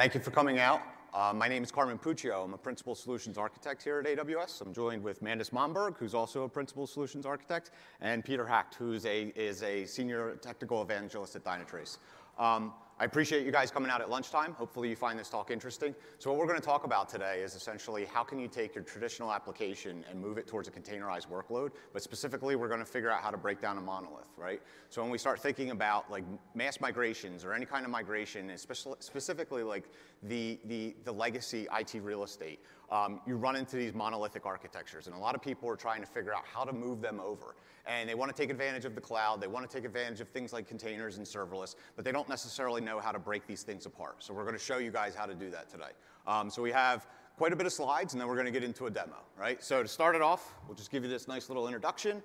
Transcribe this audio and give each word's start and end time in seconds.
Thank 0.00 0.14
you 0.14 0.20
for 0.20 0.30
coming 0.30 0.58
out. 0.58 0.80
Uh, 1.12 1.30
my 1.36 1.46
name 1.46 1.62
is 1.62 1.70
Carmen 1.70 1.98
Puccio. 1.98 2.42
I'm 2.42 2.54
a 2.54 2.56
Principal 2.56 2.94
Solutions 2.94 3.36
Architect 3.36 3.82
here 3.82 3.98
at 3.98 4.06
AWS. 4.06 4.62
I'm 4.62 4.72
joined 4.72 5.02
with 5.02 5.22
Mandus 5.22 5.50
Momberg, 5.50 5.98
who's 5.98 6.14
also 6.14 6.44
a 6.44 6.48
Principal 6.48 6.86
Solutions 6.86 7.26
Architect, 7.26 7.72
and 8.00 8.24
Peter 8.24 8.46
Hack, 8.46 8.74
who 8.76 8.94
is 8.94 9.04
a 9.04 9.84
Senior 9.84 10.36
Technical 10.36 10.80
Evangelist 10.80 11.36
at 11.36 11.44
Dynatrace. 11.44 11.98
Um, 12.38 12.72
I 13.00 13.04
appreciate 13.04 13.46
you 13.46 13.50
guys 13.50 13.70
coming 13.70 13.90
out 13.90 14.02
at 14.02 14.10
lunchtime. 14.10 14.52
Hopefully 14.52 14.90
you 14.90 14.94
find 14.94 15.18
this 15.18 15.30
talk 15.30 15.50
interesting. 15.50 15.94
So 16.18 16.30
what 16.30 16.38
we're 16.38 16.46
going 16.46 16.60
to 16.60 16.64
talk 16.64 16.84
about 16.84 17.08
today 17.08 17.40
is 17.40 17.54
essentially 17.54 18.04
how 18.04 18.22
can 18.22 18.38
you 18.38 18.46
take 18.46 18.74
your 18.74 18.84
traditional 18.84 19.32
application 19.32 20.04
and 20.10 20.20
move 20.20 20.36
it 20.36 20.46
towards 20.46 20.68
a 20.68 20.70
containerized 20.70 21.26
workload, 21.28 21.70
but 21.94 22.02
specifically 22.02 22.56
we're 22.56 22.68
going 22.68 22.80
to 22.80 22.84
figure 22.84 23.10
out 23.10 23.22
how 23.22 23.30
to 23.30 23.38
break 23.38 23.58
down 23.58 23.78
a 23.78 23.80
monolith, 23.80 24.28
right? 24.36 24.60
So 24.90 25.00
when 25.00 25.10
we 25.10 25.16
start 25.16 25.40
thinking 25.40 25.70
about 25.70 26.10
like 26.10 26.24
mass 26.54 26.78
migrations 26.78 27.42
or 27.42 27.54
any 27.54 27.64
kind 27.64 27.86
of 27.86 27.90
migration, 27.90 28.50
especially 28.50 28.96
specifically 28.98 29.62
like 29.62 29.84
the, 30.24 30.58
the, 30.66 30.94
the 31.04 31.12
legacy 31.12 31.68
IT 31.72 32.02
real 32.02 32.22
estate, 32.22 32.60
um, 32.90 33.20
you 33.26 33.36
run 33.36 33.56
into 33.56 33.76
these 33.76 33.94
monolithic 33.94 34.46
architectures. 34.46 35.06
And 35.06 35.14
a 35.14 35.18
lot 35.18 35.34
of 35.34 35.42
people 35.42 35.68
are 35.68 35.76
trying 35.76 36.00
to 36.00 36.06
figure 36.06 36.34
out 36.34 36.42
how 36.44 36.64
to 36.64 36.72
move 36.72 37.00
them 37.00 37.20
over. 37.20 37.54
And 37.86 38.08
they 38.08 38.14
want 38.14 38.34
to 38.34 38.40
take 38.40 38.50
advantage 38.50 38.84
of 38.84 38.94
the 38.94 39.00
cloud. 39.00 39.40
They 39.40 39.46
want 39.46 39.68
to 39.68 39.74
take 39.74 39.84
advantage 39.84 40.20
of 40.20 40.28
things 40.28 40.52
like 40.52 40.68
containers 40.68 41.16
and 41.16 41.26
serverless, 41.26 41.76
but 41.96 42.04
they 42.04 42.12
don't 42.12 42.28
necessarily 42.28 42.80
know 42.80 43.00
how 43.00 43.12
to 43.12 43.18
break 43.18 43.46
these 43.46 43.62
things 43.62 43.86
apart. 43.86 44.16
So 44.18 44.34
we're 44.34 44.44
going 44.44 44.56
to 44.56 44.62
show 44.62 44.78
you 44.78 44.90
guys 44.90 45.14
how 45.14 45.26
to 45.26 45.34
do 45.34 45.50
that 45.50 45.68
today. 45.70 45.90
Um, 46.26 46.50
so 46.50 46.62
we 46.62 46.72
have 46.72 47.06
quite 47.36 47.52
a 47.52 47.56
bit 47.56 47.66
of 47.66 47.72
slides, 47.72 48.12
and 48.12 48.20
then 48.20 48.28
we're 48.28 48.34
going 48.34 48.46
to 48.46 48.52
get 48.52 48.64
into 48.64 48.86
a 48.86 48.90
demo, 48.90 49.16
right? 49.38 49.62
So 49.64 49.82
to 49.82 49.88
start 49.88 50.14
it 50.14 50.22
off, 50.22 50.52
we'll 50.66 50.76
just 50.76 50.90
give 50.90 51.04
you 51.04 51.08
this 51.08 51.26
nice 51.26 51.48
little 51.48 51.66
introduction. 51.66 52.22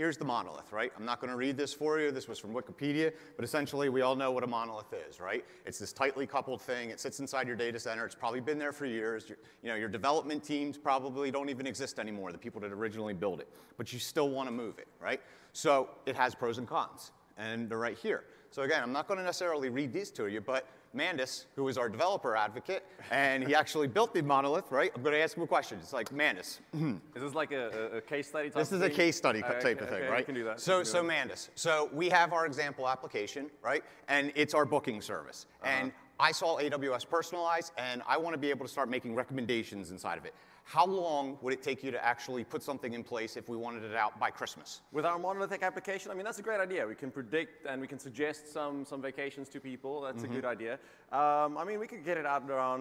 Here's 0.00 0.16
the 0.16 0.24
monolith, 0.24 0.72
right? 0.72 0.90
I'm 0.96 1.04
not 1.04 1.20
going 1.20 1.28
to 1.28 1.36
read 1.36 1.58
this 1.58 1.74
for 1.74 2.00
you. 2.00 2.10
This 2.10 2.26
was 2.26 2.38
from 2.38 2.54
Wikipedia, 2.54 3.12
but 3.36 3.44
essentially 3.44 3.90
we 3.90 4.00
all 4.00 4.16
know 4.16 4.30
what 4.30 4.42
a 4.42 4.46
monolith 4.46 4.94
is, 4.94 5.20
right? 5.20 5.44
It's 5.66 5.78
this 5.78 5.92
tightly 5.92 6.26
coupled 6.26 6.62
thing. 6.62 6.88
It 6.88 6.98
sits 6.98 7.20
inside 7.20 7.46
your 7.46 7.54
data 7.54 7.78
center. 7.78 8.06
It's 8.06 8.14
probably 8.14 8.40
been 8.40 8.58
there 8.58 8.72
for 8.72 8.86
years. 8.86 9.28
Your, 9.28 9.36
you 9.62 9.68
know, 9.68 9.74
your 9.74 9.90
development 9.90 10.42
teams 10.42 10.78
probably 10.78 11.30
don't 11.30 11.50
even 11.50 11.66
exist 11.66 11.98
anymore, 11.98 12.32
the 12.32 12.38
people 12.38 12.62
that 12.62 12.72
originally 12.72 13.12
built 13.12 13.40
it, 13.40 13.48
but 13.76 13.92
you 13.92 13.98
still 13.98 14.30
want 14.30 14.48
to 14.48 14.52
move 14.52 14.78
it, 14.78 14.88
right? 15.02 15.20
So 15.52 15.90
it 16.06 16.16
has 16.16 16.34
pros 16.34 16.56
and 16.56 16.66
cons, 16.66 17.10
and 17.36 17.68
they're 17.68 17.76
right 17.76 17.98
here. 17.98 18.24
So 18.50 18.62
again, 18.62 18.82
I'm 18.82 18.92
not 18.92 19.06
going 19.06 19.18
to 19.18 19.24
necessarily 19.24 19.68
read 19.68 19.92
these 19.92 20.10
to 20.12 20.26
you, 20.26 20.40
but 20.40 20.66
Mandus, 20.96 21.44
who 21.54 21.68
is 21.68 21.78
our 21.78 21.88
developer 21.88 22.34
advocate, 22.34 22.84
and 23.12 23.46
he 23.46 23.54
actually 23.54 23.86
built 23.86 24.12
the 24.12 24.22
monolith, 24.22 24.72
right? 24.72 24.90
I'm 24.96 25.02
going 25.02 25.14
to 25.14 25.20
ask 25.20 25.36
him 25.36 25.44
a 25.44 25.46
question. 25.46 25.78
It's 25.80 25.92
like, 25.92 26.10
Mandus. 26.10 26.58
is 26.74 27.22
this 27.22 27.32
like 27.34 27.52
a, 27.52 27.98
a 27.98 28.00
case 28.00 28.26
study 28.26 28.48
type 28.48 28.56
This 28.58 28.72
is 28.72 28.80
thing? 28.80 28.90
a 28.90 28.94
case 28.94 29.16
study 29.16 29.40
Uh, 29.40 29.52
type 29.52 29.56
okay, 29.64 29.72
of 29.72 29.78
thing, 29.88 29.98
okay, 30.02 30.08
right? 30.08 30.18
I 30.18 30.22
can 30.22 30.34
do 30.34 30.42
that. 30.44 30.58
So, 30.60 30.80
do 30.80 30.84
so. 30.84 31.04
Mandus. 31.04 31.50
So 31.54 31.90
we 31.92 32.08
have 32.08 32.32
our 32.32 32.44
example 32.44 32.88
application, 32.88 33.50
right? 33.62 33.84
And 34.08 34.32
it's 34.34 34.52
our 34.52 34.64
booking 34.64 35.00
service. 35.00 35.46
Uh-huh. 35.62 35.70
And 35.72 35.92
I 36.20 36.32
saw 36.32 36.58
AWS 36.58 37.06
personalize, 37.06 37.70
and 37.78 38.02
I 38.06 38.18
want 38.18 38.34
to 38.34 38.38
be 38.38 38.50
able 38.50 38.66
to 38.66 38.70
start 38.70 38.90
making 38.90 39.14
recommendations 39.14 39.90
inside 39.90 40.18
of 40.18 40.26
it. 40.26 40.34
How 40.64 40.84
long 40.84 41.38
would 41.40 41.54
it 41.54 41.62
take 41.62 41.82
you 41.82 41.90
to 41.92 42.04
actually 42.04 42.44
put 42.44 42.62
something 42.62 42.92
in 42.92 43.02
place 43.02 43.38
if 43.38 43.48
we 43.48 43.56
wanted 43.56 43.84
it 43.84 43.96
out 43.96 44.20
by 44.20 44.30
Christmas? 44.30 44.82
With 44.92 45.06
our 45.06 45.18
monolithic 45.18 45.62
application, 45.62 46.10
I 46.10 46.14
mean, 46.14 46.24
that's 46.26 46.38
a 46.38 46.42
great 46.42 46.60
idea. 46.60 46.86
We 46.86 46.94
can 46.94 47.10
predict 47.10 47.64
and 47.66 47.80
we 47.80 47.86
can 47.86 47.98
suggest 47.98 48.52
some, 48.52 48.84
some 48.84 49.00
vacations 49.00 49.48
to 49.48 49.60
people. 49.60 50.02
That's 50.02 50.22
Mm-hmm. 50.22 50.32
a 50.32 50.34
good 50.36 50.44
idea. 50.44 50.72
Um, 51.10 51.56
I 51.56 51.64
mean, 51.66 51.80
we 51.80 51.86
could 51.86 52.04
get 52.04 52.18
it 52.18 52.26
out 52.26 52.48
around 52.50 52.80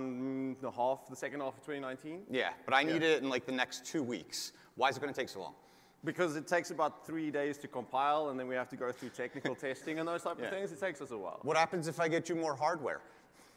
mm, 0.58 0.62
the 0.62 0.70
half, 0.70 1.08
the 1.10 1.16
second 1.16 1.40
half 1.40 1.54
of 1.58 1.62
2019. 1.66 2.24
Yeah, 2.30 2.50
but 2.66 2.74
I 2.76 2.84
need 2.84 3.04
it 3.04 3.24
in 3.24 3.30
like 3.30 3.46
the 3.46 3.54
next 3.54 3.86
two 3.86 4.04
weeks. 4.04 4.52
Why 4.76 4.90
is 4.90 4.98
it 4.98 5.00
going 5.00 5.14
to 5.14 5.20
take 5.20 5.30
so 5.30 5.40
long? 5.40 5.54
Because 6.04 6.36
it 6.36 6.46
takes 6.48 6.72
about 6.72 7.06
three 7.08 7.32
days 7.32 7.58
to 7.60 7.68
compile, 7.68 8.30
and 8.30 8.40
then 8.40 8.48
we 8.48 8.56
have 8.56 8.70
to 8.70 8.76
go 8.76 8.92
through 8.92 9.10
technical 9.10 9.56
testing 9.68 10.00
and 10.00 10.08
those 10.08 10.24
type 10.24 10.38
Yeah. 10.40 10.46
of 10.46 10.52
things. 10.52 10.72
It 10.74 10.80
takes 10.82 11.02
us 11.02 11.12
a 11.12 11.18
while. 11.18 11.40
What 11.44 11.56
happens 11.58 11.88
if 11.88 12.00
I 12.00 12.08
get 12.10 12.28
you 12.30 12.36
more 12.36 12.56
hardware? 12.56 13.02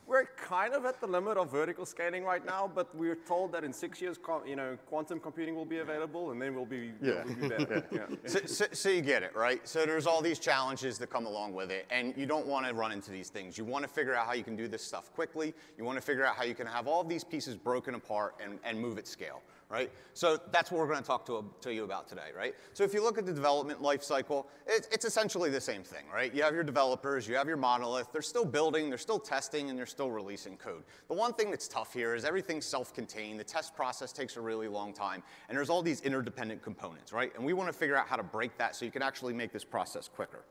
We're 0.07 0.25
kind 0.37 0.75
of 0.75 0.85
at 0.85 1.01
the 1.01 1.07
limit 1.07 1.39
of 1.39 1.51
vertical 1.51 1.87
scaling 1.87 2.25
right 2.25 2.45
now, 2.45 2.71
but 2.73 2.95
we're 2.95 3.15
told 3.15 3.53
that 3.53 3.63
in 3.63 3.73
six 3.73 4.01
years, 4.01 4.19
you 4.45 4.57
know, 4.57 4.77
quantum 4.87 5.21
computing 5.21 5.55
will 5.55 5.65
be 5.65 5.79
available, 5.79 6.33
and 6.33 6.43
then 6.43 6.55
we'll 6.55 6.67
be, 6.67 6.93
Yeah. 7.01 7.23
we'll 7.25 7.35
be 7.37 7.49
better. 7.49 7.87
yeah. 7.93 8.07
So, 8.27 8.41
so, 8.47 8.65
so 8.73 8.89
you 8.89 9.01
get 9.01 9.23
it, 9.23 9.35
right? 9.37 9.67
So 9.67 9.87
there's 9.87 10.07
all 10.07 10.21
these 10.21 10.39
challenges 10.41 10.99
that 10.99 11.09
come 11.09 11.27
along 11.27 11.55
with 11.55 11.71
it, 11.71 11.87
and 11.91 12.15
you 12.17 12.27
don't 12.27 12.47
want 12.47 12.67
to 12.67 12.75
run 12.75 12.91
into 12.93 13.11
these 13.13 13.29
things. 13.31 13.57
You 13.57 13.65
want 13.65 13.85
to 13.85 13.89
figure 13.89 14.15
out 14.15 14.27
how 14.27 14.33
you 14.33 14.45
can 14.45 14.57
do 14.57 14.67
this 14.67 14.83
stuff 14.83 15.13
quickly. 15.15 15.55
You 15.79 15.85
want 15.85 15.99
to 15.99 16.03
figure 16.03 16.25
out 16.27 16.35
how 16.37 16.45
you 16.45 16.55
can 16.55 16.67
have 16.67 16.89
all 16.89 17.05
these 17.05 17.23
pieces 17.25 17.57
broken 17.57 17.95
apart 17.95 18.35
and, 18.43 18.59
and 18.65 18.79
move 18.81 18.99
at 18.99 19.07
scale, 19.07 19.41
right? 19.73 19.91
So 20.13 20.39
that's 20.53 20.71
what 20.71 20.79
we're 20.79 20.87
going 20.87 21.01
to 21.01 21.05
talk 21.05 21.25
to, 21.27 21.73
you 21.73 21.85
about 21.85 22.07
today, 22.07 22.29
right? 22.37 22.55
So 22.75 22.85
if 22.85 22.93
you 22.93 23.03
look 23.03 23.17
at 23.17 23.25
the 23.25 23.33
development 23.33 23.81
life 23.81 24.03
cycle, 24.03 24.47
it, 24.67 24.87
it's 24.93 25.07
essentially 25.07 25.49
the 25.49 25.61
same 25.61 25.83
thing, 25.83 26.05
right? 26.13 26.33
You 26.35 26.43
have 26.43 26.53
your 26.53 26.63
developers, 26.63 27.27
you 27.27 27.35
have 27.37 27.49
your 27.49 27.57
monolith. 27.57 28.13
They're 28.13 28.21
still 28.21 28.45
building, 28.45 28.91
they're 28.91 28.99
still 28.99 29.19
testing, 29.19 29.71
and 29.71 29.79
they're 29.79 29.87
still 29.87 30.11
releasing 30.11 30.59
code. 30.59 30.83
The 31.09 31.15
one 31.15 31.33
thing 31.33 31.51
that's 31.51 31.67
tough 31.67 31.95
here 31.95 32.15
is 32.15 32.27
everything's 32.27 32.67
self-contained. 32.67 33.41
The 33.41 33.45
test 33.45 33.75
process 33.75 34.13
takes 34.13 34.37
a 34.37 34.43
really 34.43 34.69
long 34.69 34.93
time, 34.93 35.23
and 35.49 35.57
there's 35.57 35.71
all 35.71 35.81
these 35.81 36.03
interdependent 36.03 36.63
components, 36.63 37.11
right? 37.11 37.33
And 37.35 37.43
we 37.43 37.55
want 37.55 37.71
to 37.71 37.73
figure 37.73 37.97
out 37.97 38.07
how 38.07 38.17
to 38.17 38.23
break 38.23 38.59
that 38.59 38.77
so 38.77 38.85
you 38.85 38.91
can 38.91 39.03
actually 39.03 39.33
make 39.33 39.53
this 39.53 39.65
process 39.65 40.07
quicker. 40.07 40.45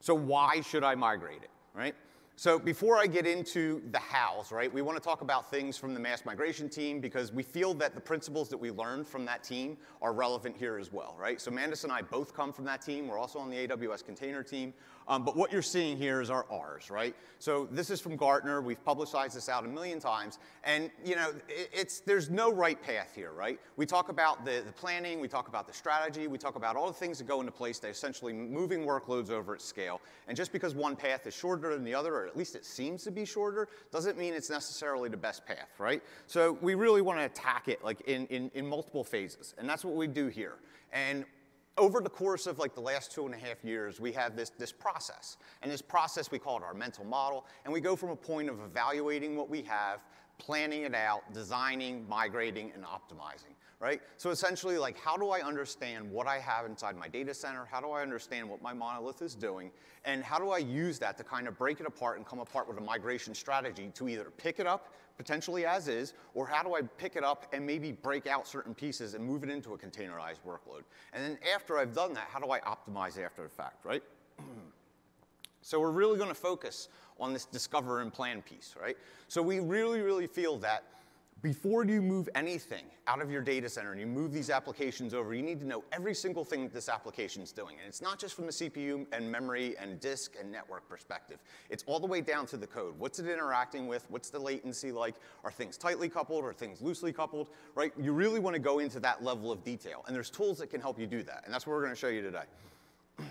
So 0.00 0.14
why 0.14 0.60
should 0.62 0.82
I 0.82 0.96
migrate 0.96 1.44
it, 1.44 1.50
right? 1.74 1.94
So 2.38 2.58
before 2.58 2.98
I 2.98 3.06
get 3.06 3.26
into 3.26 3.80
the 3.92 3.98
hows, 3.98 4.52
right, 4.52 4.70
we 4.70 4.82
want 4.82 4.98
to 4.98 5.02
talk 5.02 5.22
about 5.22 5.50
things 5.50 5.78
from 5.78 5.94
the 5.94 6.00
mass 6.00 6.26
migration 6.26 6.68
team 6.68 7.00
because 7.00 7.32
we 7.32 7.42
feel 7.42 7.72
that 7.72 7.94
the 7.94 8.00
principles 8.00 8.50
that 8.50 8.58
we 8.58 8.70
learned 8.70 9.06
from 9.06 9.24
that 9.24 9.42
team 9.42 9.78
are 10.02 10.12
relevant 10.12 10.54
here 10.54 10.76
as 10.76 10.92
well, 10.92 11.16
right? 11.18 11.40
So 11.40 11.50
Mandus 11.50 11.84
and 11.84 11.92
I 11.92 12.02
both 12.02 12.34
come 12.34 12.52
from 12.52 12.66
that 12.66 12.82
team. 12.82 13.08
We're 13.08 13.18
also 13.18 13.38
on 13.38 13.48
the 13.48 13.66
AWS 13.66 14.04
container 14.04 14.42
team. 14.42 14.74
Um, 15.08 15.24
but 15.24 15.36
what 15.36 15.52
you're 15.52 15.62
seeing 15.62 15.96
here 15.96 16.20
is 16.20 16.30
our 16.30 16.46
R's, 16.50 16.90
right? 16.90 17.14
So 17.38 17.68
this 17.70 17.90
is 17.90 18.00
from 18.00 18.16
Gartner. 18.16 18.60
We've 18.60 18.82
publicized 18.84 19.36
this 19.36 19.48
out 19.48 19.64
a 19.64 19.68
million 19.68 20.00
times. 20.00 20.38
And, 20.64 20.90
you 21.04 21.14
know, 21.14 21.32
it, 21.48 21.70
it's, 21.72 22.00
there's 22.00 22.28
no 22.28 22.50
right 22.52 22.80
path 22.82 23.12
here, 23.14 23.32
right? 23.32 23.60
We 23.76 23.86
talk 23.86 24.08
about 24.08 24.44
the, 24.44 24.62
the 24.66 24.72
planning. 24.72 25.20
We 25.20 25.28
talk 25.28 25.46
about 25.48 25.68
the 25.68 25.72
strategy. 25.72 26.26
We 26.26 26.38
talk 26.38 26.56
about 26.56 26.74
all 26.74 26.88
the 26.88 26.92
things 26.92 27.18
that 27.18 27.28
go 27.28 27.40
into 27.40 27.52
place 27.52 27.78
to 27.80 27.88
essentially 27.88 28.32
moving 28.32 28.84
workloads 28.84 29.30
over 29.30 29.54
at 29.54 29.62
scale. 29.62 30.00
And 30.26 30.36
just 30.36 30.50
because 30.50 30.74
one 30.74 30.96
path 30.96 31.26
is 31.26 31.34
shorter 31.34 31.72
than 31.72 31.84
the 31.84 31.94
other, 31.94 32.14
or 32.14 32.26
at 32.26 32.36
least 32.36 32.56
it 32.56 32.64
seems 32.64 33.04
to 33.04 33.12
be 33.12 33.24
shorter, 33.24 33.68
doesn't 33.92 34.18
mean 34.18 34.34
it's 34.34 34.50
necessarily 34.50 35.08
the 35.08 35.16
best 35.16 35.46
path, 35.46 35.68
right? 35.78 36.02
So 36.26 36.58
we 36.62 36.74
really 36.74 37.02
want 37.02 37.20
to 37.20 37.26
attack 37.26 37.68
it 37.68 37.84
like 37.84 38.00
in, 38.02 38.26
in, 38.26 38.50
in 38.54 38.66
multiple 38.66 39.04
phases. 39.04 39.54
And 39.58 39.68
that's 39.68 39.84
what 39.84 39.94
we 39.94 40.08
do 40.08 40.26
here. 40.26 40.54
And 40.92 41.24
over 41.78 42.00
the 42.00 42.10
course 42.10 42.46
of 42.46 42.58
like 42.58 42.74
the 42.74 42.80
last 42.80 43.12
two 43.12 43.26
and 43.26 43.34
a 43.34 43.38
half 43.38 43.64
years, 43.64 44.00
we 44.00 44.12
have 44.12 44.36
this, 44.36 44.50
this 44.50 44.72
process. 44.72 45.36
And 45.62 45.70
this 45.70 45.82
process, 45.82 46.30
we 46.30 46.38
call 46.38 46.56
it 46.58 46.62
our 46.62 46.74
mental 46.74 47.04
model. 47.04 47.46
And 47.64 47.72
we 47.72 47.80
go 47.80 47.96
from 47.96 48.10
a 48.10 48.16
point 48.16 48.48
of 48.48 48.60
evaluating 48.60 49.36
what 49.36 49.50
we 49.50 49.62
have, 49.62 50.00
planning 50.38 50.82
it 50.82 50.94
out, 50.94 51.32
designing, 51.32 52.08
migrating, 52.08 52.72
and 52.74 52.84
optimizing, 52.84 53.54
right? 53.80 54.00
So 54.16 54.30
essentially, 54.30 54.78
like, 54.78 54.98
how 54.98 55.16
do 55.16 55.30
I 55.30 55.40
understand 55.40 56.10
what 56.10 56.26
I 56.26 56.38
have 56.38 56.66
inside 56.66 56.96
my 56.96 57.08
data 57.08 57.32
center? 57.32 57.66
How 57.70 57.80
do 57.80 57.90
I 57.90 58.02
understand 58.02 58.48
what 58.48 58.62
my 58.62 58.72
monolith 58.72 59.22
is 59.22 59.34
doing? 59.34 59.70
And 60.04 60.22
how 60.22 60.38
do 60.38 60.50
I 60.50 60.58
use 60.58 60.98
that 61.00 61.16
to 61.18 61.24
kind 61.24 61.48
of 61.48 61.58
break 61.58 61.80
it 61.80 61.86
apart 61.86 62.18
and 62.18 62.26
come 62.26 62.38
apart 62.38 62.68
with 62.68 62.78
a 62.78 62.82
migration 62.82 63.34
strategy 63.34 63.90
to 63.94 64.08
either 64.08 64.30
pick 64.36 64.60
it 64.60 64.66
up, 64.66 64.92
potentially 65.16 65.66
as 65.66 65.88
is, 65.88 66.14
or 66.34 66.46
how 66.46 66.62
do 66.62 66.74
I 66.74 66.82
pick 66.82 67.16
it 67.16 67.24
up 67.24 67.46
and 67.52 67.66
maybe 67.66 67.92
break 67.92 68.26
out 68.26 68.46
certain 68.46 68.74
pieces 68.74 69.14
and 69.14 69.24
move 69.24 69.42
it 69.44 69.50
into 69.50 69.74
a 69.74 69.78
containerized 69.78 70.40
workload? 70.46 70.82
And 71.12 71.24
then 71.24 71.38
after 71.54 71.78
I've 71.78 71.94
done 71.94 72.12
that, 72.14 72.28
how 72.30 72.38
do 72.38 72.50
I 72.50 72.60
optimize 72.60 73.22
after 73.22 73.42
the 73.42 73.48
fact, 73.48 73.84
right? 73.84 74.02
So 75.62 75.80
we're 75.80 75.90
really 75.90 76.16
going 76.16 76.28
to 76.28 76.34
focus 76.34 76.88
on 77.18 77.32
this 77.32 77.44
discover 77.44 78.00
and 78.00 78.12
plan 78.12 78.40
piece, 78.40 78.76
right? 78.80 78.96
So 79.26 79.42
we 79.42 79.58
really, 79.58 80.00
really 80.00 80.28
feel 80.28 80.58
that 80.58 80.84
before 81.42 81.84
you 81.84 82.00
move 82.00 82.28
anything 82.34 82.84
out 83.06 83.20
of 83.20 83.30
your 83.30 83.42
data 83.42 83.68
center 83.68 83.92
and 83.92 84.00
you 84.00 84.06
move 84.06 84.32
these 84.32 84.48
applications 84.48 85.12
over, 85.12 85.34
you 85.34 85.42
need 85.42 85.60
to 85.60 85.66
know 85.66 85.84
every 85.92 86.14
single 86.14 86.44
thing 86.44 86.62
that 86.62 86.72
this 86.72 86.88
application 86.88 87.42
is 87.42 87.52
doing. 87.52 87.76
And 87.78 87.86
it's 87.86 88.00
not 88.00 88.18
just 88.18 88.34
from 88.34 88.46
the 88.46 88.52
CPU 88.52 89.06
and 89.12 89.30
memory 89.30 89.76
and 89.78 90.00
disk 90.00 90.32
and 90.40 90.50
network 90.50 90.88
perspective. 90.88 91.38
It's 91.68 91.84
all 91.86 92.00
the 92.00 92.06
way 92.06 92.22
down 92.22 92.46
to 92.46 92.56
the 92.56 92.66
code. 92.66 92.98
What's 92.98 93.18
it 93.18 93.26
interacting 93.26 93.86
with? 93.86 94.06
What's 94.08 94.30
the 94.30 94.38
latency 94.38 94.92
like? 94.92 95.16
Are 95.44 95.50
things 95.50 95.76
tightly 95.76 96.08
coupled? 96.08 96.42
Are 96.42 96.54
things 96.54 96.80
loosely 96.80 97.12
coupled? 97.12 97.50
Right? 97.74 97.92
You 98.00 98.12
really 98.12 98.40
want 98.40 98.54
to 98.54 98.60
go 98.60 98.78
into 98.78 98.98
that 99.00 99.22
level 99.22 99.52
of 99.52 99.62
detail. 99.62 100.04
And 100.06 100.16
there's 100.16 100.30
tools 100.30 100.58
that 100.58 100.68
can 100.68 100.80
help 100.80 100.98
you 100.98 101.06
do 101.06 101.22
that. 101.24 101.42
And 101.44 101.52
that's 101.52 101.66
what 101.66 101.74
we're 101.74 101.82
going 101.82 101.94
to 101.94 102.00
show 102.00 102.08
you 102.08 102.22
today. 102.22 102.44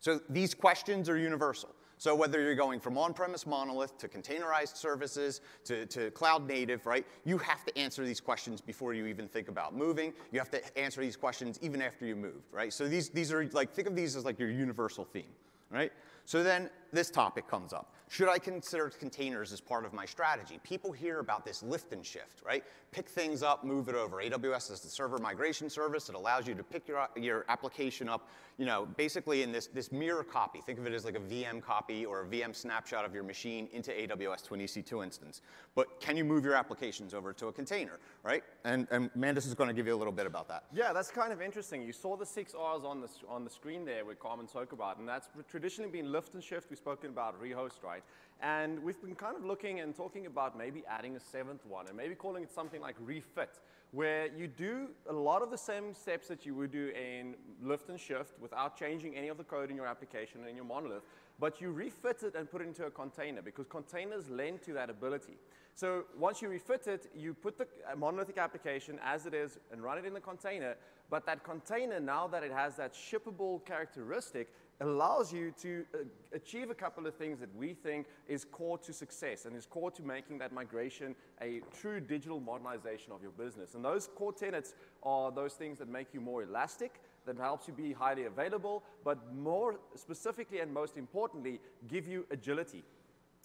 So 0.00 0.20
these 0.28 0.54
questions 0.54 1.08
are 1.08 1.18
universal. 1.18 1.70
So 1.98 2.14
whether 2.14 2.40
you're 2.40 2.54
going 2.54 2.78
from 2.78 2.96
on-premise 2.96 3.44
monolith 3.46 3.98
to 3.98 4.08
containerized 4.08 4.76
services 4.76 5.40
to, 5.64 5.84
to 5.86 6.10
cloud 6.12 6.46
native, 6.46 6.86
right? 6.86 7.04
You 7.24 7.38
have 7.38 7.64
to 7.66 7.76
answer 7.76 8.04
these 8.04 8.20
questions 8.20 8.60
before 8.60 8.94
you 8.94 9.06
even 9.06 9.26
think 9.26 9.48
about 9.48 9.76
moving. 9.76 10.14
You 10.30 10.38
have 10.38 10.50
to 10.52 10.78
answer 10.78 11.00
these 11.00 11.16
questions 11.16 11.58
even 11.60 11.82
after 11.82 12.06
you 12.06 12.14
moved, 12.14 12.52
right? 12.52 12.72
So 12.72 12.88
these, 12.88 13.08
these 13.08 13.32
are 13.32 13.44
like, 13.52 13.72
think 13.72 13.88
of 13.88 13.96
these 13.96 14.14
as 14.14 14.24
like 14.24 14.38
your 14.38 14.50
universal 14.50 15.04
theme, 15.04 15.32
right? 15.70 15.92
So 16.28 16.42
then 16.42 16.68
this 16.92 17.08
topic 17.08 17.48
comes 17.48 17.72
up. 17.72 17.94
Should 18.10 18.28
I 18.28 18.38
consider 18.38 18.88
containers 18.88 19.52
as 19.52 19.60
part 19.60 19.84
of 19.84 19.92
my 19.92 20.06
strategy? 20.06 20.58
People 20.62 20.92
hear 20.92 21.20
about 21.20 21.44
this 21.44 21.62
lift 21.62 21.92
and 21.92 22.04
shift, 22.04 22.40
right? 22.44 22.64
Pick 22.90 23.06
things 23.06 23.42
up, 23.42 23.64
move 23.64 23.90
it 23.90 23.94
over. 23.94 24.16
AWS 24.16 24.72
is 24.72 24.80
the 24.80 24.88
server 24.88 25.18
migration 25.18 25.68
service. 25.68 26.08
It 26.08 26.14
allows 26.14 26.46
you 26.46 26.54
to 26.54 26.62
pick 26.62 26.88
your, 26.88 27.06
your 27.16 27.44
application 27.50 28.08
up, 28.08 28.30
you 28.56 28.64
know, 28.64 28.88
basically 28.96 29.42
in 29.42 29.52
this, 29.52 29.66
this 29.66 29.92
mirror 29.92 30.24
copy. 30.24 30.62
Think 30.62 30.78
of 30.78 30.86
it 30.86 30.94
as 30.94 31.04
like 31.04 31.16
a 31.16 31.20
VM 31.20 31.62
copy 31.62 32.06
or 32.06 32.22
a 32.22 32.26
VM 32.26 32.56
snapshot 32.56 33.04
of 33.04 33.12
your 33.12 33.24
machine 33.24 33.68
into 33.72 33.90
AWS 33.90 34.42
to 34.48 34.54
an 34.54 34.60
EC2 34.60 35.04
instance. 35.04 35.42
But 35.74 36.00
can 36.00 36.16
you 36.16 36.24
move 36.24 36.46
your 36.46 36.54
applications 36.54 37.12
over 37.12 37.34
to 37.34 37.48
a 37.48 37.52
container, 37.52 37.98
right? 38.22 38.42
And, 38.64 38.88
and 38.90 39.12
Mandus 39.12 39.46
is 39.46 39.52
going 39.52 39.68
to 39.68 39.74
give 39.74 39.86
you 39.86 39.94
a 39.94 39.98
little 39.98 40.14
bit 40.14 40.24
about 40.24 40.48
that. 40.48 40.64
Yeah, 40.72 40.94
that's 40.94 41.10
kind 41.10 41.30
of 41.30 41.42
interesting. 41.42 41.82
You 41.82 41.92
saw 41.92 42.16
the 42.16 42.26
six 42.26 42.54
R's 42.54 42.84
on 42.84 43.02
the, 43.02 43.08
on 43.28 43.44
the 43.44 43.50
screen 43.50 43.84
there 43.84 44.06
where 44.06 44.14
Carmen 44.14 44.48
spoke 44.48 44.72
about, 44.72 44.98
and 44.98 45.06
that's 45.06 45.28
traditionally 45.46 45.90
been 45.90 46.10
lift 46.18 46.34
and 46.34 46.42
shift. 46.42 46.68
We've 46.68 46.76
spoken 46.76 47.10
about 47.10 47.40
rehost, 47.40 47.84
right? 47.84 48.02
And 48.40 48.82
we've 48.82 49.00
been 49.00 49.14
kind 49.14 49.36
of 49.36 49.44
looking 49.44 49.78
and 49.78 49.94
talking 49.94 50.26
about 50.26 50.58
maybe 50.58 50.82
adding 50.90 51.14
a 51.14 51.20
seventh 51.20 51.64
one 51.64 51.86
and 51.86 51.96
maybe 51.96 52.16
calling 52.16 52.42
it 52.42 52.50
something 52.50 52.80
like 52.80 52.96
refit, 52.98 53.60
where 53.92 54.26
you 54.36 54.48
do 54.48 54.88
a 55.08 55.12
lot 55.12 55.42
of 55.42 55.52
the 55.52 55.56
same 55.56 55.94
steps 55.94 56.26
that 56.26 56.44
you 56.44 56.56
would 56.56 56.72
do 56.72 56.88
in 56.88 57.36
lift 57.62 57.88
and 57.88 58.00
shift 58.00 58.32
without 58.40 58.76
changing 58.76 59.14
any 59.14 59.28
of 59.28 59.36
the 59.36 59.44
code 59.44 59.70
in 59.70 59.76
your 59.76 59.86
application 59.86 60.40
and 60.40 60.50
in 60.50 60.56
your 60.56 60.64
monolith, 60.64 61.04
but 61.38 61.60
you 61.60 61.70
refit 61.70 62.24
it 62.24 62.34
and 62.34 62.50
put 62.50 62.62
it 62.62 62.66
into 62.66 62.84
a 62.84 62.90
container 62.90 63.40
because 63.40 63.66
containers 63.68 64.28
lend 64.28 64.60
to 64.60 64.72
that 64.72 64.90
ability. 64.90 65.36
So 65.76 66.06
once 66.18 66.42
you 66.42 66.48
refit 66.48 66.88
it, 66.88 67.12
you 67.14 67.32
put 67.32 67.56
the 67.56 67.68
uh, 67.88 67.94
monolithic 67.94 68.38
application 68.38 68.98
as 69.04 69.26
it 69.26 69.34
is 69.34 69.60
and 69.70 69.80
run 69.80 69.98
it 69.98 70.04
in 70.04 70.14
the 70.14 70.20
container, 70.20 70.74
but 71.10 71.24
that 71.26 71.44
container, 71.44 72.00
now 72.00 72.26
that 72.26 72.42
it 72.42 72.50
has 72.50 72.74
that 72.76 72.92
shippable 72.92 73.64
characteristic, 73.64 74.48
allows 74.80 75.32
you 75.32 75.52
to 75.60 75.84
uh, 75.94 75.98
achieve 76.32 76.70
a 76.70 76.74
couple 76.74 77.06
of 77.06 77.14
things 77.14 77.40
that 77.40 77.54
we 77.56 77.74
think 77.74 78.06
is 78.28 78.44
core 78.44 78.78
to 78.78 78.92
success 78.92 79.44
and 79.44 79.56
is 79.56 79.66
core 79.66 79.90
to 79.90 80.02
making 80.02 80.38
that 80.38 80.52
migration 80.52 81.14
a 81.40 81.60
true 81.80 82.00
digital 82.00 82.40
modernization 82.40 83.12
of 83.12 83.20
your 83.22 83.32
business. 83.32 83.74
And 83.74 83.84
those 83.84 84.08
core 84.14 84.32
tenets 84.32 84.74
are 85.02 85.32
those 85.32 85.54
things 85.54 85.78
that 85.78 85.88
make 85.88 86.14
you 86.14 86.20
more 86.20 86.42
elastic, 86.42 87.00
that 87.26 87.36
helps 87.36 87.66
you 87.68 87.74
be 87.74 87.92
highly 87.92 88.24
available, 88.24 88.82
but 89.04 89.18
more 89.34 89.76
specifically 89.96 90.60
and 90.60 90.72
most 90.72 90.96
importantly, 90.96 91.60
give 91.88 92.06
you 92.06 92.26
agility. 92.30 92.84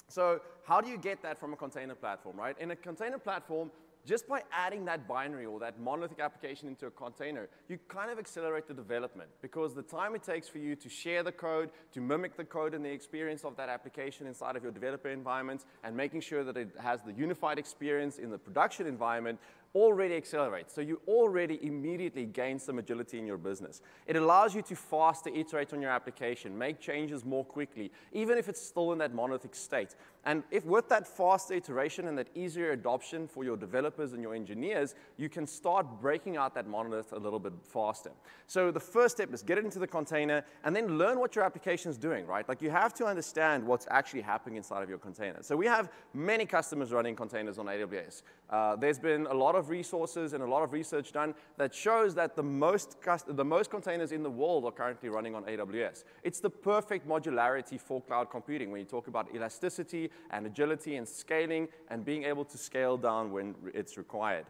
So 0.07 0.41
how 0.63 0.81
do 0.81 0.89
you 0.89 0.97
get 0.97 1.23
that 1.23 1.39
from 1.39 1.53
a 1.53 1.55
container 1.55 1.95
platform, 1.95 2.37
right? 2.37 2.55
In 2.59 2.71
a 2.71 2.75
container 2.75 3.17
platform, 3.17 3.71
just 4.05 4.27
by 4.27 4.41
adding 4.51 4.85
that 4.85 5.07
binary 5.07 5.45
or 5.45 5.59
that 5.59 5.79
monolithic 5.79 6.19
application 6.19 6.67
into 6.67 6.87
a 6.87 6.91
container, 6.91 7.49
you 7.69 7.79
kind 7.87 8.11
of 8.11 8.19
accelerate 8.19 8.67
the 8.67 8.73
development 8.73 9.29
because 9.41 9.73
the 9.73 9.81
time 9.81 10.13
it 10.15 10.23
takes 10.23 10.47
for 10.47 10.57
you 10.57 10.75
to 10.75 10.89
share 10.89 11.23
the 11.23 11.31
code, 11.31 11.69
to 11.93 12.01
mimic 12.01 12.35
the 12.35 12.43
code 12.43 12.73
and 12.73 12.83
the 12.83 12.89
experience 12.89 13.43
of 13.43 13.55
that 13.55 13.69
application 13.69 14.27
inside 14.27 14.55
of 14.55 14.63
your 14.63 14.71
developer 14.71 15.09
environment, 15.09 15.65
and 15.83 15.95
making 15.95 16.21
sure 16.21 16.43
that 16.43 16.57
it 16.57 16.69
has 16.79 17.01
the 17.01 17.13
unified 17.13 17.57
experience 17.57 18.17
in 18.17 18.29
the 18.29 18.37
production 18.37 18.87
environment 18.87 19.39
already 19.75 20.15
accelerates. 20.15 20.73
So 20.73 20.81
you 20.81 21.01
already 21.07 21.59
immediately 21.63 22.25
gain 22.25 22.59
some 22.59 22.77
agility 22.79 23.17
in 23.17 23.25
your 23.25 23.37
business. 23.37 23.81
It 24.05 24.15
allows 24.15 24.53
you 24.53 24.61
to 24.63 24.75
faster 24.75 25.29
iterate 25.29 25.73
on 25.73 25.81
your 25.81 25.91
application, 25.91 26.57
make 26.57 26.79
changes 26.79 27.25
more 27.25 27.43
quickly, 27.43 27.91
even 28.11 28.37
if 28.37 28.47
it's 28.49 28.61
still 28.61 28.91
in 28.91 28.99
that 28.99 29.13
monolithic 29.13 29.55
state. 29.55 29.95
And 30.25 30.43
if 30.51 30.63
with 30.65 30.87
that 30.89 31.07
faster 31.07 31.53
iteration 31.55 32.07
and 32.07 32.17
that 32.17 32.27
easier 32.35 32.71
adoption 32.71 33.27
for 33.27 33.43
your 33.43 33.57
developers 33.57 34.13
and 34.13 34.21
your 34.21 34.33
engineers, 34.33 34.95
you 35.17 35.27
can 35.27 35.45
start 35.45 35.99
breaking 35.99 36.37
out 36.37 36.53
that 36.55 36.67
monolith 36.67 37.11
a 37.11 37.17
little 37.17 37.39
bit 37.39 37.53
faster. 37.61 38.11
So 38.47 38.71
the 38.71 38.79
first 38.79 39.17
step 39.17 39.33
is 39.33 39.43
get 39.43 39.57
it 39.57 39.65
into 39.65 39.79
the 39.79 39.87
container 39.87 40.45
and 40.63 40.75
then 40.75 40.97
learn 40.97 41.19
what 41.19 41.35
your 41.35 41.43
application 41.43 41.91
is 41.91 41.97
doing, 41.97 42.25
right? 42.25 42.47
Like 42.47 42.61
you 42.61 42.69
have 42.69 42.93
to 42.95 43.05
understand 43.05 43.65
what's 43.65 43.87
actually 43.89 44.21
happening 44.21 44.55
inside 44.55 44.83
of 44.83 44.89
your 44.89 44.97
container. 44.97 45.41
So 45.41 45.57
we 45.57 45.65
have 45.65 45.91
many 46.13 46.45
customers 46.45 46.91
running 46.91 47.15
containers 47.15 47.57
on 47.57 47.65
AWS. 47.65 48.21
Uh, 48.49 48.75
there's 48.75 48.99
been 48.99 49.25
a 49.27 49.33
lot 49.33 49.55
of 49.55 49.62
resources 49.69 50.33
and 50.33 50.43
a 50.43 50.47
lot 50.47 50.63
of 50.63 50.73
research 50.73 51.11
done 51.11 51.33
that 51.57 51.73
shows 51.73 52.15
that 52.15 52.35
the 52.35 52.43
most, 52.43 52.97
the 53.27 53.45
most 53.45 53.69
containers 53.69 54.11
in 54.11 54.23
the 54.23 54.29
world 54.29 54.65
are 54.65 54.71
currently 54.71 55.09
running 55.09 55.35
on 55.35 55.43
AWS. 55.43 56.03
It's 56.23 56.39
the 56.39 56.49
perfect 56.49 57.07
modularity 57.07 57.79
for 57.79 58.01
cloud 58.01 58.29
computing 58.29 58.71
when 58.71 58.79
you 58.79 58.85
talk 58.85 59.07
about 59.07 59.33
elasticity, 59.33 60.09
and 60.31 60.45
agility 60.45 60.95
and 60.95 61.07
scaling 61.07 61.67
and 61.89 62.03
being 62.03 62.23
able 62.23 62.45
to 62.45 62.57
scale 62.57 62.97
down 62.97 63.31
when 63.31 63.55
it's 63.73 63.97
required. 63.97 64.45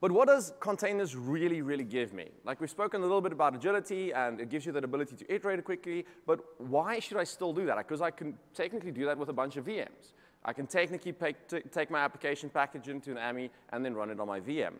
But 0.00 0.10
what 0.10 0.26
does 0.26 0.52
containers 0.58 1.14
really, 1.14 1.62
really 1.62 1.84
give 1.84 2.12
me? 2.12 2.30
Like 2.44 2.60
we've 2.60 2.68
spoken 2.68 3.02
a 3.02 3.04
little 3.04 3.20
bit 3.20 3.30
about 3.30 3.54
agility 3.54 4.12
and 4.12 4.40
it 4.40 4.48
gives 4.48 4.66
you 4.66 4.72
that 4.72 4.82
ability 4.82 5.14
to 5.16 5.32
iterate 5.32 5.64
quickly, 5.64 6.04
but 6.26 6.40
why 6.58 6.98
should 6.98 7.18
I 7.18 7.24
still 7.24 7.52
do 7.52 7.66
that? 7.66 7.76
Because 7.76 8.00
I 8.00 8.10
can 8.10 8.36
technically 8.52 8.90
do 8.90 9.04
that 9.04 9.16
with 9.16 9.28
a 9.28 9.32
bunch 9.32 9.56
of 9.56 9.66
VMs. 9.66 10.14
I 10.44 10.52
can 10.52 10.66
technically 10.66 11.14
take 11.70 11.90
my 11.90 12.00
application 12.00 12.50
package 12.50 12.88
into 12.88 13.12
an 13.12 13.18
AMI 13.18 13.50
and 13.72 13.84
then 13.84 13.94
run 13.94 14.10
it 14.10 14.18
on 14.18 14.26
my 14.26 14.40
VM. 14.40 14.74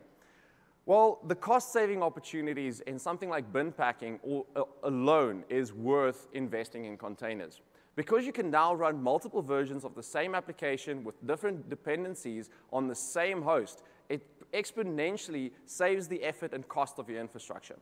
Well, 0.84 1.20
the 1.28 1.36
cost 1.36 1.72
saving 1.72 2.02
opportunities 2.02 2.80
in 2.80 2.98
something 2.98 3.28
like 3.28 3.52
bin 3.52 3.70
packing 3.70 4.18
uh, 4.56 4.64
alone 4.82 5.44
is 5.48 5.72
worth 5.72 6.26
investing 6.32 6.86
in 6.86 6.96
containers. 6.96 7.60
Because 7.94 8.26
you 8.26 8.32
can 8.32 8.50
now 8.50 8.74
run 8.74 9.00
multiple 9.00 9.42
versions 9.42 9.84
of 9.84 9.94
the 9.94 10.02
same 10.02 10.34
application 10.34 11.04
with 11.04 11.24
different 11.24 11.68
dependencies 11.68 12.50
on 12.72 12.88
the 12.88 12.94
same 12.94 13.42
host, 13.42 13.82
it 14.08 14.22
exponentially 14.52 15.52
saves 15.66 16.08
the 16.08 16.22
effort 16.24 16.52
and 16.52 16.66
cost 16.68 16.98
of 16.98 17.08
your 17.08 17.20
infrastructure. 17.20 17.76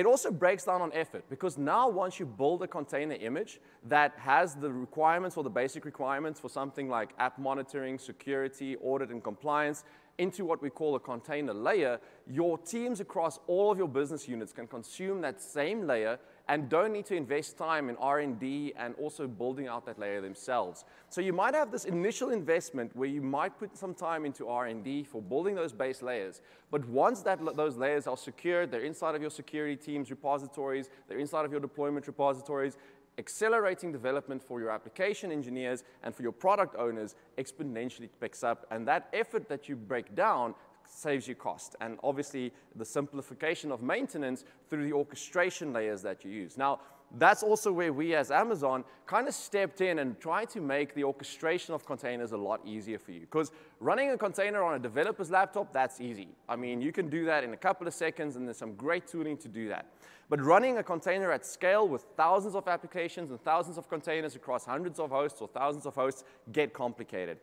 It 0.00 0.06
also 0.06 0.30
breaks 0.30 0.64
down 0.64 0.80
on 0.80 0.90
effort 0.94 1.24
because 1.28 1.58
now 1.58 1.86
once 1.86 2.18
you 2.18 2.24
build 2.24 2.62
a 2.62 2.66
container 2.66 3.16
image 3.16 3.60
that 3.86 4.14
has 4.16 4.54
the 4.54 4.72
requirements 4.72 5.36
or 5.36 5.44
the 5.44 5.50
basic 5.50 5.84
requirements 5.84 6.40
for 6.40 6.48
something 6.48 6.88
like 6.88 7.10
app 7.18 7.38
monitoring, 7.38 7.98
security, 7.98 8.78
audit, 8.78 9.10
and 9.10 9.22
compliance, 9.22 9.84
into 10.16 10.46
what 10.46 10.62
we 10.62 10.70
call 10.70 10.94
a 10.94 11.00
container 11.00 11.52
layer, 11.52 12.00
your 12.26 12.56
teams 12.56 13.00
across 13.00 13.40
all 13.46 13.70
of 13.70 13.76
your 13.76 13.88
business 13.88 14.26
units 14.26 14.54
can 14.54 14.66
consume 14.66 15.20
that 15.20 15.42
same 15.42 15.86
layer 15.86 16.18
and 16.50 16.68
don't 16.68 16.92
need 16.92 17.06
to 17.06 17.14
invest 17.14 17.56
time 17.56 17.88
in 17.88 17.96
R&D 17.98 18.72
and 18.76 18.96
also 18.96 19.28
building 19.28 19.68
out 19.68 19.86
that 19.86 20.00
layer 20.00 20.20
themselves. 20.20 20.84
So 21.08 21.20
you 21.20 21.32
might 21.32 21.54
have 21.54 21.70
this 21.70 21.84
initial 21.84 22.30
investment 22.30 22.90
where 22.96 23.08
you 23.08 23.22
might 23.22 23.56
put 23.56 23.76
some 23.78 23.94
time 23.94 24.26
into 24.26 24.48
R&D 24.48 25.04
for 25.04 25.22
building 25.22 25.54
those 25.54 25.72
base 25.72 26.02
layers, 26.02 26.40
but 26.72 26.84
once 26.88 27.22
that, 27.22 27.38
those 27.54 27.76
layers 27.76 28.08
are 28.08 28.16
secured, 28.16 28.72
they're 28.72 28.80
inside 28.80 29.14
of 29.14 29.22
your 29.22 29.30
security 29.30 29.76
team's 29.76 30.10
repositories, 30.10 30.90
they're 31.06 31.20
inside 31.20 31.44
of 31.44 31.52
your 31.52 31.60
deployment 31.60 32.08
repositories, 32.08 32.76
accelerating 33.16 33.92
development 33.92 34.42
for 34.42 34.58
your 34.58 34.70
application 34.70 35.30
engineers 35.30 35.84
and 36.02 36.12
for 36.12 36.22
your 36.22 36.32
product 36.32 36.74
owners 36.74 37.14
exponentially 37.38 38.08
picks 38.20 38.42
up. 38.42 38.66
And 38.72 38.88
that 38.88 39.08
effort 39.12 39.48
that 39.48 39.68
you 39.68 39.76
break 39.76 40.16
down 40.16 40.56
saves 40.90 41.26
you 41.26 41.34
cost. 41.34 41.76
And 41.80 41.98
obviously, 42.02 42.52
the 42.76 42.84
simplification 42.84 43.72
of 43.72 43.82
maintenance 43.82 44.44
through 44.68 44.84
the 44.84 44.92
orchestration 44.92 45.72
layers 45.72 46.02
that 46.02 46.24
you 46.24 46.30
use. 46.30 46.58
Now, 46.58 46.80
that's 47.18 47.42
also 47.42 47.72
where 47.72 47.92
we 47.92 48.14
as 48.14 48.30
Amazon 48.30 48.84
kind 49.06 49.26
of 49.26 49.34
stepped 49.34 49.80
in 49.80 49.98
and 49.98 50.18
tried 50.20 50.48
to 50.50 50.60
make 50.60 50.94
the 50.94 51.02
orchestration 51.02 51.74
of 51.74 51.84
containers 51.84 52.32
a 52.32 52.36
lot 52.36 52.60
easier 52.64 52.98
for 52.98 53.10
you. 53.10 53.20
Because 53.20 53.50
running 53.80 54.10
a 54.10 54.18
container 54.18 54.62
on 54.62 54.74
a 54.74 54.78
developer's 54.78 55.30
laptop, 55.30 55.72
that's 55.72 56.00
easy. 56.00 56.28
I 56.48 56.54
mean, 56.54 56.80
you 56.80 56.92
can 56.92 57.08
do 57.08 57.24
that 57.24 57.42
in 57.42 57.52
a 57.52 57.56
couple 57.56 57.88
of 57.88 57.94
seconds, 57.94 58.36
and 58.36 58.46
there's 58.46 58.58
some 58.58 58.74
great 58.74 59.08
tooling 59.08 59.36
to 59.38 59.48
do 59.48 59.68
that. 59.68 59.86
But 60.28 60.40
running 60.40 60.78
a 60.78 60.82
container 60.84 61.32
at 61.32 61.44
scale 61.44 61.88
with 61.88 62.04
thousands 62.16 62.54
of 62.54 62.68
applications 62.68 63.30
and 63.30 63.40
thousands 63.40 63.76
of 63.76 63.88
containers 63.88 64.36
across 64.36 64.64
hundreds 64.64 65.00
of 65.00 65.10
hosts 65.10 65.40
or 65.40 65.48
thousands 65.48 65.86
of 65.86 65.96
hosts 65.96 66.22
get 66.52 66.72
complicated. 66.72 67.38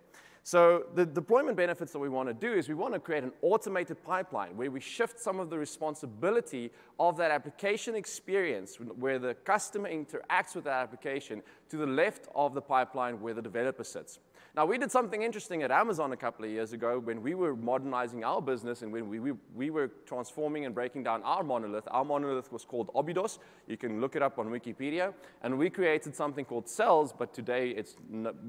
So 0.48 0.86
the 0.96 1.06
deployment 1.06 1.58
benefits 1.58 1.92
that 1.92 2.00
we 2.00 2.08
want 2.08 2.30
to 2.30 2.34
do 2.34 2.54
is 2.54 2.70
we 2.70 2.74
want 2.74 2.94
to 2.94 3.02
create 3.02 3.22
an 3.22 3.34
automated 3.42 4.02
pipeline 4.02 4.56
where 4.56 4.72
we 4.72 4.80
shift 4.80 5.20
some 5.20 5.42
of 5.42 5.50
the 5.50 5.58
responsibility 5.58 6.72
of 7.02 7.18
that 7.18 7.32
application 7.32 7.96
experience 7.96 8.78
where 8.78 9.20
the 9.20 9.34
customer 9.34 9.90
interacts 9.90 10.56
with 10.56 10.64
that 10.64 10.82
application 10.84 11.44
to 11.68 11.76
the 11.76 11.86
left 11.86 12.30
of 12.34 12.54
the 12.54 12.62
pipeline 12.62 13.20
where 13.20 13.34
the 13.34 13.42
developer 13.42 13.84
sits. 13.84 14.20
Now, 14.58 14.66
we 14.66 14.80
did 14.80 14.92
something 14.92 15.22
interesting 15.22 15.62
at 15.62 15.70
Amazon 15.70 16.14
a 16.14 16.18
couple 16.18 16.44
of 16.44 16.50
years 16.50 16.74
ago 16.74 16.98
when 16.98 17.22
we 17.22 17.36
were 17.36 17.56
modernizing 17.56 18.24
our 18.24 18.42
business 18.42 18.82
and 18.82 18.92
when 18.92 19.08
we, 19.08 19.20
we, 19.20 19.34
we 19.56 19.70
were 19.70 19.92
transforming 20.08 20.66
and 20.66 20.74
breaking 20.74 21.04
down 21.04 21.22
our 21.22 21.44
monolith. 21.44 21.88
Our 21.92 22.04
monolith 22.04 22.52
was 22.52 22.66
called 22.66 22.88
Obidos. 22.96 23.38
You 23.68 23.78
can 23.78 24.02
look 24.02 24.16
it 24.16 24.24
up 24.24 24.40
on 24.40 24.48
Wikipedia. 24.48 25.14
And 25.44 25.60
we 25.60 25.70
created 25.70 26.16
something 26.16 26.44
called 26.44 26.68
cells, 26.68 27.14
but 27.16 27.36
today 27.36 27.70
it's 27.70 27.98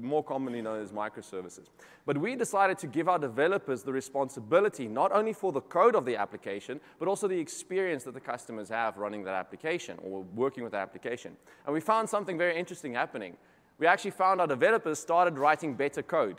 more 0.01 0.23
commonly 0.23 0.63
known 0.63 0.81
as 0.81 0.91
microservices. 0.91 1.67
But 2.07 2.17
we 2.17 2.35
decided 2.35 2.79
to 2.79 2.87
give 2.87 3.07
our 3.07 3.19
developers 3.19 3.83
the 3.83 3.93
responsibility 3.93 4.87
not 4.87 5.11
only 5.11 5.33
for 5.33 5.51
the 5.51 5.61
code 5.61 5.93
of 5.93 6.05
the 6.05 6.15
application, 6.15 6.81
but 6.97 7.07
also 7.07 7.27
the 7.27 7.37
experience 7.37 8.03
that 8.05 8.15
the 8.15 8.19
customers 8.19 8.69
have 8.69 8.97
running 8.97 9.23
that 9.25 9.35
application 9.35 9.99
or 10.01 10.23
working 10.33 10.63
with 10.63 10.71
that 10.71 10.81
application. 10.81 11.37
And 11.67 11.73
we 11.75 11.81
found 11.81 12.09
something 12.09 12.35
very 12.35 12.57
interesting 12.57 12.95
happening 12.95 13.37
we 13.79 13.87
actually 13.87 14.11
found 14.11 14.41
our 14.41 14.47
developers 14.47 14.99
started 14.99 15.37
writing 15.37 15.73
better 15.73 16.03
code. 16.03 16.37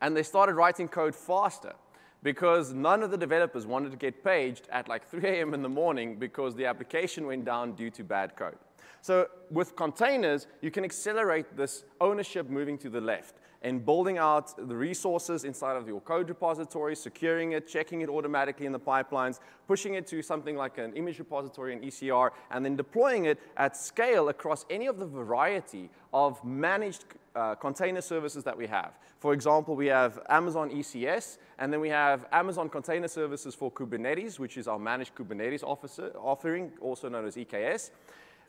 And 0.00 0.16
they 0.16 0.22
started 0.22 0.54
writing 0.54 0.88
code 0.88 1.14
faster 1.14 1.72
because 2.22 2.72
none 2.72 3.02
of 3.02 3.10
the 3.10 3.16
developers 3.16 3.66
wanted 3.66 3.92
to 3.92 3.96
get 3.96 4.24
paged 4.24 4.68
at 4.70 4.88
like 4.88 5.06
3 5.10 5.26
a.m. 5.28 5.54
in 5.54 5.62
the 5.62 5.68
morning 5.68 6.16
because 6.16 6.54
the 6.54 6.66
application 6.66 7.26
went 7.26 7.44
down 7.44 7.72
due 7.74 7.90
to 7.90 8.04
bad 8.04 8.36
code. 8.36 8.58
So 9.00 9.28
with 9.50 9.76
containers, 9.76 10.46
you 10.60 10.70
can 10.70 10.84
accelerate 10.84 11.56
this 11.56 11.84
ownership 12.00 12.48
moving 12.48 12.78
to 12.78 12.90
the 12.90 13.00
left 13.00 13.36
and 13.64 13.84
building 13.84 14.18
out 14.18 14.54
the 14.68 14.76
resources 14.76 15.44
inside 15.44 15.74
of 15.76 15.88
your 15.88 16.00
code 16.02 16.28
repository, 16.28 16.94
securing 16.94 17.52
it, 17.52 17.66
checking 17.66 18.02
it 18.02 18.10
automatically 18.10 18.66
in 18.66 18.72
the 18.72 18.78
pipelines, 18.78 19.40
pushing 19.66 19.94
it 19.94 20.06
to 20.06 20.22
something 20.22 20.54
like 20.54 20.76
an 20.76 20.92
image 20.92 21.18
repository 21.18 21.72
in 21.72 21.80
ECR, 21.80 22.30
and 22.50 22.62
then 22.62 22.76
deploying 22.76 23.24
it 23.24 23.38
at 23.56 23.74
scale 23.74 24.28
across 24.28 24.66
any 24.68 24.86
of 24.86 24.98
the 24.98 25.06
variety 25.06 25.88
of 26.12 26.44
managed 26.44 27.06
uh, 27.34 27.54
container 27.54 28.02
services 28.02 28.44
that 28.44 28.56
we 28.56 28.66
have. 28.66 28.92
For 29.18 29.32
example, 29.32 29.74
we 29.74 29.86
have 29.86 30.20
Amazon 30.28 30.70
ECS, 30.70 31.38
and 31.58 31.72
then 31.72 31.80
we 31.80 31.88
have 31.88 32.26
Amazon 32.32 32.68
Container 32.68 33.08
Services 33.08 33.54
for 33.54 33.72
Kubernetes, 33.72 34.38
which 34.38 34.58
is 34.58 34.68
our 34.68 34.78
managed 34.78 35.14
Kubernetes 35.14 35.64
officer, 35.64 36.12
offering, 36.18 36.70
also 36.82 37.08
known 37.08 37.24
as 37.24 37.36
EKS 37.36 37.90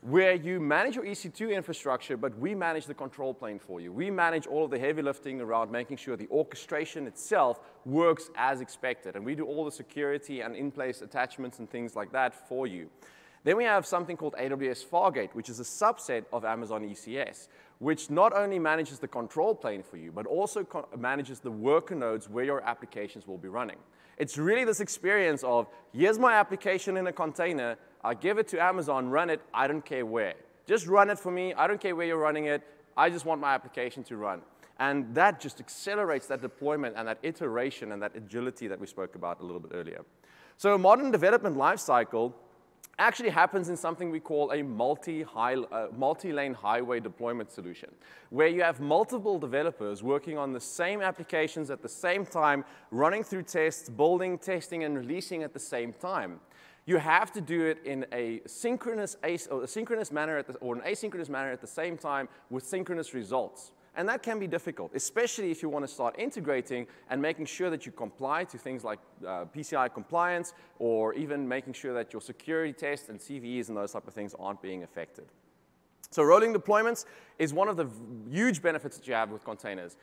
where 0.05 0.35
you 0.35 0.59
manage 0.59 0.95
your 0.95 1.03
EC2 1.03 1.51
infrastructure, 1.51 2.15
but 2.15 2.37
we 2.37 2.53
manage 2.53 2.85
the 2.85 2.93
control 2.93 3.33
plane 3.33 3.57
for 3.57 3.81
you. 3.81 3.91
We 3.91 4.11
manage 4.11 4.45
all 4.45 4.63
of 4.63 4.69
the 4.69 4.77
heavy 4.77 5.01
lifting 5.01 5.41
around 5.41 5.71
making 5.71 5.97
sure 5.97 6.15
the 6.15 6.27
orchestration 6.29 7.07
itself 7.07 7.59
works 7.85 8.29
as 8.35 8.61
expected. 8.61 9.15
And 9.15 9.25
we 9.25 9.33
do 9.33 9.45
all 9.45 9.65
the 9.65 9.71
security 9.71 10.41
and 10.41 10.55
in-place 10.55 11.01
attachments 11.01 11.57
and 11.57 11.67
things 11.67 11.95
like 11.95 12.11
that 12.11 12.47
for 12.47 12.67
you. 12.67 12.87
Then 13.45 13.57
we 13.57 13.63
have 13.63 13.87
something 13.87 14.15
called 14.15 14.35
AWS 14.39 14.85
Fargate, 14.85 15.33
which 15.33 15.49
is 15.49 15.59
a 15.59 15.63
subset 15.63 16.25
of 16.31 16.45
Amazon 16.45 16.83
ECS, 16.87 17.47
which 17.79 18.11
not 18.11 18.31
only 18.37 18.59
manages 18.59 18.99
the 18.99 19.07
control 19.07 19.55
plane 19.55 19.81
for 19.81 19.97
you, 19.97 20.11
but 20.11 20.27
also 20.27 20.67
manages 20.95 21.39
the 21.39 21.49
worker 21.49 21.95
nodes 21.95 22.29
where 22.29 22.45
your 22.45 22.61
applications 22.61 23.25
will 23.25 23.39
be 23.39 23.47
running. 23.47 23.77
It's 24.17 24.37
really 24.37 24.63
this 24.63 24.79
experience 24.79 25.43
of, 25.43 25.67
here's 25.91 26.17
my 26.17 26.33
application 26.33 26.97
in 26.97 27.07
a 27.07 27.11
container, 27.13 27.77
I 28.03 28.13
give 28.13 28.37
it 28.37 28.47
to 28.49 28.61
Amazon, 28.61 29.09
run 29.09 29.29
it, 29.29 29.41
I 29.53 29.67
don't 29.67 29.83
care 29.83 30.05
where. 30.05 30.35
Just 30.67 30.87
run 30.87 31.09
it 31.09 31.19
for 31.19 31.31
me, 31.31 31.53
I 31.53 31.67
don't 31.67 31.81
care 31.81 31.95
where 31.95 32.07
you're 32.07 32.17
running 32.17 32.45
it, 32.45 32.63
I 32.95 33.09
just 33.09 33.25
want 33.25 33.41
my 33.41 33.53
application 33.53 34.03
to 34.05 34.17
run. 34.17 34.41
And 34.79 35.13
that 35.15 35.39
just 35.39 35.59
accelerates 35.59 36.27
that 36.27 36.41
deployment 36.41 36.95
and 36.97 37.07
that 37.07 37.19
iteration 37.23 37.91
and 37.91 38.01
that 38.01 38.15
agility 38.15 38.67
that 38.67 38.79
we 38.79 38.87
spoke 38.87 39.15
about 39.15 39.39
a 39.41 39.43
little 39.43 39.59
bit 39.59 39.71
earlier. 39.73 40.03
So 40.57 40.73
a 40.73 40.77
modern 40.77 41.11
development 41.11 41.57
lifecycle 41.57 42.33
actually 42.97 43.29
happens 43.29 43.69
in 43.69 43.77
something 43.77 44.09
we 44.09 44.19
call 44.19 44.51
a 44.51 44.61
multi-lane 44.63 45.65
uh, 45.71 45.87
multi 45.97 46.53
highway 46.53 46.99
deployment 46.99 47.51
solution, 47.51 47.89
where 48.29 48.47
you 48.47 48.61
have 48.61 48.79
multiple 48.79 49.37
developers 49.37 50.01
working 50.01 50.37
on 50.37 50.53
the 50.53 50.59
same 50.59 51.01
applications 51.01 51.69
at 51.69 51.81
the 51.81 51.89
same 51.89 52.25
time, 52.25 52.63
running 52.91 53.23
through 53.23 53.43
tests, 53.43 53.89
building, 53.89 54.37
testing, 54.37 54.83
and 54.83 54.97
releasing 54.97 55.43
at 55.43 55.53
the 55.53 55.59
same 55.59 55.93
time. 55.93 56.39
You 56.85 56.97
have 56.97 57.31
to 57.33 57.41
do 57.41 57.65
it 57.65 57.79
in 57.83 58.05
a 58.13 58.41
synchronous, 58.45 59.17
a 59.23 59.37
synchronous 59.65 60.11
manner 60.11 60.41
the, 60.43 60.53
or 60.57 60.75
an 60.75 60.81
asynchronous 60.81 61.29
manner 61.29 61.51
at 61.51 61.61
the 61.61 61.67
same 61.67 61.97
time 61.97 62.29
with 62.51 62.63
synchronous 62.65 63.13
results. 63.13 63.71
And 63.97 64.09
that 64.09 64.23
can 64.23 64.39
be 64.39 64.47
difficult, 64.47 64.91
especially 64.93 65.51
if 65.51 65.61
you 65.61 65.69
want 65.69 65.87
to 65.87 65.91
start 65.91 66.15
integrating 66.19 66.85
and 67.09 67.21
making 67.21 67.45
sure 67.45 67.69
that 67.69 67.85
you 67.85 67.91
comply 67.91 68.43
to 68.43 68.57
things 68.57 68.83
like 68.83 68.99
uh, 69.25 69.45
PCI 69.45 69.93
compliance 69.93 70.53
or 70.79 71.13
even 71.13 71.47
making 71.47 71.73
sure 71.73 71.93
that 71.93 72.11
your 72.11 72.21
security 72.21 72.73
tests 72.73 73.09
and 73.09 73.19
CVEs 73.19 73.69
and 73.69 73.77
those 73.77 73.93
type 73.93 74.07
of 74.07 74.13
things 74.13 74.35
aren't 74.37 74.61
being 74.61 74.83
affected. 74.83 75.25
So 76.11 76.23
rolling 76.23 76.53
deployments 76.53 77.05
is 77.39 77.53
one 77.53 77.67
of 77.67 77.77
the 77.77 77.87
huge 78.29 78.61
benefits 78.61 78.97
that 78.97 79.07
you 79.07 79.13
have 79.13 79.31
with 79.31 79.43
containers. 79.43 79.97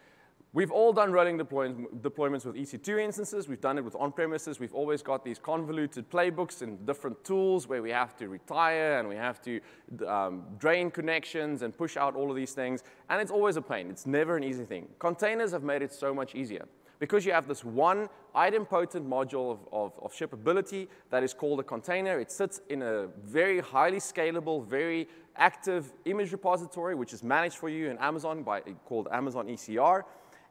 We've 0.54 0.70
all 0.70 0.92
done 0.92 1.12
rolling 1.12 1.38
deployments 1.38 2.44
with 2.44 2.56
EC2 2.56 3.02
instances. 3.02 3.48
We've 3.48 3.62
done 3.62 3.78
it 3.78 3.84
with 3.84 3.96
on-premises. 3.96 4.60
We've 4.60 4.74
always 4.74 5.00
got 5.00 5.24
these 5.24 5.38
convoluted 5.38 6.10
playbooks 6.10 6.60
and 6.60 6.84
different 6.84 7.24
tools 7.24 7.68
where 7.68 7.80
we 7.80 7.88
have 7.88 8.14
to 8.18 8.28
retire 8.28 8.98
and 8.98 9.08
we 9.08 9.16
have 9.16 9.40
to 9.42 9.60
um, 10.06 10.44
drain 10.58 10.90
connections 10.90 11.62
and 11.62 11.74
push 11.74 11.96
out 11.96 12.14
all 12.14 12.28
of 12.28 12.36
these 12.36 12.52
things. 12.52 12.84
And 13.08 13.18
it's 13.18 13.30
always 13.30 13.56
a 13.56 13.62
pain. 13.62 13.88
It's 13.88 14.04
never 14.04 14.36
an 14.36 14.44
easy 14.44 14.66
thing. 14.66 14.88
Containers 14.98 15.52
have 15.52 15.62
made 15.62 15.80
it 15.80 15.90
so 15.90 16.12
much 16.12 16.34
easier. 16.34 16.66
Because 16.98 17.24
you 17.24 17.32
have 17.32 17.48
this 17.48 17.64
one 17.64 18.10
idempotent 18.36 19.08
module 19.08 19.52
of, 19.52 19.58
of, 19.72 19.92
of 20.02 20.12
shippability 20.12 20.86
that 21.10 21.22
is 21.22 21.32
called 21.32 21.60
a 21.60 21.64
container, 21.64 22.20
it 22.20 22.30
sits 22.30 22.60
in 22.68 22.82
a 22.82 23.06
very 23.24 23.58
highly 23.58 23.98
scalable, 23.98 24.64
very 24.66 25.08
active 25.36 25.94
image 26.04 26.30
repository, 26.30 26.94
which 26.94 27.14
is 27.14 27.22
managed 27.22 27.56
for 27.56 27.70
you 27.70 27.88
in 27.90 27.96
Amazon 27.98 28.42
by 28.42 28.60
called 28.84 29.08
Amazon 29.10 29.48
ECR. 29.48 30.04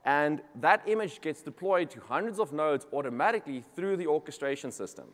And 0.05 0.41
that 0.55 0.81
image 0.87 1.21
gets 1.21 1.41
deployed 1.41 1.89
to 1.91 1.99
hundreds 1.99 2.39
of 2.39 2.51
nodes 2.51 2.87
automatically 2.91 3.63
through 3.75 3.97
the 3.97 4.07
orchestration 4.07 4.71
system. 4.71 5.05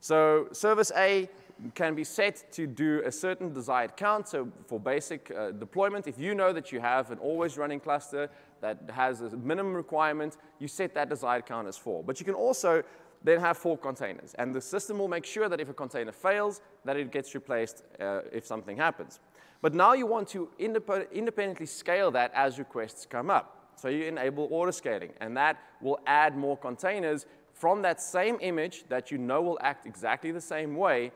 So 0.00 0.48
service 0.52 0.92
A 0.96 1.28
can 1.74 1.96
be 1.96 2.04
set 2.04 2.52
to 2.52 2.68
do 2.68 3.02
a 3.04 3.10
certain 3.10 3.52
desired 3.52 3.96
count. 3.96 4.28
So 4.28 4.48
for 4.66 4.78
basic 4.78 5.30
uh, 5.30 5.50
deployment, 5.50 6.06
if 6.06 6.18
you 6.18 6.34
know 6.34 6.52
that 6.52 6.70
you 6.70 6.78
have 6.78 7.10
an 7.10 7.18
always 7.18 7.58
running 7.58 7.80
cluster 7.80 8.30
that 8.60 8.78
has 8.92 9.22
a 9.22 9.30
minimum 9.36 9.74
requirement, 9.74 10.36
you 10.60 10.68
set 10.68 10.94
that 10.94 11.08
desired 11.08 11.46
count 11.46 11.66
as 11.66 11.76
four. 11.76 12.04
But 12.04 12.20
you 12.20 12.24
can 12.24 12.34
also 12.34 12.84
then 13.24 13.40
have 13.40 13.58
four 13.58 13.76
containers. 13.76 14.34
And 14.34 14.54
the 14.54 14.60
system 14.60 14.98
will 14.98 15.08
make 15.08 15.24
sure 15.24 15.48
that 15.48 15.60
if 15.60 15.68
a 15.68 15.74
container 15.74 16.12
fails, 16.12 16.60
that 16.84 16.96
it 16.96 17.10
gets 17.10 17.34
replaced 17.34 17.82
uh, 17.98 18.20
if 18.32 18.46
something 18.46 18.76
happens. 18.76 19.18
But 19.60 19.74
now 19.74 19.94
you 19.94 20.06
want 20.06 20.28
to 20.28 20.48
indep 20.60 21.10
independently 21.10 21.66
scale 21.66 22.12
that 22.12 22.30
as 22.34 22.60
requests 22.60 23.04
come 23.04 23.30
up. 23.30 23.57
So 23.78 23.88
you 23.88 24.04
enable 24.04 24.48
autoscaling, 24.48 25.10
and 25.20 25.36
that 25.36 25.56
will 25.80 26.00
add 26.06 26.36
more 26.36 26.56
containers 26.56 27.26
from 27.52 27.82
that 27.82 28.00
same 28.00 28.38
image 28.40 28.84
that 28.88 29.10
you 29.10 29.18
know 29.18 29.40
will 29.40 29.58
act 29.62 29.86
exactly 29.86 30.32
the 30.32 30.40
same 30.40 30.76
way 30.76 31.12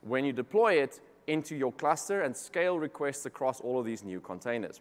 when 0.00 0.24
you 0.24 0.32
deploy 0.32 0.74
it 0.74 1.00
into 1.26 1.54
your 1.54 1.72
cluster 1.72 2.22
and 2.22 2.36
scale 2.36 2.78
requests 2.78 3.26
across 3.26 3.60
all 3.60 3.78
of 3.78 3.84
these 3.84 4.02
new 4.02 4.20
containers. 4.20 4.80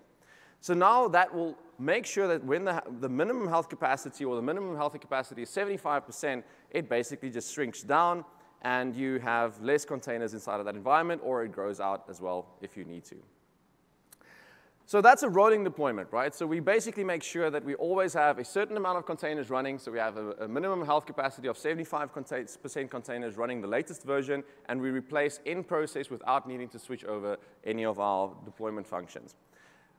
So 0.62 0.74
now 0.74 1.08
that 1.10 1.34
will 1.34 1.58
make 1.78 2.06
sure 2.06 2.28
that 2.28 2.44
when 2.44 2.66
the, 2.66 2.82
the 3.00 3.10
minimum 3.10 3.48
health 3.48 3.70
capacity 3.70 4.26
or 4.26 4.36
the 4.36 4.42
minimum 4.42 4.76
healthy 4.76 5.00
capacity 5.00 5.44
is 5.44 5.50
75%, 5.50 6.44
it 6.72 6.90
basically 6.90 7.30
just 7.30 7.54
shrinks 7.54 7.84
down 7.84 8.24
and 8.62 8.96
you 8.96 9.20
have 9.20 9.62
less 9.62 9.86
containers 9.86 10.34
inside 10.34 10.60
of 10.60 10.66
that 10.66 10.76
environment 10.76 11.22
or 11.24 11.44
it 11.44 11.52
grows 11.52 11.80
out 11.80 12.06
as 12.10 12.22
well 12.22 12.48
if 12.62 12.78
you 12.78 12.84
need 12.84 13.04
to. 13.06 13.16
So 14.88 15.02
that's 15.02 15.24
a 15.24 15.30
rolling 15.30 15.64
deployment, 15.64 16.12
right? 16.12 16.34
So 16.34 16.46
we 16.46 16.60
basically 16.60 17.04
make 17.04 17.24
sure 17.24 17.50
that 17.50 17.66
we 17.66 17.74
always 17.76 18.14
have 18.14 18.38
a 18.38 18.46
certain 18.46 18.78
amount 18.78 19.00
of 19.00 19.06
containers 19.08 19.50
running. 19.50 19.80
So 19.80 19.92
we 19.92 19.98
have 19.98 20.18
a, 20.18 20.32
a 20.42 20.48
minimum 20.48 20.86
health 20.86 21.08
capacity 21.08 21.48
of 21.48 21.58
75% 21.58 22.90
containers 22.92 23.36
running 23.36 23.62
the 23.62 23.68
latest 23.68 24.04
version, 24.04 24.44
and 24.70 24.80
we 24.80 24.92
replace 24.92 25.40
in 25.46 25.64
process 25.64 26.12
without 26.12 26.48
needing 26.48 26.70
to 26.70 26.78
switch 26.78 27.04
over 27.04 27.38
any 27.64 27.84
of 27.84 28.00
our 28.00 28.32
deployment 28.46 28.86
functions. 28.86 29.34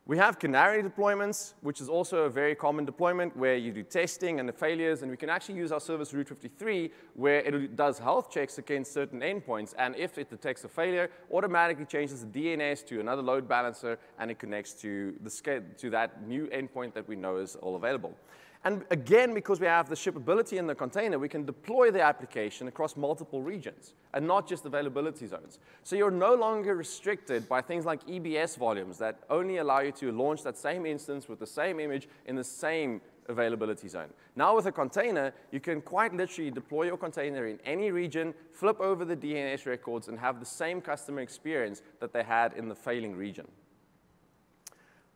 We 0.09 0.19
have 0.19 0.39
canary 0.39 0.85
deployments, 0.85 1.55
which 1.63 1.81
is 1.81 1.89
also 1.89 2.19
a 2.19 2.31
very 2.31 2.55
common 2.55 2.85
deployment 2.85 3.37
where 3.37 3.57
you 3.57 3.73
do 3.73 3.83
testing 3.83 4.39
and 4.39 4.49
the 4.49 4.53
failures, 4.53 5.03
and 5.03 5.11
we 5.11 5.17
can 5.17 5.29
actually 5.29 5.57
use 5.57 5.73
our 5.73 5.81
service 5.81 6.15
Route 6.15 6.29
53 6.29 6.93
where 7.15 7.41
it 7.41 7.75
does 7.75 7.99
health 7.99 8.31
checks 8.31 8.59
against 8.59 8.93
certain 8.93 9.19
endpoints, 9.19 9.75
and 9.79 9.97
if 9.97 10.17
it 10.17 10.31
detects 10.31 10.63
a 10.63 10.69
failure, 10.69 11.11
automatically 11.33 11.87
changes 11.87 12.25
the 12.25 12.29
DNS 12.29 12.87
to 12.87 13.01
another 13.01 13.21
load 13.21 13.49
balancer, 13.49 13.99
and 14.21 14.31
it 14.31 14.39
connects 14.39 14.75
to, 14.75 15.13
the, 15.25 15.63
to 15.77 15.91
that 15.91 16.25
new 16.25 16.47
endpoint 16.55 16.95
that 16.95 17.09
we 17.09 17.17
know 17.17 17.39
is 17.39 17.57
all 17.57 17.75
available. 17.75 18.15
And 18.67 18.85
again, 18.91 19.33
because 19.33 19.61
we 19.61 19.69
have 19.69 19.89
the 19.89 19.95
shippability 19.95 20.55
in 20.59 20.67
the 20.67 20.75
container, 20.75 21.21
we 21.21 21.29
can 21.29 21.47
deploy 21.47 21.93
the 21.93 22.03
application 22.03 22.67
across 22.67 22.97
multiple 22.97 23.41
regions 23.41 23.95
and 24.13 24.27
not 24.27 24.49
just 24.49 24.67
availability 24.67 25.25
zones. 25.29 25.61
So 25.85 25.95
you're 25.95 26.11
no 26.11 26.35
longer 26.35 26.75
restricted 26.75 27.49
by 27.49 27.61
things 27.61 27.85
like 27.85 28.05
EBS 28.09 28.59
volumes 28.59 28.99
that 28.99 29.21
only 29.31 29.59
allow 29.59 29.83
you 29.83 29.93
to 29.93 30.11
launch 30.11 30.43
that 30.43 30.59
same 30.59 30.85
instance 30.85 31.29
with 31.29 31.39
the 31.39 31.47
same 31.47 31.79
image 31.79 32.09
in 32.25 32.35
the 32.35 32.43
same 32.43 33.01
availability 33.29 33.87
zone. 33.87 34.09
Now 34.35 34.57
with 34.57 34.67
a 34.67 34.73
container, 34.73 35.33
you 35.53 35.61
can 35.61 35.81
quite 35.81 36.13
literally 36.13 36.51
deploy 36.51 36.87
your 36.87 36.97
container 36.97 37.47
in 37.47 37.61
any 37.65 37.93
region, 37.93 38.35
flip 38.51 38.81
over 38.81 39.05
the 39.05 39.17
DNS 39.17 39.65
records, 39.67 40.09
and 40.09 40.19
have 40.19 40.41
the 40.41 40.47
same 40.47 40.81
customer 40.81 41.21
experience 41.21 41.83
that 42.01 42.13
they 42.13 42.25
had 42.25 42.53
in 42.55 42.69
the 42.69 42.75
failing 42.75 43.15
region. 43.15 43.47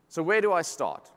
So 0.07 0.23
where 0.23 0.41
do 0.41 0.53
I 0.53 0.63
start? 0.63 1.11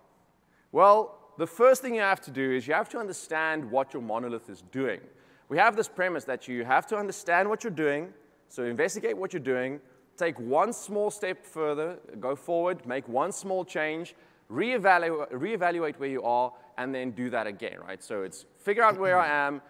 Well, 0.72 1.20
the 1.38 1.48
first 1.48 1.82
thing 1.82 1.96
you 1.96 2.02
have 2.02 2.22
to 2.22 2.32
do 2.32 2.52
is 2.52 2.68
you 2.68 2.74
have 2.74 2.90
to 2.90 3.00
understand 3.00 3.70
what 3.70 3.94
your 3.94 4.02
monolith 4.02 4.50
is 4.50 4.64
doing. 4.72 5.02
We 5.50 5.58
have 5.58 5.76
this 5.76 5.88
premise 5.88 6.24
that 6.26 6.48
you 6.48 6.64
have 6.64 6.88
to 6.88 6.98
understand 6.98 7.50
what 7.50 7.64
you're 7.64 7.72
doing, 7.72 8.14
so 8.50 8.64
investigate 8.64 9.18
what 9.18 9.34
you're 9.34 9.40
doing, 9.40 9.80
take 10.18 10.40
one 10.40 10.74
small 10.74 11.10
step 11.12 11.44
further, 11.44 11.98
go 12.20 12.36
forward, 12.36 12.86
make 12.86 13.08
one 13.08 13.32
small 13.32 13.66
change, 13.66 14.16
reevaluate, 14.52 15.32
reevaluate 15.32 15.98
where 15.98 16.10
you 16.10 16.24
are, 16.24 16.54
and 16.78 16.94
then 16.94 17.12
do 17.12 17.30
that 17.30 17.48
again, 17.48 17.80
right? 17.80 18.04
So 18.04 18.24
it's 18.24 18.46
figure 18.58 18.84
out 18.84 19.00
where 19.00 19.20
I 19.20 19.28
am, 19.28 19.62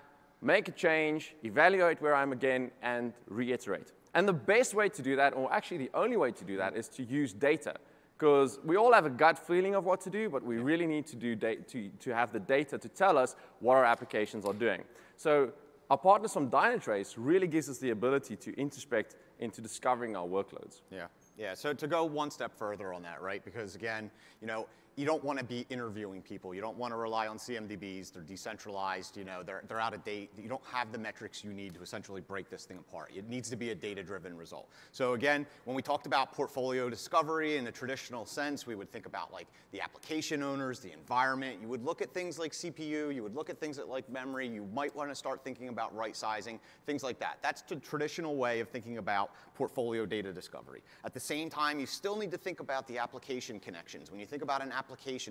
make 0.42 0.68
a 0.68 0.72
change, 0.72 1.36
evaluate 1.44 2.02
where 2.02 2.16
I 2.16 2.22
am 2.22 2.34
again, 2.34 2.72
and 2.82 3.14
reiterate. 3.28 3.92
And 4.14 4.28
the 4.28 4.34
best 4.34 4.74
way 4.74 4.90
to 4.90 5.02
do 5.02 5.16
that, 5.16 5.34
or 5.34 5.52
actually 5.52 5.78
the 5.78 5.92
only 5.94 6.18
way 6.18 6.32
to 6.32 6.44
do 6.44 6.58
that, 6.58 6.76
is 6.76 6.88
to 6.90 7.04
use 7.04 7.34
data 7.34 7.76
because 8.24 8.58
we 8.64 8.78
all 8.78 8.94
have 8.94 9.06
a 9.06 9.10
gut 9.10 9.38
feeling 9.38 9.76
of 9.76 9.84
what 9.84 10.00
to 10.00 10.10
do, 10.10 10.30
but 10.30 10.42
we 10.42 10.56
really 10.56 10.88
need 10.88 11.06
to, 11.06 11.18
do 11.18 11.36
to, 11.36 11.90
to 12.00 12.16
have 12.16 12.32
the 12.32 12.40
data 12.40 12.78
to 12.78 12.88
tell 12.88 13.18
us 13.18 13.36
what 13.60 13.76
our 13.76 13.84
applications 13.84 14.46
are 14.46 14.54
doing. 14.54 14.82
So 15.18 15.52
our 15.90 15.98
partners 15.98 16.32
from 16.32 16.50
Dynatrace 16.50 17.16
really 17.18 17.48
gives 17.48 17.68
us 17.68 17.80
the 17.80 17.90
ability 17.90 18.38
to 18.38 18.54
introspect 18.54 19.18
into 19.40 19.60
discovering 19.60 20.16
our 20.16 20.26
workloads. 20.26 20.84
Yeah. 20.90 21.08
Yeah, 21.38 21.54
so 21.54 21.74
to 21.74 21.86
go 21.86 22.06
one 22.06 22.32
step 22.32 22.58
further 22.58 22.94
on 22.94 23.02
that, 23.02 23.22
right? 23.22 23.44
Because 23.44 23.76
again, 23.76 24.10
you 24.40 24.48
know, 24.48 24.68
you 24.96 25.06
don't 25.06 25.24
want 25.24 25.40
to 25.40 25.46
be 25.46 25.66
interviewing 25.70 26.22
people. 26.22 26.54
You 26.54 26.62
don't 26.62 26.78
want 26.78 26.94
to 26.94 26.98
rely 26.98 27.28
on 27.28 27.38
CMDBs. 27.38 28.14
They're 28.14 28.22
decentralized. 28.22 29.18
You 29.18 29.24
know, 29.24 29.42
they're, 29.44 29.64
they're 29.68 29.80
out 29.80 29.94
of 29.94 30.04
date. 30.04 30.32
You 30.38 30.48
don't 30.48 30.64
have 30.72 30.92
the 30.92 30.98
metrics 30.98 31.44
you 31.44 31.52
need 31.52 31.74
to 31.74 31.82
essentially 31.82 32.22
break 32.22 32.50
this 32.50 32.66
thing 32.66 32.78
apart. 32.78 33.12
It 33.16 33.28
needs 33.28 33.50
to 33.50 33.56
be 33.56 33.72
a 33.72 33.76
data-driven 33.76 34.38
result. 34.38 34.70
So 34.92 35.14
again, 35.14 35.48
when 35.66 35.76
we 35.76 35.82
talked 35.82 36.06
about 36.06 36.32
portfolio 36.32 36.90
discovery 36.90 37.58
in 37.58 37.66
the 37.66 37.72
traditional 37.72 38.26
sense, 38.26 38.68
we 38.68 38.76
would 38.76 38.92
think 38.92 39.08
about 39.08 39.34
like 39.34 39.48
the 39.72 39.82
application 39.82 40.44
owners, 40.44 40.80
the 40.80 40.94
environment. 40.94 41.60
You 41.60 41.68
would 41.70 41.84
look 41.84 42.02
at 42.02 42.14
things 42.14 42.38
like 42.38 42.52
CPU. 42.52 43.14
You 43.14 43.24
would 43.24 43.36
look 43.36 43.50
at 43.50 43.60
things 43.60 43.78
that, 43.78 43.90
like 43.90 44.08
memory. 44.10 44.48
You 44.48 44.70
might 44.74 44.96
want 44.96 45.10
to 45.10 45.16
start 45.16 45.44
thinking 45.44 45.70
about 45.70 45.96
right 45.96 46.16
sizing, 46.16 46.60
things 46.86 47.02
like 47.02 47.18
that. 47.20 47.40
That's 47.42 47.64
the 47.64 47.78
traditional 47.78 48.36
way 48.36 48.60
of 48.60 48.70
thinking 48.70 49.00
about 49.00 49.32
portfolio 49.56 50.06
data 50.06 50.32
discovery. 50.32 50.84
At 51.04 51.14
the 51.14 51.20
same 51.20 51.50
time, 51.50 51.80
you 51.80 51.88
still 51.88 52.16
need 52.16 52.32
to 52.32 52.38
think 52.38 52.60
about 52.60 52.88
the 52.88 53.00
application 53.00 53.60
connections. 53.60 54.12
When 54.12 54.20
you 54.20 54.26
think 54.28 54.44
about 54.44 54.62
an 54.62 54.72
application, 54.72 54.83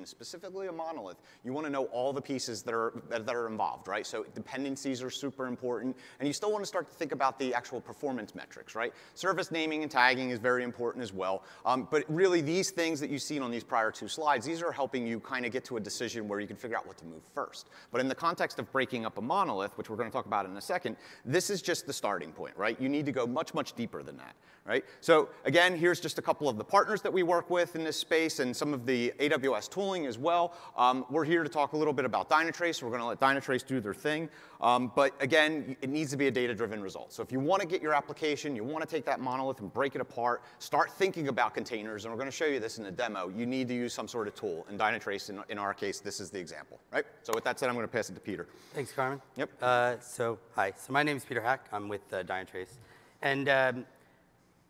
specifically 0.06 0.66
a 0.66 0.72
monolith, 0.72 1.18
you 1.44 1.52
want 1.52 1.66
to 1.66 1.72
know 1.72 1.84
all 1.86 2.12
the 2.12 2.20
pieces 2.20 2.62
that 2.62 2.74
are, 2.74 2.92
that, 3.08 3.26
that 3.26 3.34
are 3.34 3.46
involved, 3.46 3.88
right? 3.88 4.06
So 4.06 4.24
dependencies 4.34 5.02
are 5.02 5.10
super 5.10 5.46
important, 5.46 5.96
and 6.18 6.26
you 6.26 6.32
still 6.32 6.52
want 6.52 6.62
to 6.62 6.66
start 6.66 6.88
to 6.88 6.94
think 6.94 7.12
about 7.12 7.38
the 7.38 7.54
actual 7.54 7.80
performance 7.80 8.34
metrics, 8.34 8.74
right? 8.74 8.92
Service 9.14 9.50
naming 9.50 9.82
and 9.82 9.90
tagging 9.90 10.30
is 10.30 10.38
very 10.38 10.64
important 10.64 11.02
as 11.02 11.12
well, 11.12 11.44
um, 11.66 11.88
but 11.90 12.04
really 12.08 12.40
these 12.40 12.70
things 12.70 13.00
that 13.00 13.10
you've 13.10 13.22
seen 13.22 13.42
on 13.42 13.50
these 13.50 13.64
prior 13.64 13.90
two 13.90 14.08
slides, 14.08 14.46
these 14.46 14.62
are 14.62 14.72
helping 14.72 15.06
you 15.06 15.20
kind 15.20 15.46
of 15.46 15.52
get 15.52 15.64
to 15.64 15.76
a 15.76 15.80
decision 15.80 16.28
where 16.28 16.40
you 16.40 16.46
can 16.46 16.56
figure 16.56 16.76
out 16.76 16.86
what 16.86 16.96
to 16.98 17.04
move 17.04 17.22
first. 17.34 17.68
But 17.90 18.00
in 18.00 18.08
the 18.08 18.14
context 18.14 18.58
of 18.58 18.70
breaking 18.72 19.06
up 19.06 19.18
a 19.18 19.20
monolith, 19.20 19.76
which 19.78 19.90
we're 19.90 19.96
going 19.96 20.08
to 20.08 20.12
talk 20.12 20.26
about 20.26 20.46
in 20.46 20.56
a 20.56 20.60
second, 20.60 20.96
this 21.24 21.50
is 21.50 21.62
just 21.62 21.86
the 21.86 21.92
starting 21.92 22.32
point, 22.32 22.56
right? 22.56 22.80
You 22.80 22.88
need 22.88 23.06
to 23.06 23.12
go 23.12 23.26
much, 23.26 23.54
much 23.54 23.74
deeper 23.74 24.02
than 24.02 24.16
that, 24.18 24.34
right? 24.64 24.84
So 25.00 25.28
again, 25.44 25.76
here's 25.76 26.00
just 26.00 26.18
a 26.18 26.22
couple 26.22 26.48
of 26.48 26.56
the 26.56 26.64
partners 26.64 27.02
that 27.02 27.12
we 27.12 27.22
work 27.22 27.50
with 27.50 27.76
in 27.76 27.84
this 27.84 27.96
space 27.96 28.38
and 28.38 28.56
some 28.56 28.74
of 28.74 28.86
the 28.86 29.12
AWS 29.18 29.41
AWS 29.42 29.70
tooling 29.70 30.06
as 30.06 30.18
well. 30.18 30.54
Um, 30.76 31.04
we're 31.10 31.24
here 31.24 31.42
to 31.42 31.48
talk 31.48 31.72
a 31.72 31.76
little 31.76 31.92
bit 31.92 32.04
about 32.04 32.28
Dynatrace. 32.28 32.82
We're 32.82 32.90
going 32.90 33.00
to 33.00 33.06
let 33.06 33.20
Dynatrace 33.20 33.66
do 33.66 33.80
their 33.80 33.94
thing. 33.94 34.28
Um, 34.60 34.92
but 34.94 35.12
again, 35.20 35.76
it 35.80 35.90
needs 35.90 36.10
to 36.12 36.16
be 36.16 36.28
a 36.28 36.30
data-driven 36.30 36.80
result. 36.80 37.12
So 37.12 37.22
if 37.22 37.32
you 37.32 37.40
want 37.40 37.62
to 37.62 37.68
get 37.68 37.82
your 37.82 37.94
application, 37.94 38.54
you 38.54 38.64
want 38.64 38.88
to 38.88 38.88
take 38.88 39.04
that 39.06 39.20
monolith 39.20 39.60
and 39.60 39.72
break 39.72 39.94
it 39.94 40.00
apart, 40.00 40.42
start 40.58 40.92
thinking 40.92 41.28
about 41.28 41.54
containers, 41.54 42.04
and 42.04 42.12
we're 42.12 42.18
going 42.18 42.30
to 42.30 42.36
show 42.36 42.46
you 42.46 42.60
this 42.60 42.78
in 42.78 42.84
the 42.84 42.90
demo, 42.90 43.28
you 43.28 43.46
need 43.46 43.68
to 43.68 43.74
use 43.74 43.92
some 43.92 44.06
sort 44.06 44.28
of 44.28 44.34
tool. 44.34 44.66
And 44.68 44.78
Dynatrace, 44.78 45.30
in, 45.30 45.42
in 45.48 45.58
our 45.58 45.74
case, 45.74 46.00
this 46.00 46.20
is 46.20 46.30
the 46.30 46.38
example, 46.38 46.78
right? 46.92 47.04
So 47.22 47.32
with 47.34 47.44
that 47.44 47.58
said, 47.58 47.68
I'm 47.68 47.74
going 47.74 47.86
to 47.86 47.92
pass 47.92 48.08
it 48.08 48.14
to 48.14 48.20
Peter. 48.20 48.46
Thanks, 48.74 48.92
Carmen. 48.92 49.20
Yep. 49.36 49.50
Uh, 49.60 49.96
so 50.00 50.38
hi, 50.54 50.72
so 50.76 50.92
my 50.92 51.02
name 51.02 51.16
is 51.16 51.24
Peter 51.24 51.40
Hack. 51.40 51.66
I'm 51.72 51.88
with 51.88 52.12
uh, 52.12 52.22
Dynatrace. 52.22 52.78
And 53.20 53.48
um, 53.48 53.86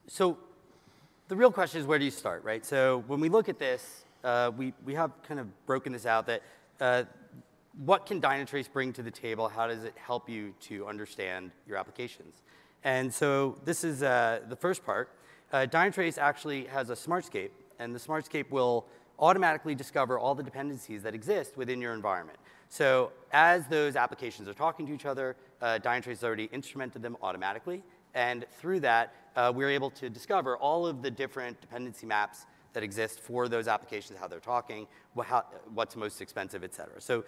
so 0.06 0.38
the 1.28 1.36
real 1.36 1.50
question 1.50 1.80
is 1.80 1.86
where 1.86 1.98
do 1.98 2.04
you 2.04 2.10
start, 2.10 2.44
right? 2.44 2.64
So 2.64 3.04
when 3.06 3.20
we 3.20 3.28
look 3.28 3.48
at 3.48 3.58
this, 3.58 4.04
uh, 4.24 4.50
we, 4.56 4.72
we 4.84 4.94
have 4.94 5.10
kind 5.26 5.40
of 5.40 5.66
broken 5.66 5.92
this 5.92 6.06
out 6.06 6.26
that 6.26 6.42
uh, 6.80 7.04
what 7.84 8.06
can 8.06 8.20
Dynatrace 8.20 8.70
bring 8.70 8.92
to 8.92 9.02
the 9.02 9.10
table? 9.10 9.48
How 9.48 9.66
does 9.66 9.84
it 9.84 9.94
help 9.96 10.28
you 10.28 10.54
to 10.62 10.86
understand 10.86 11.50
your 11.66 11.76
applications? 11.76 12.42
And 12.84 13.12
so 13.12 13.58
this 13.64 13.84
is 13.84 14.02
uh, 14.02 14.40
the 14.48 14.56
first 14.56 14.84
part. 14.84 15.10
Uh, 15.52 15.66
Dynatrace 15.70 16.18
actually 16.18 16.64
has 16.66 16.90
a 16.90 16.94
Smartscape, 16.94 17.50
and 17.78 17.94
the 17.94 17.98
Smartscape 17.98 18.50
will 18.50 18.86
automatically 19.18 19.74
discover 19.74 20.18
all 20.18 20.34
the 20.34 20.42
dependencies 20.42 21.02
that 21.02 21.14
exist 21.14 21.56
within 21.56 21.80
your 21.80 21.92
environment. 21.92 22.38
So 22.68 23.12
as 23.32 23.66
those 23.68 23.96
applications 23.96 24.48
are 24.48 24.54
talking 24.54 24.86
to 24.86 24.94
each 24.94 25.06
other, 25.06 25.36
uh, 25.60 25.78
Dynatrace 25.82 26.06
has 26.06 26.24
already 26.24 26.48
instrumented 26.48 27.02
them 27.02 27.16
automatically, 27.22 27.82
and 28.14 28.44
through 28.58 28.80
that, 28.80 29.14
uh, 29.36 29.52
we're 29.54 29.70
able 29.70 29.90
to 29.90 30.10
discover 30.10 30.56
all 30.56 30.86
of 30.86 31.02
the 31.02 31.10
different 31.10 31.60
dependency 31.60 32.06
maps 32.06 32.46
that 32.72 32.82
exist 32.82 33.20
for 33.20 33.48
those 33.48 33.68
applications, 33.68 34.18
how 34.18 34.26
they're 34.26 34.40
talking, 34.40 34.86
how, 35.24 35.44
what's 35.74 35.96
most 35.96 36.20
expensive, 36.20 36.64
et 36.64 36.74
cetera. 36.74 37.00
So 37.00 37.24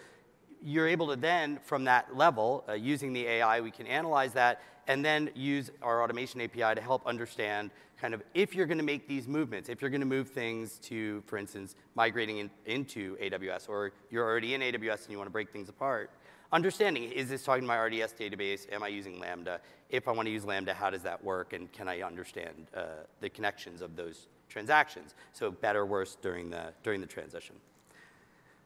you're 0.62 0.88
able 0.88 1.08
to 1.08 1.16
then, 1.16 1.58
from 1.62 1.84
that 1.84 2.16
level, 2.16 2.64
uh, 2.68 2.72
using 2.72 3.12
the 3.12 3.26
AI, 3.26 3.60
we 3.60 3.70
can 3.70 3.86
analyze 3.86 4.32
that 4.32 4.62
and 4.86 5.04
then 5.04 5.30
use 5.34 5.70
our 5.82 6.02
automation 6.02 6.40
API 6.40 6.74
to 6.74 6.80
help 6.80 7.06
understand 7.06 7.70
kind 8.00 8.12
of 8.12 8.22
if 8.34 8.54
you're 8.54 8.66
going 8.66 8.78
to 8.78 8.84
make 8.84 9.08
these 9.08 9.26
movements, 9.26 9.68
if 9.68 9.80
you're 9.80 9.90
going 9.90 10.00
to 10.00 10.06
move 10.06 10.28
things 10.28 10.78
to, 10.78 11.22
for 11.26 11.38
instance, 11.38 11.74
migrating 11.94 12.38
in, 12.38 12.50
into 12.66 13.16
AWS, 13.16 13.68
or 13.68 13.92
you're 14.10 14.24
already 14.24 14.54
in 14.54 14.60
AWS 14.60 15.04
and 15.04 15.10
you 15.10 15.16
want 15.16 15.26
to 15.26 15.32
break 15.32 15.50
things 15.50 15.68
apart, 15.68 16.10
understanding, 16.52 17.04
is 17.04 17.28
this 17.28 17.42
talking 17.42 17.62
to 17.62 17.68
my 17.68 17.76
RDS 17.76 18.14
database? 18.18 18.70
Am 18.72 18.83
I 18.83 18.88
using 18.88 19.18
Lambda? 19.18 19.61
If 19.90 20.09
I 20.09 20.12
want 20.12 20.26
to 20.26 20.33
use 20.33 20.44
Lambda, 20.44 20.74
how 20.74 20.90
does 20.90 21.02
that 21.02 21.22
work? 21.22 21.52
And 21.52 21.70
can 21.72 21.88
I 21.88 22.02
understand 22.02 22.66
uh, 22.74 22.85
the 23.20 23.28
connections 23.30 23.80
of 23.80 23.96
those 23.96 24.28
transactions. 24.48 25.14
So 25.33 25.50
better 25.50 25.80
or 25.80 25.87
worse 25.87 26.16
during 26.20 26.50
the, 26.50 26.72
during 26.83 27.00
the 27.00 27.07
transition. 27.07 27.57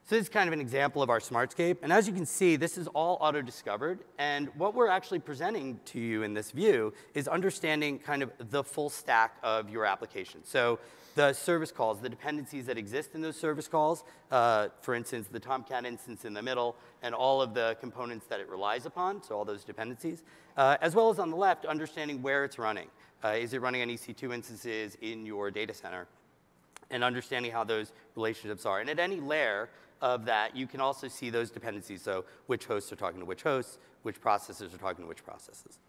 So 0.05 0.15
this 0.15 0.23
is 0.23 0.29
kind 0.29 0.47
of 0.47 0.53
an 0.53 0.59
example 0.59 1.03
of 1.03 1.11
our 1.11 1.19
Smartscape. 1.19 1.77
And 1.83 1.93
as 1.93 2.07
you 2.07 2.13
can 2.13 2.25
see, 2.25 2.55
this 2.55 2.79
is 2.79 2.87
all 2.87 3.19
auto-discovered. 3.21 3.99
And 4.17 4.49
what 4.55 4.73
we're 4.73 4.87
actually 4.87 5.19
presenting 5.19 5.79
to 5.85 5.99
you 5.99 6.23
in 6.23 6.33
this 6.33 6.49
view 6.49 6.93
is 7.13 7.27
understanding 7.27 7.99
kind 7.99 8.23
of 8.23 8.31
the 8.49 8.63
full 8.63 8.89
stack 8.89 9.37
of 9.43 9.69
your 9.69 9.85
application. 9.85 10.43
So 10.43 10.79
the 11.13 11.33
service 11.33 11.71
calls, 11.71 11.99
the 11.99 12.09
dependencies 12.09 12.65
that 12.65 12.77
exist 12.77 13.13
in 13.13 13.21
those 13.21 13.35
service 13.35 13.67
calls, 13.67 14.03
uh, 14.31 14.69
for 14.81 14.95
instance, 14.95 15.27
the 15.31 15.39
Tomcat 15.39 15.85
instance 15.85 16.25
in 16.25 16.33
the 16.33 16.41
middle, 16.41 16.75
and 17.03 17.13
all 17.13 17.39
of 17.39 17.53
the 17.53 17.77
components 17.79 18.25
that 18.27 18.39
it 18.39 18.49
relies 18.49 18.87
upon, 18.87 19.21
so 19.21 19.35
all 19.35 19.45
those 19.45 19.63
dependencies, 19.63 20.23
uh, 20.57 20.77
as 20.81 20.95
well 20.95 21.09
as 21.09 21.19
on 21.19 21.29
the 21.29 21.35
left, 21.35 21.65
understanding 21.65 22.21
where 22.21 22.45
it's 22.45 22.57
running. 22.57 22.87
Uh, 23.23 23.29
is 23.29 23.53
it 23.53 23.61
running 23.61 23.81
on 23.81 23.89
EC2 23.89 24.33
instances 24.33 24.97
in 25.01 25.25
your 25.25 25.51
data 25.51 25.73
center? 25.73 26.07
And 26.91 27.03
understanding 27.03 27.51
how 27.51 27.63
those 27.63 27.91
relationships 28.15 28.65
are. 28.65 28.79
And 28.79 28.89
at 28.89 28.99
any 28.99 29.19
layer 29.19 29.69
of 30.01 30.25
that, 30.25 30.55
you 30.55 30.65
can 30.65 30.81
also 30.81 31.07
see 31.07 31.29
those 31.29 31.51
dependencies. 31.51 32.01
So 32.01 32.25
which 32.47 32.65
hosts 32.65 32.91
are 32.91 32.95
talking 32.95 33.19
to 33.19 33.25
which 33.25 33.43
hosts, 33.43 33.77
which 34.03 34.19
processes 34.19 34.73
are 34.73 34.77
talking 34.77 35.03
to 35.03 35.07
which 35.07 35.23
processes. 35.23 35.79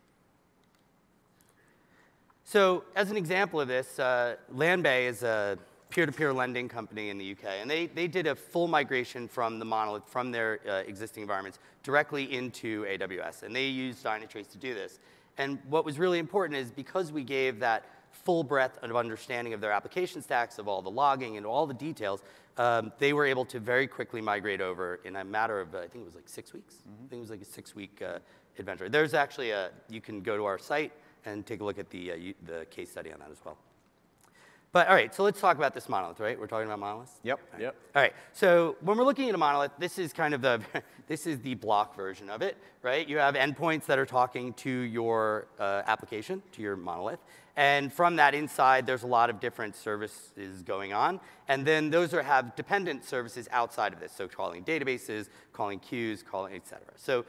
So 2.45 2.85
as 2.97 3.11
an 3.11 3.17
example 3.17 3.61
of 3.61 3.69
this, 3.69 3.99
uh, 3.99 4.37
Landbay 4.53 5.07
is 5.07 5.23
a 5.23 5.57
peer-to-peer 5.91 6.33
lending 6.33 6.69
company 6.69 7.11
in 7.11 7.19
the 7.19 7.33
UK, 7.33 7.45
and 7.61 7.71
they, 7.71 7.87
they 7.87 8.09
did 8.09 8.27
a 8.27 8.35
full 8.35 8.69
migration 8.69 9.29
from 9.29 9.59
the 9.59 9.65
monolith, 9.65 10.05
from 10.07 10.31
their 10.31 10.61
uh, 10.69 10.83
existing 10.87 11.23
environments, 11.23 11.59
directly 11.83 12.33
into 12.33 12.85
AWS, 12.85 13.43
and 13.43 13.55
they 13.55 13.67
used 13.67 14.05
Dynatrace 14.05 14.51
to 14.53 14.59
do 14.59 14.75
this. 14.75 14.99
And 15.41 15.59
what 15.71 15.87
was 15.87 15.99
really 15.99 16.19
important 16.19 16.59
is 16.59 16.71
because 16.71 17.13
we 17.13 17.25
gave 17.25 17.61
that 17.61 17.87
full 18.11 18.45
breadth 18.45 18.77
of 18.83 18.95
understanding 18.95 19.55
of 19.55 19.61
their 19.63 19.73
application 19.73 20.21
stacks, 20.21 20.59
of 20.59 20.69
all 20.69 20.83
the 20.83 20.91
logging 20.91 21.39
and 21.39 21.47
all 21.47 21.67
the 21.67 21.73
details, 21.73 22.21
um, 22.59 22.93
they 22.99 23.15
were 23.15 23.25
able 23.25 23.47
to 23.47 23.59
very 23.59 23.87
quickly 23.87 24.21
migrate 24.21 24.61
over 24.61 25.01
in 25.05 25.17
a 25.17 25.25
matter 25.25 25.59
of, 25.59 25.75
uh, 25.75 25.79
I 25.79 25.89
think 25.89 26.03
it 26.03 26.05
was 26.05 26.15
like 26.15 26.29
six 26.29 26.53
weeks. 26.53 26.75
Mm 26.75 26.93
-hmm. 26.93 27.07
I 27.07 27.09
think 27.09 27.19
it 27.21 27.29
was 27.29 27.31
like 27.31 27.43
a 27.43 27.53
six-week 27.53 28.03
uh, 28.03 28.59
adventure. 28.59 28.91
There's 28.91 29.15
actually 29.15 29.53
a, 29.53 29.71
you 29.89 30.01
can 30.01 30.23
go 30.23 30.37
to 30.37 30.45
our 30.45 30.59
site 30.59 30.93
and 31.25 31.47
take 31.47 31.63
a 31.63 31.65
look 31.65 31.79
at 31.79 31.89
the, 31.89 32.13
uh, 32.13 32.35
the 32.47 32.67
case 32.77 32.91
study 32.91 33.13
on 33.13 33.19
that 33.19 33.31
as 33.31 33.41
well. 33.45 33.57
But 34.73 34.87
all 34.87 34.95
right, 34.95 35.13
so 35.13 35.25
let's 35.25 35.41
talk 35.41 35.57
about 35.57 35.75
this 35.75 35.89
monolith, 35.89 36.21
right? 36.21 36.39
We're 36.39 36.47
talking 36.47 36.67
about 36.67 36.79
monoliths? 36.79 37.15
Yep. 37.25 37.41
All 37.41 37.53
right. 37.53 37.63
Yep. 37.63 37.77
All 37.97 38.03
right, 38.03 38.13
so 38.33 38.77
when 38.83 38.97
we're 38.97 39.05
looking 39.05 39.29
at 39.29 39.35
a 39.35 39.39
monolith, 39.39 39.73
this 39.81 39.99
is 39.99 40.13
kind 40.13 40.33
of 40.33 40.43
the, 40.43 40.61
this 41.09 41.27
is 41.27 41.41
the 41.41 41.55
block 41.55 41.97
version 41.97 42.31
of 42.31 42.41
it, 42.41 42.57
right? 42.83 43.09
You 43.09 43.19
have 43.19 43.35
endpoints 43.35 43.87
that 43.87 43.99
are 43.99 44.07
talking 44.07 44.53
to 44.55 44.71
your 44.71 45.49
uh, 45.59 45.83
application, 45.87 46.41
to 46.53 46.63
your 46.63 46.77
monolith. 46.77 47.19
And 47.57 47.93
from 47.93 48.15
that 48.17 48.33
inside, 48.33 48.87
there's 48.87 49.03
a 49.03 49.09
lot 49.09 49.29
of 49.29 49.41
different 49.41 49.75
services 49.75 50.63
going 50.63 50.93
on. 50.93 51.19
And 51.49 51.67
then 51.67 51.91
those 51.91 52.15
are, 52.15 52.23
have 52.23 52.55
dependent 52.55 53.05
services 53.05 53.49
outside 53.51 53.93
of 53.93 53.99
this, 53.99 54.13
so 54.13 54.29
calling 54.29 54.63
databases, 54.63 55.29
calling 55.53 55.81
queues, 55.81 56.23
calling, 56.23 56.55
et 56.55 56.65
cetera. 56.69 56.93
So 56.95 57.25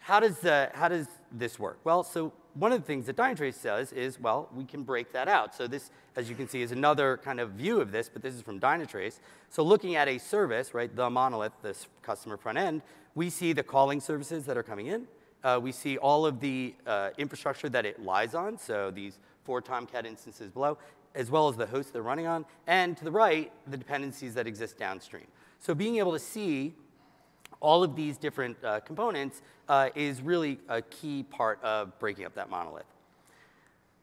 how 0.00 0.18
does, 0.18 0.38
the, 0.38 0.70
how 0.72 0.88
does 0.88 1.08
this 1.30 1.58
work? 1.58 1.78
Well, 1.84 2.04
so 2.04 2.32
one 2.58 2.72
of 2.72 2.80
the 2.80 2.86
things 2.86 3.06
that 3.06 3.16
Dynatrace 3.16 3.54
says 3.54 3.92
is, 3.92 4.18
well, 4.18 4.48
we 4.54 4.64
can 4.64 4.82
break 4.82 5.12
that 5.12 5.28
out. 5.28 5.54
So 5.54 5.66
this, 5.66 5.90
as 6.16 6.28
you 6.30 6.34
can 6.34 6.48
see, 6.48 6.62
is 6.62 6.72
another 6.72 7.18
kind 7.22 7.38
of 7.38 7.50
view 7.50 7.80
of 7.80 7.92
this, 7.92 8.08
but 8.08 8.22
this 8.22 8.34
is 8.34 8.42
from 8.42 8.58
Dynatrace. 8.58 9.20
So 9.50 9.62
looking 9.62 9.94
at 9.94 10.08
a 10.08 10.18
service, 10.18 10.72
right, 10.72 10.94
the 10.94 11.10
monolith, 11.10 11.52
this 11.62 11.86
customer 12.02 12.36
front 12.36 12.58
end, 12.58 12.82
we 13.14 13.30
see 13.30 13.52
the 13.52 13.62
calling 13.62 14.00
services 14.00 14.46
that 14.46 14.56
are 14.56 14.62
coming 14.62 14.86
in. 14.86 15.06
Uh, 15.44 15.60
we 15.62 15.70
see 15.70 15.98
all 15.98 16.24
of 16.24 16.40
the 16.40 16.74
uh, 16.86 17.10
infrastructure 17.18 17.68
that 17.68 17.84
it 17.84 18.02
lies 18.02 18.34
on, 18.34 18.58
so 18.58 18.90
these 18.90 19.18
four 19.44 19.60
Tomcat 19.60 20.06
instances 20.06 20.50
below, 20.50 20.76
as 21.14 21.30
well 21.30 21.48
as 21.48 21.56
the 21.56 21.66
host 21.66 21.92
they're 21.92 22.02
running 22.02 22.26
on, 22.26 22.44
and 22.66 22.96
to 22.96 23.04
the 23.04 23.10
right, 23.10 23.52
the 23.68 23.76
dependencies 23.76 24.34
that 24.34 24.46
exist 24.46 24.78
downstream. 24.78 25.26
So 25.60 25.74
being 25.74 25.96
able 25.96 26.12
to 26.12 26.18
see 26.18 26.74
all 27.60 27.82
of 27.82 27.96
these 27.96 28.18
different 28.18 28.56
uh, 28.64 28.80
components 28.80 29.42
uh, 29.68 29.90
is 29.94 30.22
really 30.22 30.58
a 30.68 30.82
key 30.82 31.22
part 31.22 31.62
of 31.62 31.98
breaking 31.98 32.24
up 32.24 32.34
that 32.34 32.50
monolith. 32.50 32.86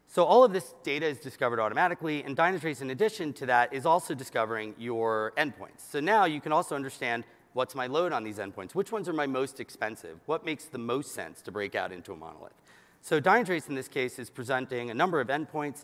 So 0.07 0.23
all 0.23 0.43
of 0.43 0.53
this 0.53 0.75
data 0.83 1.07
is 1.07 1.17
discovered 1.17 1.59
automatically, 1.59 2.23
and 2.23 2.37
Dynatrace, 2.37 2.81
in 2.81 2.91
addition 2.91 3.33
to 3.33 3.47
that, 3.47 3.73
is 3.73 3.85
also 3.85 4.13
discovering 4.13 4.75
your 4.77 5.33
endpoints. 5.37 5.89
So 5.89 5.99
now 5.99 6.25
you 6.25 6.39
can 6.39 6.51
also 6.51 6.75
understand 6.75 7.23
what's 7.53 7.73
my 7.73 7.87
load 7.87 8.13
on 8.13 8.23
these 8.23 8.37
endpoints, 8.37 8.75
which 8.75 8.91
ones 8.91 9.09
are 9.09 9.13
my 9.13 9.25
most 9.25 9.59
expensive, 9.59 10.19
what 10.27 10.45
makes 10.45 10.65
the 10.65 10.77
most 10.77 11.13
sense 11.13 11.41
to 11.43 11.51
break 11.51 11.73
out 11.73 11.91
into 11.91 12.13
a 12.13 12.15
monolith. 12.15 12.53
So 13.01 13.19
Dynatrace, 13.19 13.69
in 13.69 13.75
this 13.75 13.87
case, 13.87 14.19
is 14.19 14.29
presenting 14.29 14.91
a 14.91 14.93
number 14.93 15.19
of 15.19 15.29
endpoints 15.29 15.83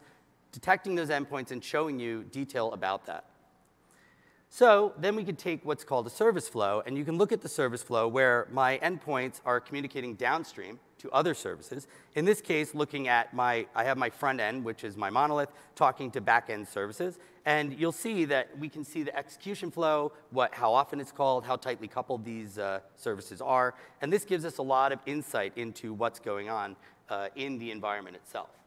detecting 0.51 0.95
those 0.95 1.09
endpoints 1.09 1.51
and 1.51 1.63
showing 1.63 1.99
you 1.99 2.23
detail 2.23 2.71
about 2.73 3.05
that. 3.05 3.25
So 4.51 4.93
then 4.97 5.15
we 5.15 5.23
could 5.23 5.37
take 5.37 5.63
what's 5.63 5.83
called 5.83 6.07
a 6.07 6.09
service 6.09 6.49
flow, 6.49 6.81
and 6.85 6.97
you 6.97 7.05
can 7.05 7.17
look 7.17 7.31
at 7.31 7.41
the 7.41 7.47
service 7.47 7.83
flow 7.83 8.07
where 8.07 8.47
my 8.51 8.79
endpoints 8.79 9.41
are 9.45 9.59
communicating 9.59 10.15
downstream 10.15 10.79
to 10.97 11.09
other 11.11 11.35
services. 11.35 11.87
In 12.15 12.25
this 12.25 12.41
case, 12.41 12.73
looking 12.73 13.07
at 13.07 13.33
my, 13.33 13.67
I 13.75 13.83
have 13.83 13.97
my 13.97 14.09
front 14.09 14.41
end, 14.41 14.65
which 14.65 14.83
is 14.83 14.97
my 14.97 15.09
monolith, 15.11 15.49
talking 15.75 16.09
to 16.11 16.19
back 16.19 16.49
end 16.49 16.67
services. 16.67 17.19
And 17.45 17.79
you'll 17.79 17.91
see 17.91 18.25
that 18.25 18.57
we 18.57 18.69
can 18.69 18.83
see 18.83 19.03
the 19.03 19.15
execution 19.15 19.69
flow, 19.71 20.11
what, 20.31 20.53
how 20.53 20.73
often 20.73 20.99
it's 20.99 21.11
called, 21.11 21.45
how 21.45 21.55
tightly 21.55 21.87
coupled 21.87 22.25
these 22.25 22.57
uh, 22.57 22.79
services 22.95 23.41
are. 23.41 23.75
And 24.01 24.11
this 24.11 24.25
gives 24.25 24.45
us 24.45 24.57
a 24.57 24.63
lot 24.63 24.91
of 24.91 24.99
insight 25.05 25.53
into 25.57 25.93
what's 25.93 26.19
going 26.19 26.49
on 26.49 26.75
uh, 27.07 27.29
in 27.35 27.59
the 27.59 27.71
environment 27.71 28.15
itself 28.15 28.58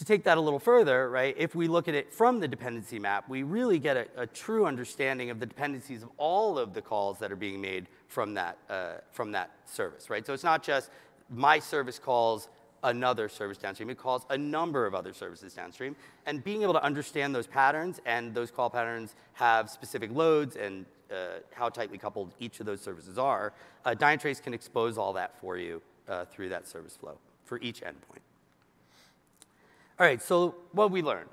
to 0.00 0.06
take 0.06 0.24
that 0.24 0.38
a 0.38 0.40
little 0.40 0.58
further, 0.58 1.10
right, 1.10 1.34
if 1.36 1.54
we 1.54 1.68
look 1.68 1.86
at 1.86 1.94
it 1.94 2.10
from 2.10 2.40
the 2.40 2.48
dependency 2.48 2.98
map, 2.98 3.28
we 3.28 3.42
really 3.42 3.78
get 3.78 3.98
a, 3.98 4.06
a 4.16 4.26
true 4.26 4.64
understanding 4.64 5.28
of 5.28 5.38
the 5.38 5.44
dependencies 5.44 6.02
of 6.02 6.08
all 6.16 6.58
of 6.58 6.72
the 6.72 6.80
calls 6.80 7.18
that 7.18 7.30
are 7.30 7.36
being 7.36 7.60
made 7.60 7.86
from 8.08 8.32
that, 8.32 8.56
uh, 8.70 8.92
from 9.12 9.30
that 9.32 9.50
service, 9.66 10.08
right? 10.08 10.24
So 10.24 10.32
it's 10.32 10.42
not 10.42 10.62
just 10.62 10.88
my 11.28 11.58
service 11.58 11.98
calls 11.98 12.48
another 12.82 13.28
service 13.28 13.58
downstream. 13.58 13.90
It 13.90 13.98
calls 13.98 14.24
a 14.30 14.38
number 14.38 14.86
of 14.86 14.94
other 14.94 15.12
services 15.12 15.52
downstream. 15.52 15.94
And 16.24 16.42
being 16.42 16.62
able 16.62 16.72
to 16.72 16.82
understand 16.82 17.34
those 17.34 17.46
patterns 17.46 18.00
and 18.06 18.34
those 18.34 18.50
call 18.50 18.70
patterns 18.70 19.14
have 19.34 19.68
specific 19.68 20.10
loads 20.14 20.56
and 20.56 20.86
uh, 21.10 21.40
how 21.52 21.68
tightly 21.68 21.98
coupled 21.98 22.32
each 22.40 22.58
of 22.58 22.64
those 22.64 22.80
services 22.80 23.18
are, 23.18 23.52
uh, 23.84 23.90
Dynatrace 23.90 24.42
can 24.42 24.54
expose 24.54 24.96
all 24.96 25.12
that 25.12 25.38
for 25.38 25.58
you 25.58 25.82
uh, 26.08 26.24
through 26.24 26.48
that 26.48 26.66
service 26.66 26.96
flow 26.96 27.18
for 27.44 27.58
each 27.60 27.82
endpoint. 27.82 28.22
All 30.00 30.06
right, 30.06 30.22
so 30.22 30.54
what 30.72 30.90
we 30.90 31.02
learned? 31.02 31.28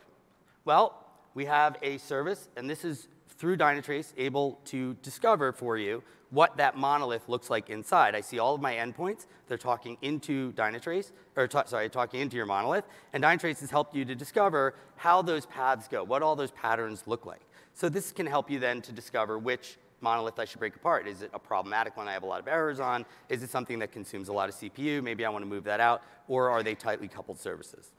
Well, 0.65 1.05
we 1.35 1.45
have 1.45 1.77
a 1.81 1.97
service, 1.99 2.49
and 2.57 2.69
this 2.69 2.83
is 2.83 3.07
through 3.29 3.55
Dynatrace 3.55 4.11
able 4.17 4.59
to 4.65 4.93
discover 4.95 5.53
for 5.53 5.77
you 5.77 6.03
what 6.31 6.57
that 6.57 6.75
monolith 6.75 7.29
looks 7.29 7.49
like 7.49 7.69
inside. 7.69 8.13
I 8.13 8.19
see 8.19 8.39
all 8.39 8.55
of 8.55 8.59
my 8.59 8.73
endpoints. 8.73 9.25
They're 9.47 9.57
talking 9.57 9.95
into 10.01 10.51
Dynatrace, 10.51 11.13
or 11.37 11.47
sorry, 11.65 11.87
talking 11.87 12.19
into 12.19 12.35
your 12.35 12.45
monolith. 12.45 12.83
And 13.13 13.23
Dynatrace 13.23 13.61
has 13.61 13.71
helped 13.71 13.95
you 13.95 14.03
to 14.03 14.15
discover 14.15 14.75
how 14.97 15.21
those 15.21 15.45
paths 15.45 15.87
go, 15.87 16.03
what 16.03 16.21
all 16.21 16.35
those 16.35 16.51
patterns 16.51 17.03
look 17.05 17.25
like. 17.25 17.47
So 17.73 17.87
this 17.87 18.11
can 18.11 18.25
help 18.25 18.51
you 18.51 18.59
then 18.59 18.81
to 18.81 18.91
discover 18.91 19.39
which 19.39 19.77
monolith 20.01 20.39
I 20.39 20.43
should 20.43 20.59
break 20.59 20.75
apart. 20.75 21.07
Is 21.07 21.21
it 21.21 21.31
a 21.33 21.39
problematic 21.39 21.95
one 21.95 22.09
I 22.09 22.11
have 22.11 22.23
a 22.23 22.27
lot 22.27 22.41
of 22.41 22.49
errors 22.49 22.81
on? 22.81 23.05
Is 23.29 23.43
it 23.43 23.49
something 23.49 23.79
that 23.79 23.93
consumes 23.93 24.27
a 24.27 24.33
lot 24.33 24.49
of 24.49 24.55
CPU? 24.55 25.01
Maybe 25.01 25.23
I 25.23 25.29
want 25.29 25.43
to 25.43 25.49
move 25.49 25.63
that 25.63 25.79
out. 25.79 26.03
Or 26.27 26.49
are 26.49 26.63
they 26.63 26.75
tightly 26.75 27.07
coupled 27.07 27.39
services? 27.39 27.93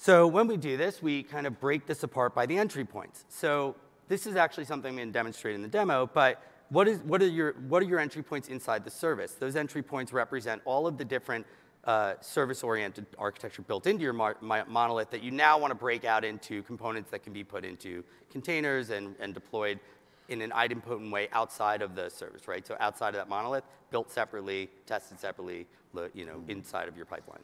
So 0.00 0.28
when 0.28 0.46
we 0.46 0.56
do 0.56 0.76
this, 0.76 1.02
we 1.02 1.24
kind 1.24 1.44
of 1.44 1.58
break 1.58 1.86
this 1.86 2.04
apart 2.04 2.32
by 2.32 2.46
the 2.46 2.56
entry 2.56 2.84
points. 2.84 3.24
So 3.28 3.74
this 4.06 4.28
is 4.28 4.36
actually 4.36 4.64
something 4.64 4.90
I'm 4.90 4.96
going 4.96 5.08
to 5.08 5.12
demonstrate 5.12 5.56
in 5.56 5.60
the 5.60 5.66
demo, 5.66 6.08
but 6.14 6.40
what, 6.68 6.86
is, 6.86 7.00
what, 7.00 7.20
are 7.20 7.26
your, 7.26 7.54
what 7.66 7.82
are 7.82 7.86
your 7.86 7.98
entry 7.98 8.22
points 8.22 8.46
inside 8.46 8.84
the 8.84 8.92
service? 8.92 9.32
Those 9.32 9.56
entry 9.56 9.82
points 9.82 10.12
represent 10.12 10.62
all 10.64 10.86
of 10.86 10.98
the 10.98 11.04
different 11.04 11.44
uh, 11.84 12.14
service-oriented 12.20 13.06
architecture 13.18 13.62
built 13.62 13.88
into 13.88 14.04
your 14.04 14.12
monolith 14.12 15.10
that 15.10 15.22
you 15.22 15.32
now 15.32 15.58
want 15.58 15.72
to 15.72 15.74
break 15.74 16.04
out 16.04 16.24
into 16.24 16.62
components 16.62 17.10
that 17.10 17.24
can 17.24 17.32
be 17.32 17.42
put 17.42 17.64
into 17.64 18.04
containers 18.30 18.90
and, 18.90 19.16
and 19.18 19.34
deployed 19.34 19.80
in 20.28 20.42
an 20.42 20.50
idempotent 20.50 21.10
way 21.10 21.28
outside 21.32 21.82
of 21.82 21.96
the 21.96 22.08
service, 22.08 22.46
right? 22.46 22.64
So 22.64 22.76
outside 22.78 23.08
of 23.08 23.14
that 23.14 23.28
monolith, 23.28 23.64
built 23.90 24.12
separately, 24.12 24.70
tested 24.86 25.18
separately, 25.18 25.66
you 26.14 26.24
know, 26.24 26.44
inside 26.46 26.86
of 26.86 26.96
your 26.96 27.06
pipeline. 27.06 27.42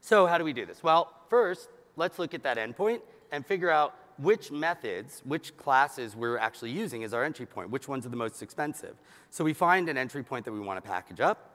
So 0.00 0.26
how 0.26 0.38
do 0.38 0.44
we 0.44 0.52
do 0.52 0.66
this? 0.66 0.82
Well, 0.82 1.12
first, 1.28 1.68
let's 1.96 2.18
look 2.18 2.34
at 2.34 2.42
that 2.44 2.58
endpoint 2.58 3.00
and 3.32 3.44
figure 3.44 3.70
out 3.70 3.94
which 4.18 4.50
methods, 4.50 5.20
which 5.24 5.56
classes 5.56 6.16
we're 6.16 6.38
actually 6.38 6.70
using 6.70 7.04
as 7.04 7.12
our 7.12 7.24
entry 7.24 7.46
point, 7.46 7.70
which 7.70 7.88
ones 7.88 8.06
are 8.06 8.08
the 8.08 8.16
most 8.16 8.42
expensive. 8.42 8.96
So 9.30 9.44
we 9.44 9.52
find 9.52 9.88
an 9.88 9.98
entry 9.98 10.22
point 10.22 10.44
that 10.46 10.52
we 10.52 10.60
want 10.60 10.82
to 10.82 10.88
package 10.88 11.20
up. 11.20 11.50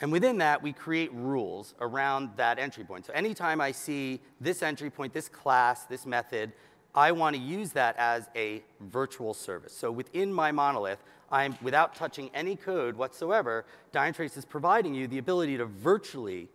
And 0.00 0.10
within 0.10 0.38
that, 0.38 0.62
we 0.62 0.72
create 0.72 1.12
rules 1.12 1.74
around 1.80 2.30
that 2.36 2.58
entry 2.58 2.84
point. 2.84 3.06
So 3.06 3.12
anytime 3.12 3.60
I 3.60 3.70
see 3.70 4.20
this 4.40 4.62
entry 4.62 4.90
point, 4.90 5.12
this 5.12 5.28
class, 5.28 5.84
this 5.84 6.06
method, 6.06 6.52
I 6.94 7.12
want 7.12 7.36
to 7.36 7.42
use 7.42 7.72
that 7.72 7.96
as 7.96 8.28
a 8.34 8.62
virtual 8.80 9.32
service. 9.32 9.72
So 9.72 9.92
within 9.92 10.32
my 10.32 10.52
monolith, 10.52 10.98
I'm, 11.30 11.56
without 11.62 11.94
touching 11.94 12.30
any 12.34 12.56
code 12.56 12.96
whatsoever, 12.96 13.64
Dynatrace 13.92 14.36
is 14.36 14.44
providing 14.44 14.94
you 14.94 15.06
the 15.06 15.18
ability 15.18 15.56
to 15.58 15.66
virtually 15.66 16.48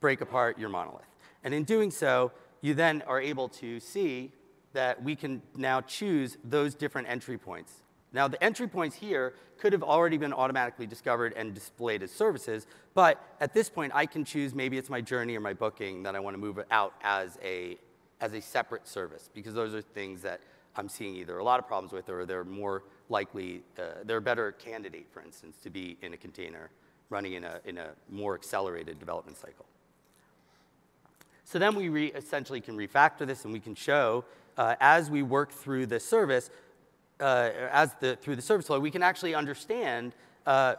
break 0.00 0.20
apart 0.20 0.58
your 0.58 0.68
monolith. 0.68 1.04
And 1.44 1.54
in 1.54 1.64
doing 1.64 1.90
so, 1.90 2.32
you 2.60 2.74
then 2.74 3.02
are 3.06 3.20
able 3.20 3.48
to 3.48 3.80
see 3.80 4.32
that 4.72 5.02
we 5.02 5.16
can 5.16 5.42
now 5.54 5.80
choose 5.80 6.36
those 6.44 6.74
different 6.74 7.08
entry 7.08 7.38
points. 7.38 7.72
Now, 8.12 8.28
the 8.28 8.42
entry 8.42 8.68
points 8.68 8.96
here 8.96 9.34
could 9.58 9.72
have 9.72 9.82
already 9.82 10.16
been 10.16 10.32
automatically 10.32 10.86
discovered 10.86 11.32
and 11.36 11.54
displayed 11.54 12.02
as 12.02 12.10
services, 12.10 12.66
but 12.94 13.22
at 13.40 13.52
this 13.52 13.68
point, 13.68 13.92
I 13.94 14.06
can 14.06 14.24
choose 14.24 14.54
maybe 14.54 14.78
it's 14.78 14.90
my 14.90 15.00
journey 15.00 15.36
or 15.36 15.40
my 15.40 15.52
booking 15.52 16.02
that 16.04 16.14
I 16.14 16.20
want 16.20 16.34
to 16.34 16.38
move 16.38 16.58
out 16.70 16.94
as 17.02 17.38
a, 17.42 17.78
as 18.20 18.32
a 18.32 18.40
separate 18.40 18.86
service, 18.86 19.28
because 19.34 19.54
those 19.54 19.74
are 19.74 19.82
things 19.82 20.22
that 20.22 20.40
I'm 20.76 20.88
seeing 20.88 21.16
either 21.16 21.38
a 21.38 21.44
lot 21.44 21.58
of 21.58 21.66
problems 21.66 21.92
with 21.92 22.08
or 22.08 22.26
they're 22.26 22.44
more 22.44 22.84
likely, 23.08 23.62
uh, 23.78 24.02
they're 24.04 24.18
a 24.18 24.22
better 24.22 24.52
candidate, 24.52 25.06
for 25.10 25.22
instance, 25.22 25.56
to 25.62 25.70
be 25.70 25.96
in 26.02 26.12
a 26.12 26.16
container 26.16 26.70
running 27.08 27.34
in 27.34 27.44
a, 27.44 27.60
in 27.64 27.78
a 27.78 27.90
more 28.10 28.34
accelerated 28.34 28.98
development 28.98 29.38
cycle. 29.38 29.66
So 31.46 31.60
then 31.60 31.76
we 31.76 32.06
essentially 32.06 32.60
can 32.60 32.76
refactor 32.76 33.24
this 33.24 33.44
and 33.44 33.52
we 33.52 33.60
can 33.60 33.76
show 33.76 34.24
uh, 34.58 34.74
as 34.80 35.10
we 35.10 35.22
work 35.22 35.52
through 35.52 35.86
the 35.86 36.00
service, 36.00 36.50
uh, 37.20 37.50
as 37.70 37.94
the, 38.00 38.16
through 38.16 38.34
the 38.34 38.42
service 38.42 38.66
flow, 38.66 38.80
we 38.80 38.90
can 38.90 39.02
actually 39.02 39.32
understand 39.32 40.12
uh, 40.44 40.74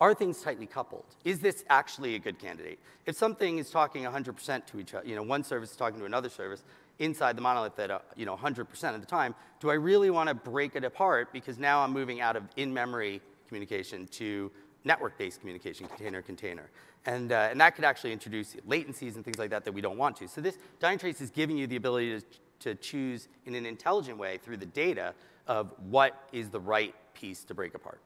are 0.00 0.14
things 0.14 0.40
tightly 0.40 0.64
coupled? 0.64 1.04
Is 1.24 1.40
this 1.40 1.64
actually 1.68 2.14
a 2.14 2.18
good 2.18 2.38
candidate? 2.38 2.78
If 3.04 3.14
something 3.14 3.58
is 3.58 3.70
talking 3.70 4.04
100% 4.04 4.66
to 4.66 4.80
each 4.80 4.94
other, 4.94 5.06
you 5.06 5.16
know, 5.16 5.22
one 5.22 5.44
service 5.44 5.70
is 5.70 5.76
talking 5.76 5.98
to 6.00 6.06
another 6.06 6.30
service 6.30 6.64
inside 6.98 7.36
the 7.36 7.42
monolith 7.42 7.78
at, 7.78 8.02
you 8.16 8.24
know, 8.24 8.36
100% 8.36 8.94
of 8.94 9.00
the 9.02 9.06
time, 9.06 9.34
do 9.60 9.70
I 9.70 9.74
really 9.74 10.08
want 10.08 10.30
to 10.30 10.34
break 10.34 10.76
it 10.76 10.84
apart 10.84 11.30
because 11.30 11.58
now 11.58 11.80
I'm 11.80 11.92
moving 11.92 12.22
out 12.22 12.36
of 12.36 12.44
in-memory 12.56 13.20
communication 13.48 14.06
to 14.12 14.50
network-based 14.84 15.40
communication, 15.40 15.88
container-container. 15.88 16.70
And, 17.06 17.30
uh, 17.30 17.48
and 17.50 17.60
that 17.60 17.76
could 17.76 17.84
actually 17.84 18.12
introduce 18.12 18.56
latencies 18.68 19.14
and 19.14 19.24
things 19.24 19.38
like 19.38 19.50
that 19.50 19.64
that 19.64 19.72
we 19.72 19.80
don't 19.80 19.96
want 19.96 20.16
to. 20.16 20.28
So 20.28 20.40
this 20.40 20.58
Dynatrace 20.80 21.20
is 21.20 21.30
giving 21.30 21.56
you 21.56 21.68
the 21.68 21.76
ability 21.76 22.18
to, 22.18 22.24
to 22.60 22.74
choose 22.74 23.28
in 23.46 23.54
an 23.54 23.64
intelligent 23.64 24.18
way 24.18 24.38
through 24.38 24.56
the 24.56 24.66
data 24.66 25.14
of 25.46 25.72
what 25.88 26.28
is 26.32 26.50
the 26.50 26.58
right 26.58 26.94
piece 27.14 27.44
to 27.44 27.54
break 27.54 27.74
apart. 27.74 28.00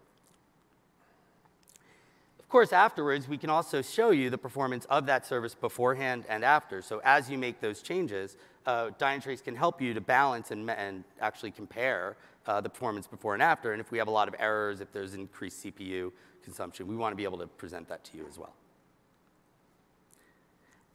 Of 2.39 2.49
course, 2.51 2.73
afterwards, 2.73 3.27
we 3.27 3.39
can 3.39 3.49
also 3.49 3.81
show 3.81 4.11
you 4.11 4.29
the 4.29 4.37
performance 4.37 4.85
of 4.87 5.07
that 5.07 5.25
service 5.25 5.55
beforehand 5.55 6.25
and 6.29 6.45
after. 6.45 6.83
So 6.83 7.01
as 7.03 7.31
you 7.31 7.39
make 7.39 7.61
those 7.61 7.81
changes, 7.81 8.37
uh, 8.67 8.91
Dynatrace 8.99 9.43
can 9.43 9.57
help 9.57 9.81
you 9.81 9.95
to 9.95 10.01
balance 10.01 10.51
and, 10.51 10.69
and 10.71 11.05
actually 11.21 11.53
compare 11.53 12.17
uh, 12.47 12.61
the 12.61 12.69
performance 12.69 13.07
before 13.07 13.33
and 13.33 13.43
after. 13.43 13.73
And 13.73 13.81
if 13.81 13.91
we 13.91 13.99
have 13.99 14.09
a 14.09 14.11
lot 14.11 14.29
of 14.29 14.35
errors, 14.39 14.81
if 14.81 14.93
there's 14.93 15.15
increased 15.15 15.65
CPU 15.65 16.13
consumption, 16.43 16.87
we 16.87 16.97
want 16.97 17.13
to 17.13 17.17
be 17.17 17.25
able 17.25 17.39
to 17.39 17.47
present 17.47 17.89
that 17.89 18.05
to 18.05 18.17
you 18.19 18.27
as 18.29 18.37
well. 18.37 18.53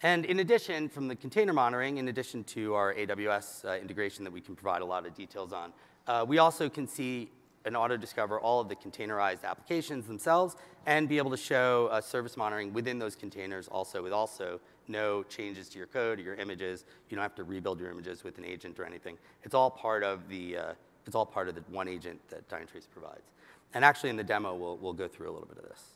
And 0.03 0.25
in 0.25 0.39
addition, 0.39 0.89
from 0.89 1.07
the 1.07 1.15
container 1.15 1.53
monitoring, 1.53 1.97
in 1.97 2.09
addition 2.09 2.43
to 2.45 2.73
our 2.73 2.93
AWS 2.93 3.65
uh, 3.65 3.77
integration 3.77 4.23
that 4.23 4.31
we 4.31 4.41
can 4.41 4.55
provide 4.55 4.81
a 4.81 4.85
lot 4.85 5.05
of 5.05 5.15
details 5.15 5.53
on, 5.53 5.73
uh, 6.07 6.25
we 6.27 6.37
also 6.37 6.69
can 6.69 6.87
see 6.87 7.31
and 7.65 7.75
auto-discover 7.75 8.39
all 8.39 8.61
of 8.61 8.69
the 8.69 8.75
containerized 8.75 9.43
applications 9.43 10.05
themselves 10.05 10.55
and 10.85 11.09
be 11.09 11.17
able 11.17 11.31
to 11.31 11.37
show 11.37 11.89
uh, 11.91 11.99
service 11.99 12.37
monitoring 12.37 12.71
within 12.71 12.99
those 12.99 13.15
containers 13.15 13.67
also 13.67 14.03
with 14.03 14.13
also 14.13 14.59
no 14.87 15.23
changes 15.23 15.67
to 15.67 15.79
your 15.79 15.87
code 15.87 16.19
or 16.19 16.21
your 16.21 16.35
images. 16.35 16.85
You 17.09 17.15
don't 17.15 17.23
have 17.23 17.33
to 17.35 17.43
rebuild 17.43 17.79
your 17.79 17.89
images 17.89 18.23
with 18.23 18.37
an 18.37 18.45
agent 18.45 18.79
or 18.79 18.85
anything. 18.85 19.17
It's 19.43 19.55
all 19.55 19.71
part 19.71 20.03
of 20.03 20.29
the, 20.29 20.57
uh, 20.57 20.73
it's 21.07 21.15
all 21.15 21.25
part 21.25 21.49
of 21.49 21.55
the 21.55 21.61
one 21.69 21.87
agent 21.87 22.19
that 22.29 22.47
Dynatrace 22.47 22.87
provides. 22.91 23.31
And 23.73 23.83
actually 23.83 24.11
in 24.11 24.15
the 24.15 24.23
demo, 24.23 24.53
we'll, 24.53 24.77
we'll 24.77 24.93
go 24.93 25.07
through 25.07 25.29
a 25.29 25.33
little 25.33 25.47
bit 25.47 25.57
of 25.57 25.63
this. 25.63 25.94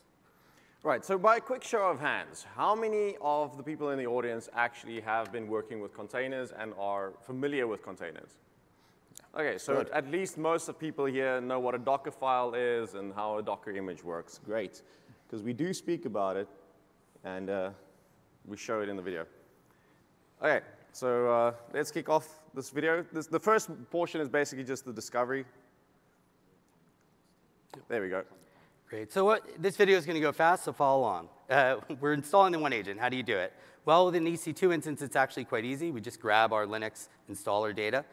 Right, 0.82 1.04
so 1.04 1.18
by 1.18 1.36
a 1.36 1.40
quick 1.40 1.62
show 1.62 1.90
of 1.90 2.00
hands, 2.00 2.46
how 2.56 2.74
many 2.74 3.16
of 3.20 3.58
the 3.58 3.62
people 3.62 3.90
in 3.90 3.98
the 3.98 4.06
audience 4.06 4.48
actually 4.54 5.02
have 5.02 5.30
been 5.30 5.46
working 5.46 5.78
with 5.78 5.92
containers 5.92 6.52
and 6.58 6.72
are 6.78 7.12
familiar 7.20 7.66
with 7.66 7.82
containers? 7.82 8.38
Okay, 9.36 9.58
so 9.58 9.76
Good. 9.76 9.90
at 9.90 10.10
least 10.10 10.38
most 10.38 10.70
of 10.70 10.78
people 10.78 11.04
here 11.04 11.38
know 11.38 11.60
what 11.60 11.74
a 11.74 11.78
Docker 11.78 12.10
file 12.10 12.54
is 12.54 12.94
and 12.94 13.12
how 13.12 13.36
a 13.36 13.42
Docker 13.42 13.72
image 13.72 14.02
works. 14.02 14.40
Great, 14.42 14.80
because 15.26 15.42
we 15.42 15.52
do 15.52 15.74
speak 15.74 16.06
about 16.06 16.38
it 16.38 16.48
and 17.24 17.50
uh, 17.50 17.70
we 18.46 18.56
show 18.56 18.80
it 18.80 18.88
in 18.88 18.96
the 18.96 19.02
video. 19.02 19.26
Okay, 20.42 20.64
so 20.92 21.30
uh, 21.30 21.52
let's 21.74 21.90
kick 21.90 22.08
off 22.08 22.40
this 22.54 22.70
video. 22.70 23.04
This, 23.12 23.26
the 23.26 23.38
first 23.38 23.68
portion 23.90 24.22
is 24.22 24.30
basically 24.30 24.64
just 24.64 24.86
the 24.86 24.94
discovery. 24.94 25.44
There 27.88 28.00
we 28.00 28.08
go. 28.08 28.22
Great. 28.90 29.12
So 29.12 29.24
what, 29.24 29.44
this 29.56 29.76
video 29.76 29.96
is 29.96 30.04
going 30.04 30.16
to 30.16 30.20
go 30.20 30.32
fast, 30.32 30.64
so 30.64 30.72
follow 30.72 31.02
along. 31.02 31.28
uh, 31.48 31.76
we're 32.00 32.12
installing 32.12 32.50
the 32.50 32.58
one 32.58 32.72
agent. 32.72 32.98
How 32.98 33.08
do 33.08 33.16
you 33.16 33.22
do 33.22 33.36
it? 33.36 33.52
Well, 33.84 34.06
with 34.06 34.16
an 34.16 34.26
EC2 34.26 34.74
instance, 34.74 35.00
it's 35.00 35.14
actually 35.14 35.44
quite 35.44 35.64
easy. 35.64 35.92
We 35.92 36.00
just 36.00 36.18
grab 36.20 36.52
our 36.52 36.66
Linux 36.66 37.06
installer 37.30 37.72
data, 37.72 38.04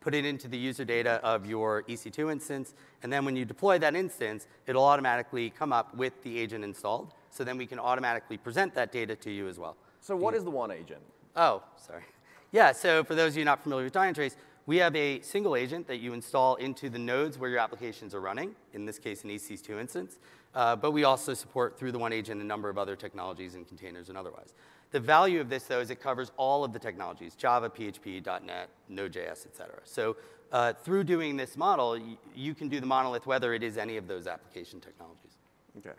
put 0.00 0.14
it 0.14 0.26
into 0.26 0.46
the 0.46 0.58
user 0.58 0.84
data 0.84 1.20
of 1.24 1.46
your 1.46 1.84
EC2 1.84 2.30
instance, 2.30 2.74
and 3.02 3.10
then 3.10 3.24
when 3.24 3.34
you 3.34 3.46
deploy 3.46 3.78
that 3.78 3.96
instance, 3.96 4.46
it'll 4.66 4.84
automatically 4.84 5.48
come 5.48 5.72
up 5.72 5.96
with 5.96 6.22
the 6.22 6.38
agent 6.38 6.64
installed. 6.64 7.14
So 7.30 7.42
then 7.42 7.56
we 7.56 7.64
can 7.64 7.78
automatically 7.78 8.36
present 8.36 8.74
that 8.74 8.92
data 8.92 9.16
to 9.16 9.30
you 9.30 9.48
as 9.48 9.58
well. 9.58 9.74
So 10.02 10.16
what 10.16 10.34
is 10.34 10.44
the 10.44 10.50
one 10.50 10.70
agent? 10.70 11.00
Oh, 11.34 11.62
sorry. 11.78 12.02
Yeah, 12.52 12.72
so 12.72 13.04
for 13.04 13.14
those 13.14 13.34
of 13.34 13.38
you 13.38 13.44
not 13.44 13.62
familiar 13.62 13.84
with 13.84 13.92
Dynatrace, 13.92 14.34
we 14.70 14.76
have 14.76 14.94
a 14.94 15.20
single 15.22 15.56
agent 15.56 15.88
that 15.88 15.96
you 15.96 16.12
install 16.12 16.54
into 16.54 16.88
the 16.88 16.98
nodes 16.98 17.36
where 17.36 17.50
your 17.50 17.58
applications 17.58 18.14
are 18.14 18.20
running, 18.20 18.54
in 18.72 18.84
this 18.84 19.00
case 19.00 19.24
an 19.24 19.30
EC2 19.30 19.80
instance. 19.80 20.20
Uh, 20.54 20.76
but 20.76 20.92
we 20.92 21.02
also 21.02 21.34
support 21.34 21.76
through 21.76 21.90
the 21.90 21.98
one 21.98 22.12
agent 22.12 22.40
a 22.40 22.44
number 22.44 22.68
of 22.68 22.78
other 22.78 22.94
technologies 22.94 23.56
and 23.56 23.66
containers 23.66 24.10
and 24.10 24.16
otherwise. 24.16 24.54
The 24.92 25.00
value 25.00 25.40
of 25.40 25.48
this, 25.48 25.64
though, 25.64 25.80
is 25.80 25.90
it 25.90 26.00
covers 26.00 26.30
all 26.36 26.62
of 26.62 26.72
the 26.72 26.78
technologies, 26.78 27.34
Java, 27.34 27.68
PHP, 27.68 28.24
.NET, 28.44 28.68
Node.js, 28.88 29.44
et 29.44 29.56
cetera. 29.56 29.80
So 29.82 30.16
uh, 30.52 30.72
through 30.72 31.02
doing 31.02 31.36
this 31.36 31.56
model, 31.56 31.98
you 32.36 32.54
can 32.54 32.68
do 32.68 32.78
the 32.78 32.86
monolith 32.86 33.26
whether 33.26 33.52
it 33.52 33.64
is 33.64 33.76
any 33.76 33.96
of 33.96 34.06
those 34.06 34.28
application 34.28 34.78
technologies. 34.78 35.32
Okay. 35.78 35.98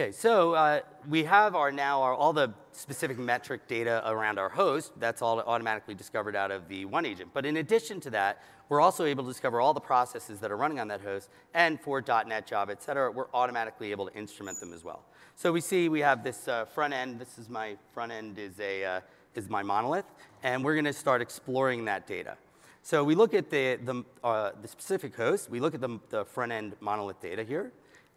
Okay, 0.00 0.12
so 0.12 0.54
uh, 0.54 0.80
we 1.10 1.24
have 1.24 1.54
our 1.54 1.70
now 1.70 2.00
our, 2.00 2.14
all 2.14 2.32
the 2.32 2.54
specific 2.72 3.18
metric 3.18 3.68
data 3.68 4.02
around 4.10 4.38
our 4.38 4.48
host. 4.48 4.92
That's 4.98 5.20
all 5.20 5.40
automatically 5.40 5.94
discovered 5.94 6.34
out 6.34 6.50
of 6.50 6.68
the 6.68 6.86
one 6.86 7.04
agent. 7.04 7.32
But 7.34 7.44
in 7.44 7.58
addition 7.58 8.00
to 8.00 8.10
that, 8.12 8.42
we're 8.70 8.80
also 8.80 9.04
able 9.04 9.24
to 9.24 9.30
discover 9.30 9.60
all 9.60 9.74
the 9.74 9.80
processes 9.80 10.40
that 10.40 10.50
are 10.50 10.56
running 10.56 10.80
on 10.80 10.88
that 10.88 11.02
host. 11.02 11.28
And 11.52 11.78
for 11.78 12.02
.NET, 12.26 12.46
Java, 12.46 12.72
et 12.72 12.82
cetera, 12.82 13.10
we're 13.10 13.26
automatically 13.34 13.90
able 13.90 14.06
to 14.08 14.16
instrument 14.16 14.58
them 14.58 14.72
as 14.72 14.82
well. 14.82 15.04
So 15.36 15.52
we 15.52 15.60
see 15.60 15.90
we 15.90 16.00
have 16.00 16.24
this 16.24 16.48
uh, 16.48 16.64
front 16.64 16.94
end. 16.94 17.18
This 17.18 17.36
is 17.36 17.50
my 17.50 17.76
front 17.92 18.10
end 18.10 18.38
is, 18.38 18.58
a, 18.58 18.82
uh, 18.82 19.00
is 19.34 19.50
my 19.50 19.62
monolith. 19.62 20.06
And 20.42 20.64
we're 20.64 20.76
going 20.76 20.86
to 20.86 20.94
start 20.94 21.20
exploring 21.20 21.84
that 21.84 22.06
data. 22.06 22.38
So 22.82 23.04
we 23.04 23.14
look 23.14 23.34
at 23.34 23.50
the, 23.50 23.78
the, 23.84 24.02
uh, 24.24 24.52
the 24.62 24.68
specific 24.68 25.14
host. 25.14 25.50
We 25.50 25.60
look 25.60 25.74
at 25.74 25.82
the, 25.82 26.00
the 26.08 26.24
front 26.24 26.52
end 26.52 26.74
monolith 26.80 27.20
data 27.20 27.44
here. 27.44 27.70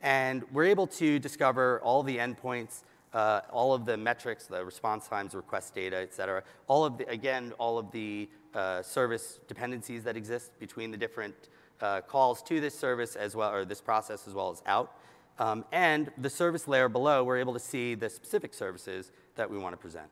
And 0.04 0.44
we're 0.52 0.66
able 0.66 0.86
to 0.88 1.18
discover 1.18 1.80
all 1.82 2.04
the 2.04 2.18
endpoints, 2.18 2.84
uh, 3.14 3.42
all 3.52 3.74
of 3.74 3.86
the 3.86 3.98
metrics, 3.98 4.48
the 4.48 4.64
response 4.64 5.08
times, 5.08 5.34
request 5.34 5.74
data, 5.74 5.98
et 5.98 6.14
cetera. 6.14 6.44
All 6.68 6.84
of 6.84 6.98
the, 6.98 7.10
again, 7.10 7.54
all 7.58 7.80
of 7.80 7.90
the 7.92 8.30
uh, 8.54 8.82
service 8.82 9.40
dependencies 9.48 10.04
that 10.04 10.18
exist 10.18 10.52
between 10.60 10.92
the 10.92 10.98
different 10.98 11.36
uh, 11.82 12.02
calls 12.02 12.44
to 12.44 12.60
this 12.60 12.78
service 12.78 13.16
as 13.16 13.36
well, 13.36 13.52
or 13.52 13.66
this 13.66 13.82
process 13.82 14.28
as 14.28 14.34
well 14.34 14.52
as 14.52 14.62
out. 14.66 14.98
Um, 15.40 15.66
and 15.72 16.12
the 16.18 16.30
service 16.30 16.68
layer 16.68 16.90
below, 16.90 17.24
we're 17.24 17.40
able 17.40 17.54
to 17.54 17.60
see 17.60 17.96
the 17.96 18.10
specific 18.10 18.54
services 18.54 19.12
that 19.36 19.50
we 19.50 19.58
want 19.58 19.74
to 19.74 19.78
present. 19.78 20.10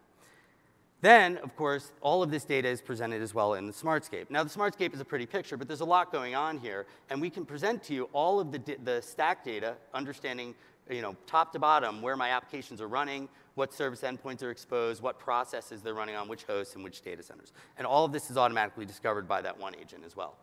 Then, 1.02 1.38
of 1.38 1.56
course, 1.56 1.92
all 2.02 2.22
of 2.22 2.30
this 2.30 2.46
data 2.46 2.68
is 2.68 2.80
presented 2.80 3.24
as 3.24 3.34
well 3.34 3.56
in 3.56 3.66
the 3.66 3.74
Smartscape. 3.74 4.30
Now, 4.30 4.44
the 4.44 4.50
Smartscape 4.52 4.94
is 4.94 5.00
a 5.00 5.06
pretty 5.06 5.26
picture, 5.26 5.58
but 5.58 5.68
there's 5.68 5.82
a 5.82 5.86
lot 5.86 6.12
going 6.12 6.36
on 6.36 6.60
here, 6.60 6.86
and 7.10 7.20
we 7.20 7.30
can 7.30 7.44
present 7.44 7.82
to 7.86 7.94
you 7.94 8.04
all 8.14 8.40
of 8.40 8.52
the, 8.52 8.78
the 8.84 9.02
stack 9.02 9.44
data, 9.44 9.76
understanding 9.96 10.54
you 10.90 11.02
know, 11.02 11.16
top 11.26 11.52
to 11.54 11.60
bottom 11.60 12.02
where 12.02 12.16
my 12.16 12.30
applications 12.30 12.82
are 12.82 12.88
running, 12.88 13.30
what 13.56 13.74
service 13.74 14.02
endpoints 14.02 14.44
are 14.44 14.52
exposed, 14.52 15.02
what 15.02 15.20
processes 15.20 15.82
they're 15.82 15.94
running 15.94 16.16
on 16.16 16.28
which 16.28 16.44
hosts 16.44 16.76
and 16.76 16.84
which 16.84 17.02
data 17.02 17.24
centers. 17.24 17.54
And 17.78 17.88
all 17.88 18.06
of 18.06 18.12
this 18.12 18.30
is 18.30 18.38
automatically 18.38 18.86
discovered 18.86 19.28
by 19.28 19.42
that 19.42 19.60
one 19.60 19.76
agent 19.76 20.04
as 20.06 20.16
well. 20.16 20.38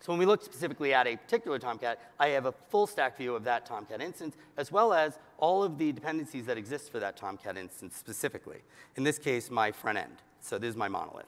So 0.00 0.12
when 0.12 0.18
we 0.18 0.26
look 0.26 0.44
specifically 0.44 0.94
at 0.94 1.06
a 1.06 1.16
particular 1.16 1.58
Tomcat, 1.58 2.00
I 2.18 2.28
have 2.28 2.46
a 2.46 2.52
full 2.52 2.86
stack 2.86 3.16
view 3.16 3.34
of 3.34 3.44
that 3.44 3.66
Tomcat 3.66 4.00
instance, 4.00 4.36
as 4.56 4.70
well 4.70 4.92
as 4.92 5.18
all 5.38 5.62
of 5.62 5.76
the 5.76 5.92
dependencies 5.92 6.46
that 6.46 6.56
exist 6.56 6.92
for 6.92 7.00
that 7.00 7.16
Tomcat 7.16 7.56
instance 7.56 7.96
specifically. 7.96 8.58
In 8.96 9.02
this 9.02 9.18
case, 9.18 9.50
my 9.50 9.72
front 9.72 9.98
end. 9.98 10.22
So 10.40 10.58
this 10.58 10.70
is 10.70 10.76
my 10.76 10.88
monolith. 10.88 11.26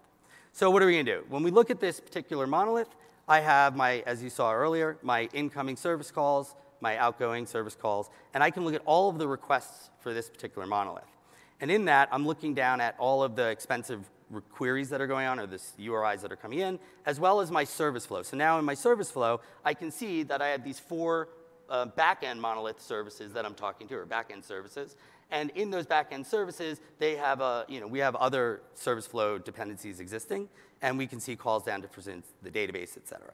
So 0.52 0.70
what 0.70 0.82
are 0.82 0.86
we 0.86 0.92
going 0.92 1.06
to 1.06 1.16
do? 1.18 1.24
When 1.28 1.42
we 1.42 1.50
look 1.50 1.70
at 1.70 1.80
this 1.80 2.00
particular 2.00 2.46
monolith, 2.46 2.88
I 3.28 3.40
have 3.40 3.76
my, 3.76 4.02
as 4.06 4.22
you 4.22 4.30
saw 4.30 4.52
earlier, 4.52 4.98
my 5.02 5.28
incoming 5.32 5.76
service 5.76 6.10
calls, 6.10 6.54
my 6.80 6.96
outgoing 6.96 7.46
service 7.46 7.74
calls, 7.74 8.10
and 8.34 8.42
I 8.42 8.50
can 8.50 8.64
look 8.64 8.74
at 8.74 8.82
all 8.84 9.08
of 9.08 9.18
the 9.18 9.28
requests 9.28 9.90
for 10.00 10.14
this 10.14 10.28
particular 10.28 10.66
monolith. 10.66 11.04
And 11.60 11.70
in 11.70 11.84
that, 11.84 12.08
I'm 12.10 12.26
looking 12.26 12.54
down 12.54 12.80
at 12.80 12.94
all 12.98 13.22
of 13.22 13.36
the 13.36 13.48
expensive 13.48 14.08
queries 14.50 14.88
that 14.90 15.00
are 15.00 15.06
going 15.06 15.26
on 15.26 15.38
or 15.38 15.46
the 15.46 15.60
URIs 15.78 16.20
that 16.20 16.30
are 16.30 16.36
coming 16.36 16.60
in, 16.60 16.78
as 17.06 17.18
well 17.18 17.40
as 17.40 17.50
my 17.50 17.64
service 17.64 18.06
flow. 18.06 18.22
So 18.22 18.36
now 18.36 18.58
in 18.58 18.64
my 18.64 18.74
service 18.74 19.10
flow, 19.10 19.40
I 19.64 19.74
can 19.74 19.90
see 19.90 20.22
that 20.24 20.40
I 20.40 20.48
have 20.48 20.64
these 20.64 20.78
four 20.78 21.28
uh, 21.68 21.86
backend 21.86 22.38
monolith 22.38 22.80
services 22.80 23.32
that 23.32 23.44
I'm 23.44 23.54
talking 23.54 23.88
to, 23.88 23.94
or 23.94 24.06
backend 24.06 24.44
services. 24.44 24.96
And 25.30 25.50
in 25.50 25.70
those 25.70 25.86
backend 25.86 26.26
services, 26.26 26.80
they 26.98 27.14
have 27.16 27.40
a, 27.40 27.64
you 27.68 27.80
know, 27.80 27.86
we 27.86 28.00
have 28.00 28.16
other 28.16 28.62
service 28.74 29.06
flow 29.06 29.38
dependencies 29.38 30.00
existing, 30.00 30.48
and 30.82 30.98
we 30.98 31.06
can 31.06 31.20
see 31.20 31.36
calls 31.36 31.62
down 31.62 31.82
to 31.82 31.88
present 31.88 32.24
the 32.42 32.50
database, 32.50 32.96
et 32.96 33.06
cetera. 33.06 33.32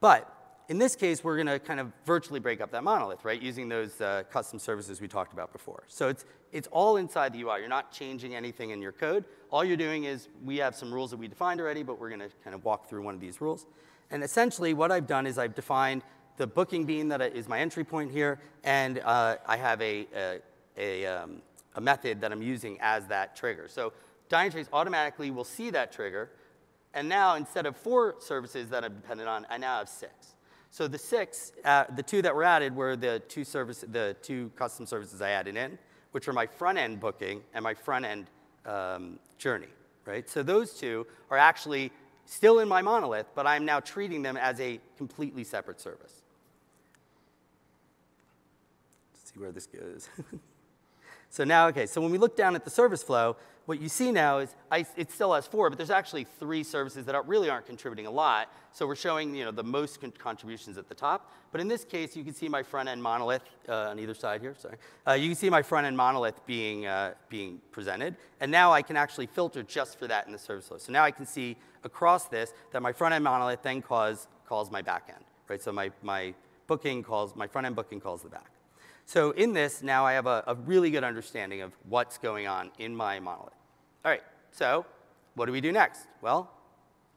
But 0.00 0.41
in 0.68 0.78
this 0.78 0.96
case, 0.96 1.24
we're 1.24 1.36
going 1.36 1.48
to 1.48 1.58
kind 1.58 1.80
of 1.80 1.92
virtually 2.04 2.40
break 2.40 2.60
up 2.60 2.70
that 2.70 2.84
monolith, 2.84 3.24
right, 3.24 3.40
using 3.40 3.68
those 3.68 4.00
uh, 4.00 4.22
custom 4.30 4.58
services 4.58 5.00
we 5.00 5.08
talked 5.08 5.32
about 5.32 5.52
before. 5.52 5.82
So 5.88 6.08
it's, 6.08 6.24
it's 6.52 6.68
all 6.68 6.96
inside 6.96 7.32
the 7.32 7.42
UI. 7.42 7.58
You're 7.58 7.68
not 7.68 7.92
changing 7.92 8.34
anything 8.34 8.70
in 8.70 8.80
your 8.80 8.92
code. 8.92 9.24
All 9.50 9.64
you're 9.64 9.76
doing 9.76 10.04
is 10.04 10.28
we 10.44 10.58
have 10.58 10.74
some 10.74 10.92
rules 10.92 11.10
that 11.10 11.18
we 11.18 11.28
defined 11.28 11.60
already, 11.60 11.82
but 11.82 11.98
we're 11.98 12.08
going 12.08 12.20
to 12.20 12.30
kind 12.44 12.54
of 12.54 12.64
walk 12.64 12.88
through 12.88 13.02
one 13.02 13.14
of 13.14 13.20
these 13.20 13.40
rules. 13.40 13.66
And 14.10 14.22
essentially, 14.22 14.72
what 14.74 14.92
I've 14.92 15.06
done 15.06 15.26
is 15.26 15.36
I've 15.38 15.54
defined 15.54 16.02
the 16.36 16.46
booking 16.46 16.84
bean 16.84 17.08
that 17.08 17.20
is 17.20 17.48
my 17.48 17.60
entry 17.60 17.84
point 17.84 18.10
here, 18.10 18.40
and 18.64 18.98
uh, 19.00 19.36
I 19.46 19.56
have 19.56 19.80
a, 19.82 20.06
a, 20.14 20.40
a, 20.76 21.06
um, 21.06 21.42
a 21.74 21.80
method 21.80 22.20
that 22.20 22.32
I'm 22.32 22.42
using 22.42 22.78
as 22.80 23.06
that 23.08 23.36
trigger. 23.36 23.68
So 23.68 23.92
Dynatrace 24.30 24.68
automatically 24.72 25.30
will 25.30 25.44
see 25.44 25.70
that 25.70 25.92
trigger, 25.92 26.30
and 26.94 27.08
now 27.08 27.36
instead 27.36 27.66
of 27.66 27.76
four 27.76 28.16
services 28.18 28.68
that 28.70 28.84
I'm 28.84 28.94
dependent 28.94 29.28
on, 29.28 29.46
I 29.50 29.58
now 29.58 29.78
have 29.78 29.88
six. 29.88 30.34
So 30.72 30.88
the 30.88 30.96
six, 30.96 31.52
uh, 31.66 31.84
the 31.94 32.02
two 32.02 32.22
that 32.22 32.34
were 32.34 32.44
added 32.44 32.74
were 32.74 32.96
the 32.96 33.20
two 33.28 33.44
service, 33.44 33.84
the 33.86 34.16
two 34.22 34.50
custom 34.56 34.86
services 34.86 35.20
I 35.20 35.32
added 35.32 35.54
in, 35.54 35.78
which 36.12 36.26
are 36.28 36.32
my 36.32 36.46
front 36.46 36.78
end 36.78 36.98
booking 36.98 37.42
and 37.52 37.62
my 37.62 37.74
front 37.74 38.06
end 38.06 38.30
um, 38.64 39.18
journey, 39.36 39.68
right? 40.06 40.26
So 40.26 40.42
those 40.42 40.72
two 40.72 41.06
are 41.30 41.36
actually 41.36 41.92
still 42.24 42.60
in 42.60 42.68
my 42.68 42.80
monolith, 42.80 43.26
but 43.34 43.46
I'm 43.46 43.66
now 43.66 43.80
treating 43.80 44.22
them 44.22 44.38
as 44.38 44.58
a 44.60 44.80
completely 44.96 45.44
separate 45.44 45.78
service. 45.78 46.22
Let's 49.12 49.30
see 49.30 49.38
where 49.38 49.52
this 49.52 49.66
goes. 49.66 50.08
so 51.28 51.44
now, 51.44 51.68
okay, 51.68 51.84
so 51.84 52.00
when 52.00 52.10
we 52.10 52.16
look 52.16 52.34
down 52.34 52.56
at 52.56 52.64
the 52.64 52.70
service 52.70 53.02
flow, 53.02 53.36
what 53.66 53.80
you 53.80 53.88
see 53.88 54.10
now 54.10 54.38
is 54.38 54.54
I, 54.70 54.84
it 54.96 55.10
still 55.12 55.32
has 55.34 55.46
four, 55.46 55.70
but 55.70 55.76
there's 55.78 55.90
actually 55.90 56.24
three 56.24 56.64
services 56.64 57.04
that 57.06 57.14
are, 57.14 57.22
really 57.22 57.48
aren't 57.48 57.66
contributing 57.66 58.06
a 58.06 58.10
lot. 58.10 58.48
So 58.72 58.86
we're 58.86 58.96
showing 58.96 59.34
you 59.34 59.44
know, 59.44 59.50
the 59.50 59.62
most 59.62 60.00
con 60.00 60.12
contributions 60.12 60.78
at 60.78 60.88
the 60.88 60.94
top. 60.94 61.30
But 61.52 61.60
in 61.60 61.68
this 61.68 61.84
case, 61.84 62.16
you 62.16 62.24
can 62.24 62.34
see 62.34 62.48
my 62.48 62.62
front 62.62 62.88
end 62.88 63.02
monolith 63.02 63.42
uh, 63.68 63.90
on 63.90 63.98
either 63.98 64.14
side 64.14 64.40
here. 64.40 64.54
Sorry, 64.58 64.76
uh, 65.06 65.12
you 65.12 65.28
can 65.28 65.36
see 65.36 65.50
my 65.50 65.62
front 65.62 65.86
end 65.86 65.96
monolith 65.96 66.44
being 66.46 66.86
uh, 66.86 67.14
being 67.28 67.60
presented, 67.70 68.16
and 68.40 68.50
now 68.50 68.72
I 68.72 68.82
can 68.82 68.96
actually 68.96 69.26
filter 69.26 69.62
just 69.62 69.98
for 69.98 70.06
that 70.08 70.26
in 70.26 70.32
the 70.32 70.38
service 70.38 70.68
flow. 70.68 70.78
So 70.78 70.92
now 70.92 71.04
I 71.04 71.10
can 71.10 71.26
see 71.26 71.56
across 71.84 72.26
this 72.26 72.54
that 72.72 72.80
my 72.80 72.92
front 72.92 73.14
end 73.14 73.24
monolith 73.24 73.62
then 73.62 73.82
calls 73.82 74.28
calls 74.46 74.70
my 74.70 74.82
back 74.82 75.04
end, 75.08 75.24
right? 75.48 75.62
So 75.62 75.70
my 75.72 75.90
my 76.02 76.34
booking 76.66 77.02
calls 77.02 77.36
my 77.36 77.46
front 77.46 77.66
end 77.66 77.76
booking 77.76 78.00
calls 78.00 78.22
the 78.22 78.30
back. 78.30 78.50
So 79.06 79.32
in 79.32 79.52
this, 79.52 79.82
now 79.82 80.06
I 80.06 80.14
have 80.14 80.26
a, 80.26 80.42
a 80.46 80.54
really 80.54 80.90
good 80.90 81.04
understanding 81.04 81.60
of 81.60 81.72
what's 81.88 82.18
going 82.18 82.46
on 82.46 82.70
in 82.78 82.94
my 82.94 83.20
monolith. 83.20 83.52
All 84.04 84.10
right, 84.10 84.22
so 84.50 84.86
what 85.34 85.46
do 85.46 85.52
we 85.52 85.60
do 85.60 85.72
next? 85.72 86.06
Well, 86.20 86.50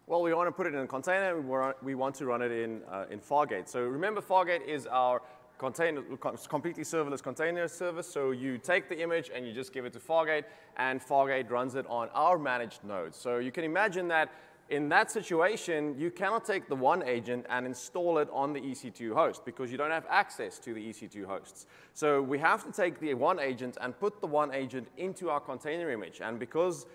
well, 0.08 0.22
we 0.22 0.34
want 0.34 0.48
to 0.48 0.52
put 0.52 0.68
it 0.68 0.74
in 0.76 0.82
a 0.82 0.88
container. 0.88 1.42
We 1.82 1.96
want 1.96 2.16
to 2.16 2.26
run 2.26 2.42
it 2.42 2.52
in, 2.52 2.82
uh, 2.92 3.06
in 3.10 3.20
Fargate. 3.20 3.68
So 3.68 3.82
remember, 3.82 4.22
Fargate 4.22 4.66
is 4.68 4.86
our 4.86 5.22
container, 5.58 6.04
completely 6.48 6.84
serverless 6.84 7.24
container 7.24 7.68
service. 7.68 8.08
So 8.08 8.32
you 8.32 8.58
take 8.58 8.88
the 8.88 9.02
image 9.02 9.32
and 9.34 9.48
you 9.48 9.54
just 9.54 9.74
give 9.74 9.86
it 9.86 9.94
to 9.94 10.00
Fargate, 10.00 10.44
and 10.78 11.02
Fargate 11.02 11.50
runs 11.50 11.76
it 11.76 11.88
on 11.88 12.10
our 12.14 12.38
managed 12.38 12.84
nodes. 12.84 13.18
So 13.18 13.40
you 13.40 13.52
can 13.52 13.64
imagine 13.64 14.08
that 14.10 14.32
in 14.70 14.90
that 14.90 15.12
situation, 15.12 15.96
you 15.98 16.10
cannot 16.10 16.44
take 16.44 16.68
the 16.68 16.76
one 16.76 17.04
agent 17.04 17.46
and 17.50 17.68
install 17.68 18.18
it 18.18 18.28
on 18.32 18.52
the 18.52 18.60
EC2 18.60 19.14
host 19.14 19.46
because 19.46 19.72
you 19.72 19.78
don't 19.78 19.92
have 19.92 20.08
access 20.10 20.58
to 20.60 20.74
the 20.74 20.82
EC2 20.90 21.26
hosts. 21.26 21.68
So 21.94 22.22
we 22.22 22.40
have 22.40 22.66
to 22.66 22.72
take 22.72 23.00
the 23.00 23.14
one 23.14 23.40
agent 23.40 23.78
and 23.80 23.98
put 24.00 24.22
the 24.22 24.28
one 24.28 24.54
agent 24.54 24.88
into 24.98 25.30
our 25.30 25.40
container 25.40 25.92
image. 25.92 26.20
And 26.20 26.40
because 26.40 26.88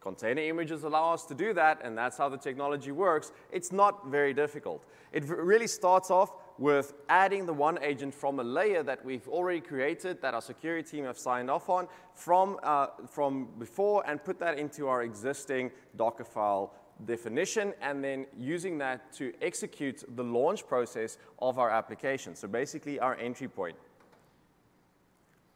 container 0.00 0.42
images 0.42 0.84
allow 0.84 1.14
us 1.14 1.24
to 1.24 1.34
do 1.34 1.52
that, 1.54 1.80
and 1.82 1.98
that's 1.98 2.16
how 2.16 2.28
the 2.28 2.36
technology 2.36 2.92
works, 2.92 3.32
it's 3.50 3.72
not 3.72 4.06
very 4.06 4.32
difficult. 4.32 4.84
It 5.12 5.24
really 5.28 5.66
starts 5.66 6.12
off 6.12 6.32
with 6.58 6.94
adding 7.08 7.44
the 7.44 7.52
one 7.52 7.76
agent 7.82 8.14
from 8.14 8.38
a 8.38 8.44
layer 8.44 8.84
that 8.84 9.04
we've 9.04 9.26
already 9.28 9.60
created, 9.60 10.22
that 10.22 10.32
our 10.32 10.40
security 10.40 10.88
team 10.88 11.04
have 11.04 11.18
signed 11.18 11.50
off 11.50 11.68
on 11.68 11.88
from, 12.14 12.58
uh, 12.62 12.86
from 13.08 13.48
before, 13.58 14.04
and 14.06 14.22
put 14.22 14.38
that 14.38 14.60
into 14.60 14.86
our 14.86 15.02
existing 15.02 15.72
Docker 15.96 16.24
file 16.24 16.72
definition 17.04 17.74
and 17.80 18.02
then 18.02 18.26
using 18.38 18.78
that 18.78 19.12
to 19.14 19.32
execute 19.42 20.02
the 20.16 20.24
launch 20.24 20.66
process 20.66 21.18
of 21.40 21.58
our 21.58 21.70
application. 21.70 22.34
So 22.34 22.48
basically 22.48 22.98
our 22.98 23.16
entry 23.16 23.48
point. 23.48 23.76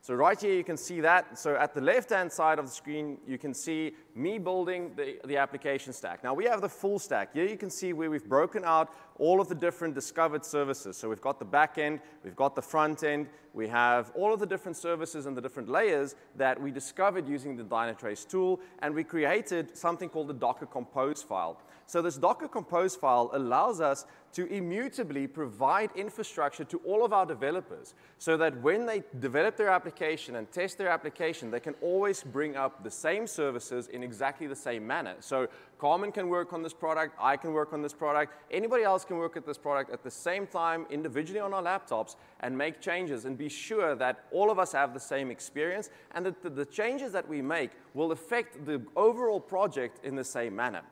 So 0.03 0.14
right 0.14 0.40
here, 0.40 0.55
you 0.55 0.64
can 0.64 0.79
see 0.79 1.00
that. 1.03 1.38
So 1.38 1.57
at 1.57 1.74
the 1.74 1.81
left-hand 1.83 2.33
side 2.33 2.59
of 2.59 2.64
the 2.64 2.72
screen, 2.72 3.18
you 3.26 3.37
can 3.37 3.53
see 3.53 3.92
me 4.14 4.38
building 4.38 4.92
the, 4.96 5.18
the 5.26 5.37
application 5.37 5.92
stack. 5.92 6.24
Now 6.24 6.33
we 6.33 6.46
have 6.46 6.62
the 6.62 6.70
full 6.70 6.98
stack. 6.98 7.35
Here 7.35 7.46
you 7.46 7.59
can 7.59 7.68
see 7.68 7.92
where 7.92 8.11
we've 8.11 8.26
broken 8.26 8.64
out 8.64 8.94
all 9.18 9.42
of 9.42 9.48
the 9.48 9.55
different 9.55 9.94
discovered 9.94 10.44
services. 10.44 10.96
So 10.96 11.11
we've 11.11 11.20
got 11.20 11.38
the 11.38 11.44
back 11.44 11.76
end, 11.76 12.00
we've 12.24 12.35
got 12.35 12.55
the 12.55 12.62
front 12.62 13.03
end, 13.03 13.29
we 13.52 13.68
have 13.68 14.12
all 14.14 14.32
of 14.32 14.40
the 14.40 14.46
different 14.46 14.76
services 14.76 15.26
and 15.26 15.36
the 15.36 15.40
different 15.40 15.68
layers 15.68 16.14
that 16.36 16.60
we 16.60 16.70
discovered 16.70 17.28
using 17.28 17.56
the 17.56 17.64
Dynatrace 17.64 18.28
tool, 18.28 18.60
and 18.80 18.94
we 18.94 19.04
created 19.04 19.76
something 19.76 20.08
called 20.08 20.28
the 20.28 20.34
Docker 20.34 20.66
Compose 20.66 21.22
file. 21.22 21.60
So 21.86 22.00
this 22.00 22.16
Docker 22.16 22.46
Compose 22.46 22.94
file 22.94 23.30
allows 23.32 23.80
us 23.80 24.06
to 24.34 24.46
immutably 24.46 25.26
provide 25.26 25.90
infrastructure 25.96 26.62
to 26.62 26.78
all 26.86 27.04
of 27.04 27.12
our 27.12 27.26
developers 27.26 27.94
so 28.18 28.36
that 28.36 28.60
when 28.62 28.86
they 28.86 29.02
develop 29.18 29.56
their 29.56 29.70
application 29.70 30.36
and 30.36 30.50
test 30.52 30.78
their 30.78 30.86
application, 30.88 31.50
they 31.50 31.58
can 31.58 31.74
always 31.80 32.22
bring 32.22 32.56
up 32.56 32.84
the 32.84 32.90
same 32.90 33.26
services 33.26 33.88
in 33.88 34.04
exactly 34.04 34.46
the 34.46 34.54
same 34.54 34.86
manner. 34.86 35.16
So 35.18 35.48
Carmen 35.80 36.12
can 36.12 36.28
work 36.28 36.52
on 36.52 36.62
this 36.62 36.74
product, 36.74 37.16
I 37.18 37.38
can 37.38 37.54
work 37.54 37.72
on 37.72 37.80
this 37.80 37.94
product, 37.94 38.34
anybody 38.50 38.84
else 38.84 39.02
can 39.02 39.16
work 39.16 39.38
at 39.38 39.46
this 39.46 39.56
product 39.56 39.90
at 39.90 40.04
the 40.04 40.10
same 40.10 40.46
time 40.46 40.84
individually 40.90 41.40
on 41.40 41.54
our 41.54 41.62
laptops 41.62 42.16
and 42.40 42.56
make 42.56 42.82
changes 42.82 43.24
and 43.24 43.38
be 43.38 43.48
sure 43.48 43.94
that 43.94 44.26
all 44.30 44.50
of 44.50 44.58
us 44.58 44.72
have 44.72 44.92
the 44.92 45.00
same 45.00 45.30
experience 45.30 45.88
and 46.14 46.26
that 46.26 46.54
the, 46.54 46.66
changes 46.66 47.12
that 47.12 47.26
we 47.26 47.40
make 47.40 47.70
will 47.94 48.12
affect 48.12 48.66
the 48.66 48.82
overall 48.94 49.40
project 49.40 50.04
in 50.04 50.14
the 50.14 50.22
same 50.22 50.54
manner. 50.54 50.82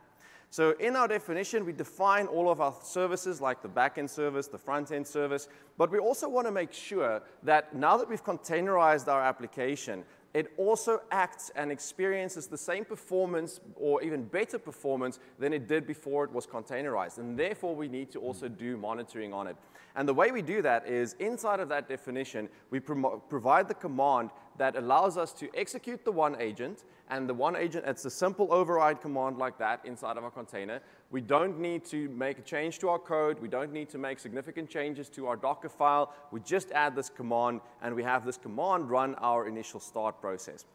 So 0.49 0.71
in 0.79 0.95
our 0.95 1.07
definition, 1.07 1.63
we 1.63 1.73
define 1.73 2.25
all 2.25 2.49
of 2.49 2.59
our 2.59 2.73
services 2.81 3.39
like 3.39 3.61
the 3.61 3.69
backend 3.69 4.09
service, 4.09 4.47
the 4.47 4.57
front-end 4.57 5.05
service, 5.05 5.47
but 5.77 5.91
we 5.91 5.99
also 5.99 6.27
want 6.27 6.47
to 6.47 6.51
make 6.51 6.73
sure 6.73 7.21
that 7.43 7.75
now 7.75 7.95
that 7.97 8.09
we've 8.09 8.23
containerized 8.23 9.07
our 9.07 9.21
application, 9.21 10.03
it 10.33 10.51
also 10.57 11.01
acts 11.11 11.51
and 11.55 11.71
experiences 11.71 12.47
the 12.47 12.57
same 12.57 12.85
performance 12.85 13.59
or 13.75 14.03
even 14.03 14.23
better 14.23 14.59
performance 14.59 15.19
than 15.39 15.53
it 15.53 15.67
did 15.67 15.87
before 15.87 16.23
it 16.23 16.31
was 16.31 16.45
containerized. 16.45 17.17
And 17.17 17.37
therefore, 17.37 17.75
we 17.75 17.87
need 17.87 18.11
to 18.11 18.19
also 18.19 18.47
do 18.47 18.77
monitoring 18.77 19.33
on 19.33 19.47
it. 19.47 19.55
And 19.95 20.07
the 20.07 20.13
way 20.13 20.31
we 20.31 20.43
do 20.43 20.61
that 20.61 20.87
is 20.87 21.15
inside 21.19 21.59
of 21.59 21.69
that 21.69 21.89
definition, 21.89 22.47
we 22.69 22.79
provide 22.79 23.67
the 23.67 23.73
command 23.73 24.29
that 24.59 24.75
allows 24.75 25.17
us 25.17 25.33
to 25.33 25.49
execute 25.55 26.05
the 26.05 26.11
one 26.11 26.39
agent 26.39 26.83
and 27.09 27.27
the 27.27 27.33
one 27.33 27.55
agent, 27.55 27.85
it's 27.87 28.05
a 28.05 28.09
simple 28.09 28.53
override 28.53 29.01
command 29.01 29.37
like 29.37 29.57
that 29.57 29.81
inside 29.83 30.17
of 30.17 30.23
our 30.23 30.29
container. 30.29 30.79
We 31.09 31.21
don't 31.21 31.59
need 31.59 31.83
to 31.85 32.09
make 32.09 32.37
a 32.37 32.41
change 32.43 32.77
to 32.79 32.89
our 32.89 32.99
code. 32.99 33.39
We 33.39 33.47
don't 33.47 33.73
need 33.73 33.89
to 33.89 33.97
make 33.97 34.19
significant 34.19 34.69
changes 34.69 35.09
to 35.09 35.25
our 35.27 35.35
Docker 35.35 35.69
file. 35.69 36.13
We 36.31 36.41
just 36.41 36.71
add 36.71 36.95
this 36.95 37.09
command, 37.09 37.61
and 37.81 37.95
we 37.95 38.03
have 38.03 38.25
this 38.25 38.37
command 38.37 38.91
run 38.91 39.15
our 39.15 39.47
initial 39.47 39.79
start 39.79 40.21
process. 40.21 40.65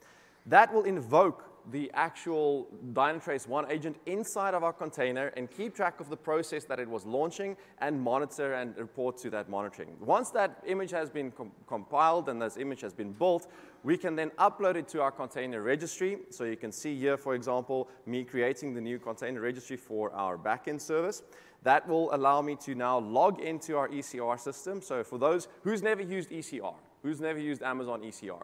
That 0.46 0.74
will 0.74 0.84
invoke 0.84 1.44
the 1.70 1.90
actual 1.94 2.68
Dynatrace 2.92 3.48
One 3.48 3.70
agent 3.70 3.96
inside 4.06 4.54
of 4.54 4.62
our 4.62 4.72
container 4.72 5.28
and 5.36 5.50
keep 5.50 5.74
track 5.74 6.00
of 6.00 6.08
the 6.10 6.16
process 6.16 6.64
that 6.64 6.78
it 6.78 6.88
was 6.88 7.04
launching 7.04 7.56
and 7.78 8.00
monitor 8.00 8.54
and 8.54 8.76
report 8.76 9.16
to 9.18 9.30
that 9.30 9.48
monitoring. 9.48 9.96
Once 10.00 10.30
that 10.30 10.62
image 10.66 10.90
has 10.90 11.10
been 11.10 11.30
com 11.30 11.52
compiled 11.66 12.28
and 12.28 12.40
this 12.40 12.56
image 12.56 12.80
has 12.80 12.92
been 12.92 13.12
built, 13.12 13.50
we 13.82 13.96
can 13.96 14.16
then 14.16 14.30
upload 14.38 14.76
it 14.76 14.88
to 14.88 15.00
our 15.00 15.12
container 15.12 15.62
registry. 15.62 16.18
So 16.30 16.44
you 16.44 16.56
can 16.56 16.72
see 16.72 16.98
here, 16.98 17.16
for 17.16 17.34
example, 17.34 17.88
me 18.06 18.24
creating 18.24 18.74
the 18.74 18.80
new 18.80 18.98
container 18.98 19.40
registry 19.40 19.76
for 19.76 20.12
our 20.12 20.36
backend 20.36 20.80
service. 20.80 21.22
That 21.62 21.88
will 21.88 22.14
allow 22.14 22.42
me 22.42 22.56
to 22.56 22.74
now 22.74 22.98
log 22.98 23.40
into 23.40 23.76
our 23.76 23.88
ECR 23.88 24.38
system. 24.38 24.82
So 24.82 25.02
for 25.02 25.18
those 25.18 25.48
who's 25.62 25.82
never 25.82 26.02
used 26.02 26.30
ECR, 26.30 26.74
who's 27.02 27.20
never 27.20 27.38
used 27.38 27.62
Amazon 27.62 28.02
ECR, 28.02 28.42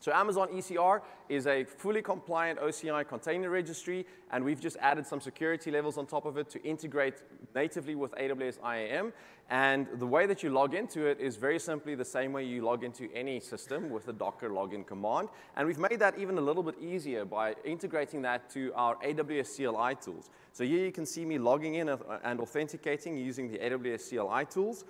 so 0.00 0.12
Amazon 0.12 0.48
ECR 0.48 1.00
is 1.28 1.46
a 1.48 1.64
fully 1.64 2.02
compliant 2.02 2.60
OCI 2.60 3.06
container 3.06 3.50
registry, 3.50 4.06
and 4.30 4.44
we've 4.44 4.60
just 4.60 4.76
added 4.80 5.06
some 5.06 5.20
security 5.20 5.72
levels 5.72 5.98
on 5.98 6.06
top 6.06 6.24
of 6.24 6.38
it 6.38 6.48
to 6.50 6.62
integrate 6.62 7.14
natively 7.54 7.96
with 7.96 8.12
AWS 8.12 8.58
IAM. 8.64 9.12
And 9.50 9.88
the 9.94 10.06
way 10.06 10.26
that 10.26 10.42
you 10.42 10.50
log 10.50 10.74
into 10.74 11.06
it 11.06 11.18
is 11.18 11.36
very 11.36 11.58
simply 11.58 11.94
the 11.94 12.04
same 12.04 12.32
way 12.32 12.44
you 12.44 12.62
log 12.62 12.84
into 12.84 13.08
any 13.12 13.40
system 13.40 13.90
with 13.90 14.06
the 14.06 14.12
Docker 14.12 14.50
login 14.50 14.86
command. 14.86 15.30
And 15.56 15.66
we've 15.66 15.78
made 15.78 15.98
that 15.98 16.18
even 16.18 16.38
a 16.38 16.42
little 16.42 16.62
bit 16.62 16.76
easier 16.80 17.24
by 17.24 17.56
integrating 17.64 18.22
that 18.22 18.50
to 18.50 18.72
our 18.76 18.96
AWS 18.96 19.56
CLI 19.56 19.96
tools. 19.96 20.30
So 20.52 20.64
here 20.64 20.84
you 20.84 20.92
can 20.92 21.06
see 21.06 21.24
me 21.24 21.38
logging 21.38 21.76
in 21.76 21.88
and 21.88 22.40
authenticating 22.40 23.16
using 23.16 23.50
the 23.50 23.58
AWS 23.58 24.10
CLI 24.10 24.44
tools. 24.44 24.84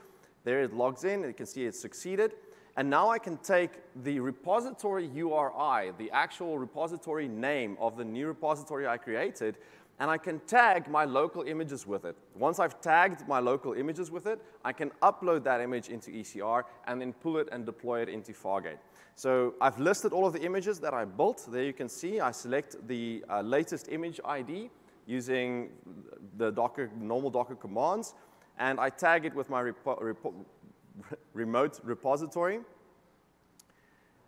There 0.45 0.63
it 0.63 0.75
logs 0.75 1.05
in, 1.05 1.23
you 1.23 1.33
can 1.33 1.47
see 1.47 1.65
it's 1.65 1.81
succeeded. 1.81 2.33
And 2.79 2.89
now 2.89 3.11
I 3.11 3.19
can 3.19 3.39
take 3.39 3.73
the 4.05 4.21
repository 4.21 5.09
URI, 5.09 5.91
the 5.99 6.13
actual 6.13 6.61
repository 6.61 7.27
name 7.27 7.77
of 7.81 7.97
the 7.97 8.05
new 8.05 8.29
repository 8.29 8.87
I 8.87 8.97
created, 8.99 9.59
and 9.99 10.09
I 10.09 10.17
can 10.17 10.39
tag 10.47 10.89
my 10.89 11.05
local 11.05 11.43
images 11.43 11.89
with 11.89 12.05
it. 12.05 12.15
Once 12.37 12.61
I've 12.61 12.81
tagged 12.81 13.27
my 13.27 13.41
local 13.41 13.73
images 13.73 14.13
with 14.13 14.29
it, 14.29 14.41
I 14.65 14.73
can 14.73 14.93
upload 15.03 15.43
that 15.43 15.61
image 15.61 15.89
into 15.89 16.13
ECR 16.13 16.63
and 16.87 17.01
then 17.01 17.15
pull 17.15 17.39
it 17.39 17.49
and 17.51 17.67
deploy 17.67 18.03
it 18.03 18.09
into 18.09 18.31
Fargate. 18.31 18.79
So 19.17 19.55
I've 19.61 19.81
listed 19.81 20.13
all 20.13 20.25
of 20.25 20.33
the 20.33 20.43
images 20.43 20.79
that 20.79 20.95
I 20.95 21.05
built. 21.05 21.49
There 21.51 21.65
you 21.65 21.73
can 21.73 21.89
see 21.89 22.21
I 22.21 22.31
select 22.31 22.77
the 22.87 23.25
uh, 23.29 23.41
latest 23.41 23.89
image 23.89 24.21
ID 24.25 24.71
using 25.05 25.71
the 26.37 26.53
Docker, 26.53 26.93
normal 26.97 27.31
Docker 27.31 27.57
commands, 27.57 28.15
and 28.57 28.79
I 28.79 28.91
tag 28.91 29.25
it 29.25 29.35
with 29.35 29.51
my 29.51 29.63
repo, 29.63 30.01
repo 30.01 30.33
remote 31.33 31.81
repository. 31.83 32.61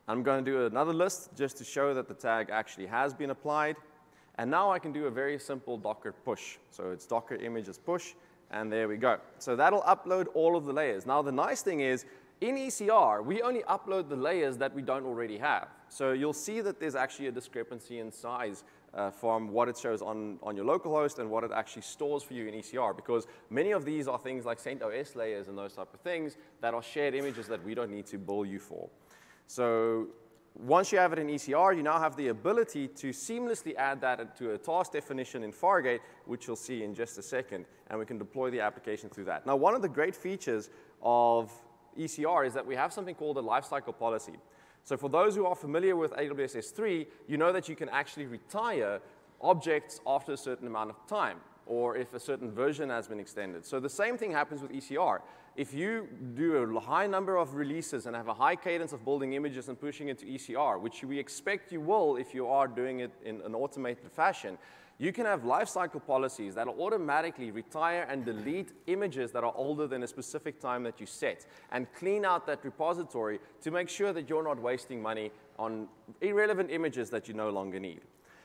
I'm 0.09 0.23
going 0.23 0.45
to 0.45 0.51
do 0.51 0.67
another 0.67 0.93
list 0.93 1.31
just 1.37 1.57
to 1.59 1.65
show 1.65 1.95
that 1.95 2.09
the 2.09 2.15
tag 2.15 2.49
actually 2.51 2.87
has 2.87 3.15
been 3.15 3.31
applied. 3.31 3.77
And 4.37 4.51
now 4.51 4.73
I 4.73 4.79
can 4.79 4.93
do 4.93 5.07
a 5.07 5.11
very 5.11 5.39
simple 5.39 5.77
Docker 5.77 6.13
push. 6.13 6.57
So 6.71 6.91
it's 6.91 7.07
Docker 7.07 7.37
images 7.37 7.79
push, 7.79 8.15
and 8.51 8.73
there 8.73 8.89
we 8.89 8.97
go. 8.97 9.19
So 9.39 9.55
that'll 9.55 9.83
upload 9.83 10.27
all 10.35 10.57
of 10.57 10.65
the 10.65 10.73
layers. 10.73 11.07
Now 11.07 11.23
the 11.23 11.33
nice 11.33 11.63
thing 11.63 11.81
is, 11.81 12.07
in 12.41 12.57
ECR, 12.57 13.23
we 13.23 13.43
only 13.43 13.63
upload 13.65 14.09
the 14.09 14.17
layers 14.17 14.57
that 14.57 14.75
we 14.75 14.81
don't 14.81 15.05
already 15.05 15.37
have. 15.37 15.69
So 15.91 16.13
you'll 16.13 16.33
see 16.33 16.63
that 16.63 16.81
there's 16.81 16.95
actually 16.95 17.27
a 17.27 17.33
discrepancy 17.33 17.99
in 17.99 18.11
size 18.11 18.65
uh, 18.95 19.11
from 19.11 19.49
what 19.49 19.69
it 19.69 19.77
shows 19.77 20.03
on, 20.03 20.39
on 20.43 20.57
your 20.57 20.65
local 20.65 20.93
host 20.93 21.19
and 21.19 21.31
what 21.31 21.45
it 21.45 21.51
actually 21.55 21.83
stores 21.83 22.23
for 22.23 22.35
you 22.35 22.47
in 22.47 22.55
ECR 22.55 22.95
because 22.95 23.27
many 23.49 23.71
of 23.71 23.85
these 23.85 24.09
are 24.09 24.19
things 24.19 24.45
like 24.45 24.59
CentOS 24.59 25.15
layers 25.15 25.49
and 25.49 25.57
those 25.57 25.75
type 25.75 25.93
of 25.95 26.01
things 26.01 26.37
that 26.61 26.75
are 26.75 26.83
shared 26.83 27.15
images 27.15 27.47
that 27.47 27.63
we 27.65 27.75
don't 27.75 27.91
need 27.91 28.07
to 28.07 28.19
bill 28.19 28.45
you 28.45 28.59
for. 28.59 28.89
So 29.47 30.09
once 30.55 30.93
you 30.93 30.99
have 30.99 31.13
it 31.13 31.19
in 31.19 31.29
ECR, 31.29 31.77
you 31.77 31.83
now 31.83 31.99
have 31.99 32.17
the 32.17 32.29
ability 32.29 32.89
to 32.89 33.11
seamlessly 33.11 33.75
add 33.77 34.01
that 34.01 34.37
to 34.37 34.53
a 34.53 34.59
task 34.59 34.93
definition 34.93 35.43
in 35.45 35.53
Fargate, 35.53 36.01
which 36.27 36.47
you'll 36.47 36.57
see 36.57 36.83
in 36.83 36.95
just 36.95 37.19
a 37.19 37.23
second, 37.23 37.67
and 37.89 37.99
we 37.99 38.05
can 38.05 38.19
deploy 38.19 38.51
the 38.51 38.61
application 38.61 39.09
through 39.09 39.25
that. 39.25 39.47
Now, 39.47 39.57
one 39.57 39.75
of 39.75 39.83
the 39.83 39.89
great 39.89 40.15
features 40.15 40.71
of 41.03 41.53
ECR 41.99 42.47
is 42.47 42.55
that 42.55 42.67
we 42.67 42.75
have 42.75 42.93
something 42.93 43.15
called 43.15 43.39
a 43.39 43.43
lifecycle 43.43 43.97
policy. 43.97 44.35
So 44.85 44.97
for 44.97 45.09
those 45.09 45.37
who 45.37 45.47
are 45.47 45.55
familiar 45.55 45.97
with 45.97 46.13
AWS 46.13 46.57
S3, 46.57 47.07
you 47.29 47.37
know 47.37 47.53
that 47.53 47.69
you 47.69 47.77
can 47.77 47.89
actually 47.89 48.27
retire 48.27 49.01
objects 49.41 50.01
after 50.07 50.33
a 50.33 50.37
certain 50.37 50.67
amount 50.67 50.91
of 50.91 51.07
time 51.07 51.39
or 51.67 51.97
if 51.97 52.15
a 52.15 52.21
certain 52.21 52.51
version 52.51 52.91
has 52.91 53.07
been 53.07 53.21
extended. 53.21 53.65
So 53.65 53.79
the 53.79 53.89
same 53.89 54.19
thing 54.19 54.33
happens 54.33 54.61
with 54.61 54.73
ECR. 54.73 55.21
If 55.57 55.73
you 55.73 56.09
do 56.35 56.57
a 56.57 56.81
high 56.81 57.07
number 57.07 57.37
of 57.37 57.55
releases 57.55 58.07
and 58.07 58.17
have 58.17 58.29
a 58.29 58.35
high 58.35 58.57
cadence 58.57 58.93
of 58.93 59.05
building 59.05 59.35
images 59.35 59.69
and 59.69 59.81
pushing 59.81 60.09
it 60.09 60.19
to 60.19 60.27
ECR, 60.27 60.81
which 60.81 61.05
we 61.05 61.19
expect 61.19 61.71
you 61.71 61.81
will 61.81 62.17
if 62.17 62.35
you 62.35 62.49
are 62.49 62.67
doing 62.67 63.01
it 63.01 63.13
in 63.25 63.41
an 63.43 63.55
automated 63.55 64.11
fashion, 64.11 64.59
you 65.01 65.15
can 65.15 65.25
have 65.25 65.45
lifecycle 65.45 66.07
policies 66.07 66.55
that 66.55 66.67
will 66.67 66.85
automatically 66.85 67.51
retire 67.51 68.07
and 68.11 68.23
delete 68.23 68.73
images 68.87 69.33
that 69.33 69.43
are 69.43 69.55
older 69.57 69.87
than 69.87 70.03
a 70.03 70.07
specific 70.07 70.61
time 70.61 70.83
that 70.83 71.01
you 71.01 71.07
set 71.07 71.47
and 71.73 71.91
clean 71.95 72.27
out 72.27 72.47
that 72.47 72.63
repository 72.63 73.41
to 73.63 73.71
make 73.71 73.89
sure 73.89 74.13
that 74.13 74.29
you're 74.29 74.45
not 74.45 74.61
wasting 74.61 75.01
money 75.01 75.33
on 75.59 75.89
irrelevant 76.21 76.71
images 76.71 77.09
that 77.09 77.29
you 77.29 77.33
no 77.33 77.49
longer 77.49 77.81
need. 77.81 78.03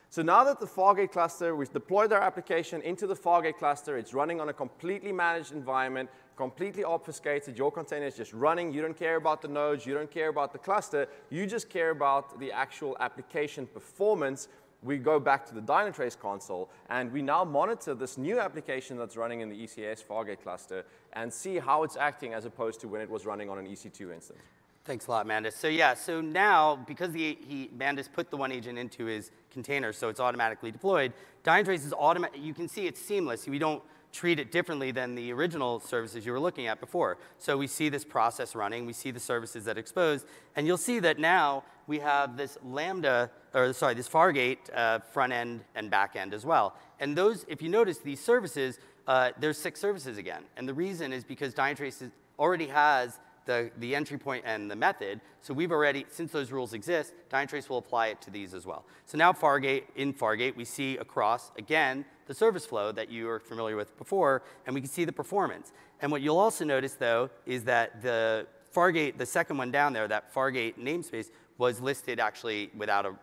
So 0.09 0.21
now 0.21 0.45
that 0.45 0.61
the 0.61 0.65
Fargate 0.65 1.11
cluster, 1.11 1.57
we've 1.57 1.73
deployed 1.73 2.13
our 2.13 2.21
application 2.21 2.81
into 2.83 3.05
the 3.05 3.15
Fargate 3.15 3.57
cluster, 3.57 3.97
it's 3.97 4.13
running 4.13 4.39
on 4.39 4.47
a 4.47 4.53
completely 4.53 5.11
managed 5.11 5.51
environment, 5.51 6.09
completely 6.37 6.85
obfuscated. 6.85 7.57
Your 7.57 7.69
container 7.71 8.05
is 8.05 8.15
just 8.15 8.31
running. 8.31 8.71
You 8.73 8.81
don't 8.81 8.97
care 8.97 9.17
about 9.17 9.41
the 9.41 9.49
nodes. 9.49 9.85
You 9.85 9.93
don't 9.93 10.11
care 10.11 10.29
about 10.29 10.53
the 10.53 10.59
cluster. 10.59 11.07
You 11.29 11.45
just 11.45 11.69
care 11.69 11.89
about 11.89 12.39
the 12.39 12.51
actual 12.51 12.95
application 13.01 13.67
performance 13.67 14.47
we 14.85 14.97
go 14.97 15.19
back 15.19 15.45
to 15.47 15.55
the 15.55 15.61
Dynatrace 15.61 16.17
console, 16.17 16.69
and 16.89 17.11
we 17.11 17.21
now 17.21 17.43
monitor 17.43 17.95
this 17.95 18.17
new 18.17 18.39
application 18.39 18.97
that's 18.97 19.17
running 19.17 19.41
in 19.41 19.49
the 19.49 19.55
ECS 19.55 20.03
Fargate 20.05 20.41
cluster 20.41 20.85
and 21.13 21.33
see 21.33 21.57
how 21.57 21.83
it's 21.83 21.97
acting 21.97 22.33
as 22.33 22.45
opposed 22.45 22.79
to 22.81 22.87
when 22.87 23.01
it 23.01 23.09
was 23.09 23.25
running 23.25 23.49
on 23.49 23.57
an 23.57 23.65
EC2 23.65 24.13
instance. 24.13 24.39
Thanks 24.85 25.07
a 25.07 25.11
lot, 25.11 25.25
Mandus. 25.25 25.53
So 25.53 25.67
yeah, 25.67 25.95
so 25.95 26.21
now, 26.21 26.75
because 26.87 27.11
the, 27.11 27.35
he, 27.47 27.71
Mandus 27.75 28.07
put 28.11 28.29
the 28.29 28.37
one 28.37 28.51
agent 28.51 28.77
into 28.77 29.05
his 29.05 29.31
container, 29.51 29.91
so 29.91 30.09
it's 30.09 30.19
automatically 30.19 30.69
deployed, 30.69 31.11
Dynatrace 31.43 31.85
is 31.85 31.93
automatic, 31.93 32.39
you 32.39 32.53
can 32.53 32.67
see 32.67 32.85
it's 32.85 33.01
seamless. 33.01 33.47
We 33.47 33.57
don't 33.57 33.81
treat 34.15 34.39
it 34.39 34.49
differently 34.49 34.91
than 34.91 35.13
the 35.13 35.33
original 35.33 35.79
services 35.81 36.25
you 36.25 36.31
were 36.31 36.39
looking 36.39 36.67
at 36.67 36.79
before. 36.79 37.17
So 37.37 37.57
we 37.57 37.67
see 37.67 37.89
this 37.89 38.05
process 38.05 38.55
running, 38.55 38.85
we 38.85 38.93
see 38.93 39.11
the 39.11 39.19
services 39.19 39.65
that 39.65 39.77
expose, 39.77 40.25
and 40.55 40.65
you'll 40.65 40.77
see 40.77 40.99
that 40.99 41.19
now 41.19 41.63
we 41.85 41.99
have 41.99 42.37
this 42.37 42.57
Lambda, 42.63 43.29
or 43.53 43.73
sorry, 43.73 43.93
this 43.93 44.07
Fargate 44.07 44.57
uh, 44.73 44.99
front 44.99 45.33
end 45.33 45.65
and 45.75 45.91
back 45.91 46.15
end 46.15 46.33
as 46.33 46.45
well. 46.45 46.75
And 47.01 47.15
those, 47.15 47.45
if 47.49 47.61
you 47.61 47.67
notice, 47.67 47.97
these 47.97 48.23
services, 48.23 48.79
uh, 49.05 49.31
there's 49.37 49.57
six 49.57 49.81
services 49.81 50.17
again. 50.17 50.43
And 50.55 50.67
the 50.67 50.73
reason 50.73 51.11
is 51.11 51.25
because 51.25 51.53
Dynatrace 51.53 52.09
already 52.39 52.67
has 52.67 53.19
the, 53.45 53.69
the 53.79 53.95
entry 53.95 54.17
point 54.17 54.43
and 54.47 54.71
the 54.71 54.75
method. 54.75 55.19
So 55.41 55.53
we've 55.53 55.71
already, 55.71 56.05
since 56.09 56.31
those 56.31 56.51
rules 56.51 56.73
exist, 56.73 57.13
Dynatrace 57.29 57.69
will 57.69 57.77
apply 57.77 58.07
it 58.07 58.21
to 58.21 58.31
these 58.31 58.53
as 58.53 58.65
well. 58.65 58.85
So 59.05 59.17
now 59.17 59.33
Fargate, 59.33 59.83
in 59.95 60.13
Fargate, 60.13 60.55
we 60.55 60.65
see 60.65 60.97
across, 60.97 61.51
again, 61.57 62.05
the 62.27 62.33
service 62.33 62.65
flow 62.65 62.91
that 62.91 63.09
you 63.09 63.25
were 63.25 63.39
familiar 63.39 63.75
with 63.75 63.97
before, 63.97 64.43
and 64.65 64.73
we 64.73 64.81
can 64.81 64.89
see 64.89 65.05
the 65.05 65.11
performance. 65.11 65.71
And 66.01 66.11
what 66.11 66.21
you'll 66.21 66.37
also 66.37 66.65
notice, 66.65 66.93
though, 66.93 67.29
is 67.45 67.63
that 67.65 68.01
the 68.01 68.47
Fargate, 68.75 69.17
the 69.17 69.25
second 69.25 69.57
one 69.57 69.71
down 69.71 69.93
there, 69.93 70.07
that 70.07 70.33
Fargate 70.33 70.77
namespace, 70.77 71.29
was 71.57 71.79
listed 71.79 72.19
actually 72.19 72.69
without 72.75 73.05
a 73.05 73.15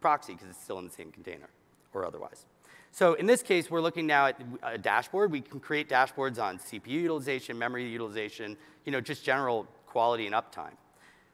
proxy 0.00 0.34
because 0.34 0.50
it's 0.50 0.62
still 0.62 0.78
in 0.78 0.84
the 0.84 0.90
same 0.90 1.10
container 1.10 1.48
or 1.94 2.04
otherwise. 2.04 2.44
So 2.90 3.14
in 3.14 3.26
this 3.26 3.42
case, 3.42 3.70
we're 3.70 3.80
looking 3.80 4.06
now 4.06 4.26
at 4.26 4.40
a 4.62 4.78
dashboard. 4.78 5.30
We 5.30 5.40
can 5.40 5.60
create 5.60 5.88
dashboards 5.88 6.42
on 6.42 6.58
CPU 6.58 6.88
utilization, 6.88 7.58
memory 7.58 7.88
utilization, 7.88 8.56
you 8.84 8.92
know, 8.92 9.00
just 9.00 9.24
general 9.24 9.66
quality 9.86 10.26
and 10.26 10.34
uptime. 10.34 10.72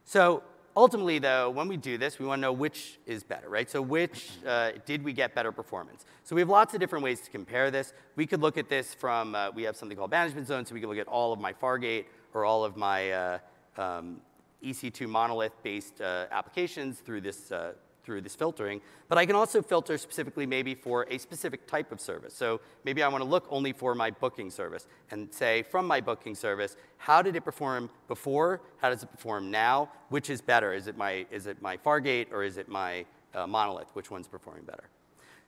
So 0.05 0.43
ultimately, 0.77 1.18
though, 1.18 1.51
when 1.51 1.68
we 1.68 1.77
do 1.77 1.99
this, 1.99 2.18
we 2.18 2.27
want 2.27 2.39
to 2.39 2.43
know 2.43 2.53
which 2.53 2.99
is 3.07 3.22
better, 3.22 3.49
right? 3.49 3.68
So 3.70 3.81
which 3.81 4.31
uh, 4.47 4.72
did 4.87 5.03
we 5.03 5.12
get 5.12 5.35
better 5.35 5.53
performance? 5.53 6.05
So 6.25 6.35
we 6.35 6.41
have 6.41 6.49
lots 6.49 6.75
of 6.75 6.81
different 6.81 7.05
ways 7.05 7.20
to 7.22 7.31
compare 7.31 7.70
this. 7.70 7.93
We 8.16 8.27
could 8.27 8.41
look 8.41 8.59
at 8.59 8.68
this 8.68 8.95
from, 8.95 9.35
uh, 9.35 9.51
we 9.51 9.62
have 9.64 9.77
something 9.77 9.97
called 9.97 10.11
management 10.11 10.47
zone, 10.47 10.64
so 10.66 10.75
we 10.75 10.81
can 10.81 10.89
look 10.89 10.99
at 10.99 11.09
all 11.09 11.33
of 11.33 11.41
my 11.41 11.53
Fargate 11.53 12.07
or 12.33 12.45
all 12.45 12.64
of 12.64 12.77
my 12.77 13.11
uh, 13.12 13.39
um, 13.77 14.20
EC2 14.64 15.09
monolith-based 15.09 16.01
uh, 16.01 16.27
applications 16.31 16.99
through 16.99 17.20
this 17.20 17.53
uh, 17.53 17.72
through 18.05 18.20
this 18.20 18.34
filtering, 18.34 18.80
but 19.09 19.18
I 19.18 19.26
can 19.26 19.34
also 19.34 19.62
filter 19.62 19.98
specifically 19.98 20.46
maybe 20.46 20.74
for 20.74 21.07
a 21.11 21.18
specific 21.18 21.66
type 21.66 21.92
of 21.92 22.00
service. 22.00 22.34
So 22.34 22.61
maybe 22.84 23.02
I 23.02 23.09
want 23.09 23.22
to 23.22 23.28
look 23.28 23.46
only 23.50 23.72
for 23.72 23.94
my 23.94 24.11
booking 24.11 24.50
service 24.50 24.86
and 25.11 25.32
say 25.32 25.62
from 25.62 25.86
my 25.86 26.00
booking 26.00 26.34
service, 26.34 26.76
how 26.98 27.22
did 27.22 27.36
it 27.36 27.42
perform 27.42 27.90
before? 28.09 28.61
How 28.78 28.90
does 28.90 29.02
it 29.02 29.11
perform 29.11 29.50
now? 29.50 29.90
Which 30.09 30.30
is 30.30 30.40
better? 30.40 30.72
Is 30.72 30.86
it 30.86 30.96
my, 30.96 31.26
is 31.30 31.46
it 31.46 31.61
my 31.62 31.76
Fargate 31.76 32.32
or 32.32 32.42
is 32.42 32.57
it 32.57 32.68
my 32.68 33.05
uh, 33.34 33.46
monolith? 33.46 33.88
Which 33.94 34.11
one's 34.11 34.28
performing 34.28 34.64
better? 34.64 34.88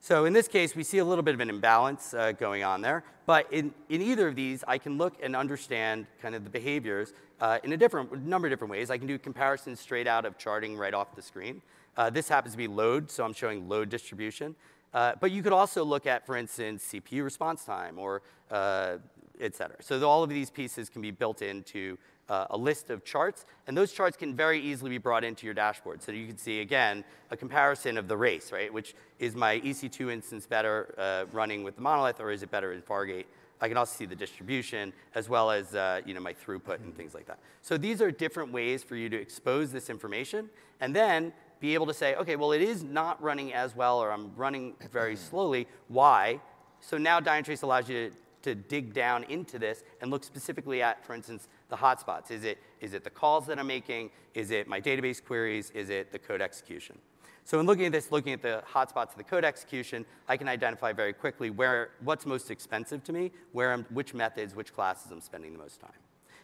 So 0.00 0.24
in 0.24 0.32
this 0.32 0.46
case, 0.46 0.76
we 0.76 0.84
see 0.84 0.98
a 0.98 1.04
little 1.04 1.24
bit 1.24 1.34
of 1.34 1.40
an 1.40 1.50
imbalance 1.50 2.14
uh, 2.14 2.32
going 2.32 2.62
on 2.62 2.80
there. 2.80 3.02
But 3.24 3.52
in, 3.52 3.72
in 3.88 4.00
either 4.02 4.28
of 4.28 4.36
these, 4.36 4.62
I 4.68 4.78
can 4.78 4.98
look 4.98 5.14
and 5.22 5.34
understand 5.34 6.07
kind 6.22 6.34
of 6.34 6.44
the 6.44 6.50
behaviors 6.50 7.12
uh, 7.40 7.59
in 7.64 7.72
a 7.72 7.76
different 7.76 8.24
number 8.24 8.46
of 8.46 8.52
different 8.52 8.70
ways. 8.70 8.90
I 8.90 8.98
can 8.98 9.07
do 9.07 9.18
comparisons 9.18 9.80
straight 9.80 10.07
out 10.07 10.24
of 10.24 10.38
charting 10.38 10.76
right 10.76 10.94
off 10.94 11.14
the 11.16 11.22
screen. 11.22 11.61
Uh, 11.97 12.11
this 12.11 12.28
happens 12.28 12.53
to 12.55 12.59
be 12.59 12.66
load, 12.66 13.11
so 13.11 13.24
I'm 13.24 13.32
showing 13.32 13.68
load 13.68 13.88
distribution. 13.88 14.55
Uh, 14.92 15.12
but 15.20 15.30
you 15.30 15.42
could 15.42 15.53
also 15.53 15.84
look 15.84 16.07
at, 16.07 16.24
for 16.24 16.36
instance, 16.36 16.92
CPU 16.92 17.24
response 17.24 17.64
time 17.64 17.99
or 17.99 18.22
uh, 18.51 18.97
et 19.40 19.55
cetera. 19.55 19.76
So 19.82 20.07
all 20.09 20.22
of 20.22 20.30
these 20.30 20.51
pieces 20.51 20.88
can 20.88 21.03
be 21.03 21.11
built 21.11 21.42
into 21.42 21.99
uh, 22.28 22.47
a 22.51 22.57
list 22.57 22.90
of 22.90 23.05
charts, 23.05 23.44
and 23.66 23.76
those 23.76 23.92
charts 23.92 24.16
can 24.16 24.34
very 24.34 24.61
easily 24.61 24.90
be 24.90 24.99
brought 24.99 25.22
into 25.22 25.47
your 25.47 25.55
dashboard. 25.55 26.03
So 26.03 26.12
you 26.12 26.26
can 26.26 26.38
see, 26.38 26.61
again, 26.61 27.05
a 27.30 27.36
comparison 27.36 27.99
of 27.99 28.09
the 28.09 28.16
race, 28.16 28.53
right? 28.53 28.72
Which 28.72 28.94
is 29.18 29.36
my 29.36 29.61
EC2 29.61 30.12
instance 30.12 30.47
better 30.47 30.94
uh, 30.99 31.26
running 31.32 31.62
with 31.62 31.76
the 31.76 31.82
monolith, 31.82 32.20
or 32.20 32.30
is 32.30 32.42
it 32.42 32.51
better 32.51 32.72
in 32.72 32.82
Fargate? 32.82 33.26
I 33.61 33.68
can 33.68 33.76
also 33.76 33.97
see 33.97 34.07
the 34.07 34.16
distribution, 34.16 34.92
as 35.14 35.28
well 35.28 35.51
as 35.51 35.74
uh, 35.74 36.01
you 36.05 36.14
know, 36.14 36.20
my 36.20 36.34
throughput 36.34 36.76
and 36.76 36.94
things 36.94 37.14
like 37.14 37.26
that. 37.26 37.38
So 37.62 37.78
these 37.78 38.03
are 38.03 38.11
different 38.11 38.53
ways 38.53 38.82
for 38.82 38.97
you 38.97 39.09
to 39.09 39.16
expose 39.16 39.72
this 39.72 39.88
information, 39.88 40.51
and 40.80 40.94
then 40.94 41.32
be 41.61 41.74
able 41.74 41.86
to 41.86 41.94
say, 41.94 42.14
okay, 42.16 42.36
well, 42.36 42.52
it 42.52 42.62
is 42.62 42.82
not 42.82 43.22
running 43.22 43.52
as 43.52 43.74
well, 43.74 43.98
or 43.98 44.11
I'm 44.11 44.34
running 44.36 44.74
very 44.92 45.16
slowly. 45.28 45.66
Why? 45.88 46.40
So 46.80 46.98
now 46.98 47.20
Dynatrace 47.20 47.62
allows 47.62 47.88
you 47.88 48.11
to, 48.11 48.16
to 48.42 48.54
dig 48.54 48.92
down 48.92 49.24
into 49.24 49.59
this 49.59 49.82
and 50.00 50.11
look 50.11 50.24
specifically 50.24 50.82
at, 50.82 51.04
for 51.04 51.14
instance, 51.14 51.48
the 51.68 51.76
hotspots. 51.76 52.30
Is 52.30 52.44
it, 52.44 52.59
is 52.80 52.94
it 52.94 53.04
the 53.04 53.11
calls 53.11 53.46
that 53.46 53.59
I'm 53.59 53.66
making? 53.66 54.11
Is 54.34 54.50
it 54.50 54.68
my 54.68 54.80
database 54.80 55.24
queries? 55.24 55.70
Is 55.70 55.90
it 55.90 56.12
the 56.12 56.18
code 56.18 56.42
execution? 56.42 56.98
So 57.44 57.61
in 57.61 57.66
looking 57.66 57.86
at 57.86 57.92
this, 57.92 58.11
looking 58.11 58.32
at 58.32 58.42
the 58.42 58.62
hotspots 58.68 59.12
of 59.12 59.18
the 59.18 59.24
code 59.24 59.44
execution, 59.44 60.04
I 60.28 60.36
can 60.36 60.48
identify 60.48 60.92
very 60.92 61.12
quickly 61.12 61.50
where, 61.50 61.90
what's 62.02 62.26
most 62.26 62.50
expensive 62.50 63.04
to 63.04 63.12
me, 63.12 63.30
where 63.52 63.72
I'm, 63.72 63.84
which 63.90 64.14
methods, 64.14 64.57
which 64.57 64.74
classes 64.74 65.12
I'm 65.12 65.20
spending 65.20 65.52
the 65.52 65.59
most 65.61 65.80
time. 65.80 65.92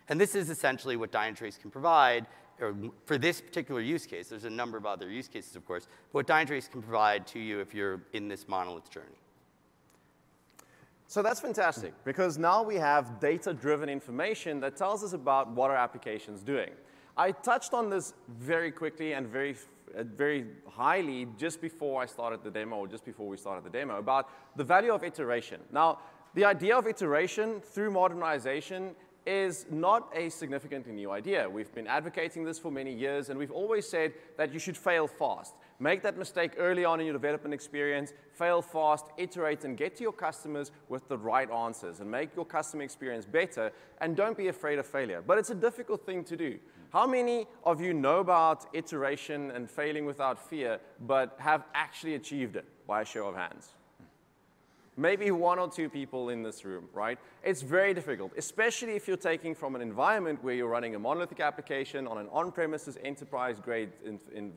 And 0.08 0.20
this 0.20 0.36
is 0.36 0.48
essentially 0.48 0.96
what 0.96 1.10
Dynatrace 1.10 1.58
can 1.58 1.72
provide 1.72 2.26
or 2.62 2.74
for 3.04 3.18
this 3.18 3.40
particular 3.40 3.80
use 3.80 4.06
case, 4.06 4.28
there's 4.28 4.44
a 4.44 4.50
number 4.50 4.78
of 4.78 4.86
other 4.86 5.10
use 5.10 5.28
cases, 5.28 5.56
of 5.56 5.66
course, 5.66 5.88
but 6.12 6.26
what 6.26 6.26
Dynatrace 6.26 6.70
can 6.70 6.82
provide 6.82 7.26
to 7.28 7.38
you 7.38 7.60
if 7.60 7.74
you're 7.74 8.00
in 8.12 8.28
this 8.28 8.46
monolith 8.48 8.88
journey. 8.90 9.18
So 11.08 11.22
that's 11.22 11.40
fantastic, 11.40 11.92
because 12.04 12.38
now 12.38 12.62
we 12.62 12.76
have 12.76 13.20
data-driven 13.20 13.88
information 13.90 14.60
that 14.60 14.76
tells 14.76 15.04
us 15.04 15.12
about 15.12 15.50
what 15.50 15.70
our 15.70 15.76
application's 15.76 16.42
doing. 16.42 16.70
I 17.18 17.32
touched 17.32 17.74
on 17.74 17.90
this 17.90 18.14
very 18.28 18.70
quickly 18.70 19.12
and 19.12 19.26
very, 19.26 19.56
uh, 19.98 20.04
very 20.04 20.46
highly 20.70 21.26
just 21.36 21.60
before 21.60 22.00
I 22.00 22.06
started 22.06 22.42
the 22.42 22.50
demo, 22.50 22.76
or 22.76 22.88
just 22.88 23.04
before 23.04 23.28
we 23.28 23.36
started 23.36 23.64
the 23.64 23.70
demo, 23.78 23.98
about 23.98 24.30
the 24.56 24.64
value 24.64 24.94
of 24.94 25.04
iteration. 25.04 25.60
Now, 25.70 25.98
the 26.32 26.46
idea 26.46 26.78
of 26.78 26.86
iteration 26.86 27.60
through 27.60 27.90
modernization 27.90 28.94
is 29.24 29.66
not 29.70 30.10
a 30.14 30.28
significantly 30.28 30.92
new 30.92 31.10
idea. 31.10 31.48
We've 31.48 31.72
been 31.74 31.86
advocating 31.86 32.44
this 32.44 32.58
for 32.58 32.70
many 32.70 32.92
years, 32.92 33.28
and 33.28 33.38
we've 33.38 33.50
always 33.52 33.88
said 33.88 34.14
that 34.36 34.52
you 34.52 34.58
should 34.58 34.76
fail 34.76 35.06
fast. 35.06 35.54
Make 35.78 36.02
that 36.02 36.18
mistake 36.18 36.52
early 36.58 36.84
on 36.84 37.00
in 37.00 37.06
your 37.06 37.12
development 37.12 37.54
experience, 37.54 38.12
fail 38.32 38.62
fast, 38.62 39.06
iterate, 39.16 39.64
and 39.64 39.76
get 39.76 39.96
to 39.96 40.02
your 40.02 40.12
customers 40.12 40.70
with 40.88 41.08
the 41.08 41.18
right 41.18 41.50
answers, 41.50 42.00
and 42.00 42.10
make 42.10 42.34
your 42.34 42.44
customer 42.44 42.82
experience 42.82 43.24
better, 43.24 43.72
and 44.00 44.16
don't 44.16 44.36
be 44.36 44.48
afraid 44.48 44.78
of 44.78 44.86
failure. 44.86 45.22
But 45.24 45.38
it's 45.38 45.50
a 45.50 45.54
difficult 45.54 46.04
thing 46.04 46.24
to 46.24 46.36
do. 46.36 46.58
How 46.92 47.06
many 47.06 47.46
of 47.64 47.80
you 47.80 47.94
know 47.94 48.20
about 48.20 48.66
iteration 48.74 49.50
and 49.52 49.70
failing 49.70 50.04
without 50.04 50.38
fear, 50.38 50.78
but 51.00 51.36
have 51.38 51.64
actually 51.74 52.16
achieved 52.16 52.56
it 52.56 52.66
by 52.86 53.02
a 53.02 53.04
show 53.04 53.26
of 53.28 53.36
hands? 53.36 53.70
Maybe 54.96 55.30
one 55.30 55.58
or 55.58 55.70
two 55.70 55.88
people 55.88 56.28
in 56.28 56.42
this 56.42 56.64
room, 56.64 56.84
right? 56.92 57.18
It's 57.42 57.62
very 57.62 57.94
difficult, 57.94 58.32
especially 58.36 58.92
if 58.92 59.08
you're 59.08 59.16
taking 59.16 59.54
from 59.54 59.74
an 59.74 59.80
environment 59.80 60.42
where 60.42 60.54
you're 60.54 60.68
running 60.68 60.94
a 60.94 60.98
monolithic 60.98 61.40
application 61.40 62.06
on 62.06 62.18
an 62.18 62.28
on-premises 62.30 62.98
enterprise-grade 63.02 63.90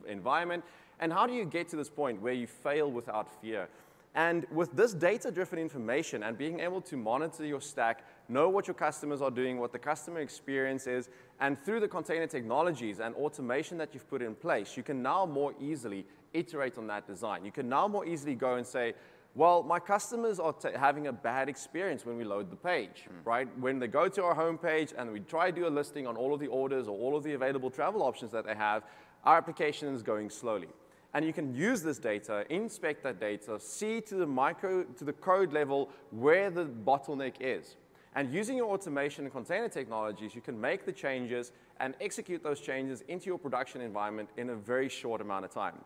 environment. 0.06 0.64
And 1.00 1.12
how 1.12 1.26
do 1.26 1.32
you 1.32 1.44
get 1.44 1.68
to 1.70 1.76
this 1.76 1.88
point 1.88 2.20
where 2.20 2.32
you 2.34 2.46
fail 2.46 2.90
without 2.90 3.40
fear? 3.40 3.68
And 4.14 4.46
with 4.50 4.72
this 4.72 4.94
data-driven 4.94 5.58
information 5.58 6.22
and 6.22 6.38
being 6.38 6.60
able 6.60 6.80
to 6.82 6.96
monitor 6.96 7.44
your 7.44 7.60
stack, 7.60 8.02
know 8.30 8.48
what 8.48 8.66
your 8.66 8.74
customers 8.74 9.20
are 9.20 9.30
doing, 9.30 9.58
what 9.58 9.72
the 9.72 9.78
customer 9.78 10.20
experience 10.20 10.86
is, 10.86 11.10
and 11.38 11.62
through 11.62 11.80
the 11.80 11.88
container 11.88 12.26
technologies 12.26 12.98
and 13.00 13.14
automation 13.16 13.76
that 13.76 13.90
you've 13.92 14.08
put 14.08 14.22
in 14.22 14.34
place, 14.34 14.74
you 14.74 14.82
can 14.82 15.02
now 15.02 15.26
more 15.26 15.52
easily 15.60 16.06
iterate 16.32 16.78
on 16.78 16.86
that 16.86 17.06
design. 17.06 17.44
You 17.44 17.52
can 17.52 17.68
now 17.68 17.88
more 17.88 18.06
easily 18.06 18.34
go 18.34 18.54
and 18.54 18.66
say, 18.66 18.94
well, 19.36 19.62
my 19.62 19.78
customers 19.78 20.40
are 20.40 20.54
having 20.76 21.08
a 21.08 21.12
bad 21.12 21.50
experience 21.50 22.06
when 22.06 22.16
we 22.16 22.24
load 22.24 22.50
the 22.50 22.56
page, 22.56 23.04
mm. 23.06 23.26
right? 23.26 23.46
When 23.58 23.78
they 23.78 23.86
go 23.86 24.08
to 24.08 24.24
our 24.24 24.34
homepage 24.34 24.94
and 24.96 25.12
we 25.12 25.20
try 25.20 25.50
to 25.50 25.54
do 25.54 25.66
a 25.66 25.68
listing 25.68 26.06
on 26.06 26.16
all 26.16 26.32
of 26.32 26.40
the 26.40 26.46
orders 26.46 26.88
or 26.88 26.98
all 26.98 27.14
of 27.14 27.22
the 27.22 27.34
available 27.34 27.70
travel 27.70 28.02
options 28.02 28.32
that 28.32 28.46
they 28.46 28.54
have, 28.54 28.82
our 29.24 29.36
application 29.36 29.94
is 29.94 30.02
going 30.02 30.30
slowly. 30.30 30.68
And 31.12 31.22
you 31.22 31.34
can 31.34 31.54
use 31.54 31.82
this 31.82 31.98
data, 31.98 32.46
inspect 32.48 33.02
that 33.02 33.20
data, 33.20 33.60
see 33.60 34.00
to 34.02 34.14
the 34.14 34.26
micro, 34.26 34.84
to 34.84 35.04
the 35.04 35.12
code 35.12 35.52
level 35.52 35.90
where 36.10 36.50
the 36.50 36.64
bottleneck 36.64 37.34
is. 37.38 37.76
And 38.14 38.32
using 38.32 38.56
your 38.56 38.72
automation 38.72 39.24
and 39.24 39.32
container 39.32 39.68
technologies, 39.68 40.34
you 40.34 40.40
can 40.40 40.58
make 40.58 40.86
the 40.86 40.92
changes 40.92 41.52
and 41.78 41.94
execute 42.00 42.42
those 42.42 42.60
changes 42.60 43.02
into 43.08 43.26
your 43.26 43.38
production 43.38 43.82
environment 43.82 44.30
in 44.38 44.48
a 44.48 44.54
very 44.54 44.88
short 44.88 45.20
amount 45.20 45.44
of 45.44 45.50
time. 45.50 45.76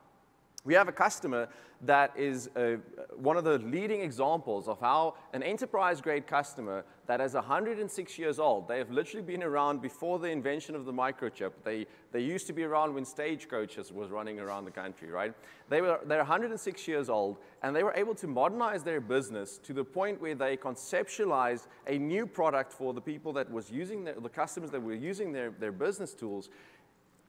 We 0.65 0.75
have 0.75 0.89
a 0.89 0.93
customer 0.93 1.49
that 1.83 2.13
is 2.15 2.51
uh, 2.55 2.77
one 3.17 3.39
of 3.39 3.45
the 3.45 3.59
leading 3.59 4.03
examples 4.03 4.69
of 4.69 4.79
how 4.81 5.15
an 5.33 5.43
enterprise-grade 5.43 6.27
customer 6.27 6.85
that 7.07 7.23
is 7.23 7.33
106 7.33 8.19
years 8.19 8.39
old, 8.39 8.69
they 8.69 8.77
have 8.77 8.91
literally 8.91 9.25
been 9.25 9.43
around 9.43 9.81
before 9.81 10.19
the 10.19 10.29
invention 10.29 10.75
of 10.75 10.85
the 10.85 10.93
microchip. 10.93 11.53
They, 11.65 11.87
they 12.13 12.21
used 12.21 12.47
to 12.49 12.53
be 12.53 12.65
around 12.65 12.95
when 12.95 13.07
stagecoaches 13.07 13.91
was 13.91 14.11
running 14.11 14.39
around 14.39 14.67
the 14.67 14.71
country, 14.71 15.09
right? 15.09 15.33
They 15.71 15.81
were, 15.81 16.01
they're 16.05 16.19
106 16.19 16.87
years 16.87 17.09
old, 17.09 17.39
and 17.63 17.75
they 17.75 17.83
were 17.83 17.95
able 17.95 18.15
to 18.17 18.27
modernize 18.27 18.83
their 18.83 19.01
business 19.01 19.57
to 19.59 19.73
the 19.73 19.85
point 19.85 20.21
where 20.21 20.35
they 20.35 20.59
conceptualized 20.59 21.67
a 21.87 21.97
new 21.97 22.27
product 22.27 22.73
for 22.75 22.93
the 22.93 23.01
people 23.01 23.33
that 23.33 23.51
was 23.51 23.71
using, 23.71 24.05
their, 24.05 24.21
the 24.21 24.29
customers 24.29 24.71
that 24.71 24.83
were 24.83 24.95
using 24.95 25.33
their, 25.33 25.51
their 25.51 25.73
business 25.73 26.13
tools, 26.13 26.51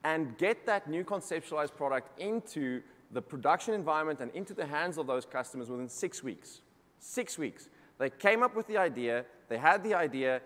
and 0.03 0.37
get 0.37 0.65
that 0.65 0.89
new 0.89 1.05
conceptualized 1.05 1.75
product 1.75 2.19
into 2.19 2.81
the 3.13 3.21
production 3.21 3.73
environment 3.73 4.19
and 4.21 4.31
into 4.31 4.53
the 4.53 4.65
hands 4.65 4.97
of 4.97 5.07
those 5.07 5.25
customers 5.25 5.69
within 5.69 5.89
six 5.89 6.23
weeks. 6.23 6.61
Six 6.99 7.37
weeks. 7.37 7.69
They 7.97 8.09
came 8.09 8.41
up 8.41 8.55
with 8.55 8.67
the 8.67 8.77
idea, 8.77 9.25
they 9.49 9.57
had 9.57 9.83
the 9.83 9.93
idea, 9.93 10.41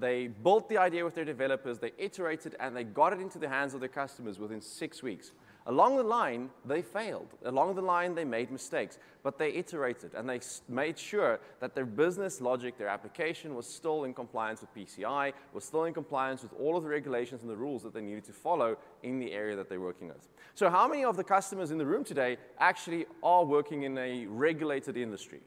they 0.00 0.26
built 0.26 0.68
the 0.68 0.78
idea 0.78 1.04
with 1.04 1.14
their 1.14 1.24
developers, 1.24 1.78
they 1.78 1.92
iterated, 1.98 2.56
and 2.58 2.74
they 2.74 2.84
got 2.84 3.12
it 3.12 3.20
into 3.20 3.38
the 3.38 3.48
hands 3.48 3.74
of 3.74 3.80
their 3.80 3.88
customers 3.88 4.38
within 4.38 4.60
six 4.60 5.02
weeks. 5.02 5.32
Along 5.68 5.96
the 5.96 6.02
line, 6.04 6.50
they 6.64 6.80
failed. 6.80 7.26
Along 7.44 7.74
the 7.74 7.82
line, 7.82 8.14
they 8.14 8.24
made 8.24 8.52
mistakes, 8.52 8.98
but 9.24 9.36
they 9.36 9.50
iterated 9.50 10.14
and 10.14 10.28
they 10.28 10.38
made 10.68 10.96
sure 10.96 11.40
that 11.58 11.74
their 11.74 11.84
business 11.84 12.40
logic, 12.40 12.78
their 12.78 12.86
application 12.86 13.56
was 13.56 13.66
still 13.66 14.04
in 14.04 14.14
compliance 14.14 14.60
with 14.60 14.72
PCI, 14.74 15.32
was 15.52 15.64
still 15.64 15.84
in 15.84 15.92
compliance 15.92 16.42
with 16.42 16.52
all 16.60 16.76
of 16.76 16.84
the 16.84 16.88
regulations 16.88 17.42
and 17.42 17.50
the 17.50 17.56
rules 17.56 17.82
that 17.82 17.92
they 17.92 18.00
needed 18.00 18.24
to 18.24 18.32
follow 18.32 18.76
in 19.02 19.18
the 19.18 19.32
area 19.32 19.56
that 19.56 19.68
they're 19.68 19.80
working 19.80 20.06
with. 20.06 20.28
So 20.54 20.70
how 20.70 20.86
many 20.86 21.04
of 21.04 21.16
the 21.16 21.24
customers 21.24 21.72
in 21.72 21.78
the 21.78 21.86
room 21.86 22.04
today 22.04 22.36
actually 22.60 23.06
are 23.24 23.44
working 23.44 23.82
in 23.82 23.98
a 23.98 24.26
regulated 24.26 24.96
industry? 24.96 25.40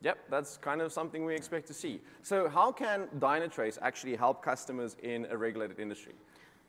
Yep, 0.00 0.18
that's 0.30 0.56
kind 0.56 0.80
of 0.80 0.90
something 0.90 1.26
we 1.26 1.34
expect 1.34 1.66
to 1.66 1.74
see. 1.74 2.00
So 2.22 2.48
how 2.48 2.72
can 2.72 3.08
Dynatrace 3.18 3.76
actually 3.82 4.16
help 4.16 4.42
customers 4.42 4.96
in 5.02 5.26
a 5.30 5.36
regulated 5.36 5.80
industry? 5.80 6.14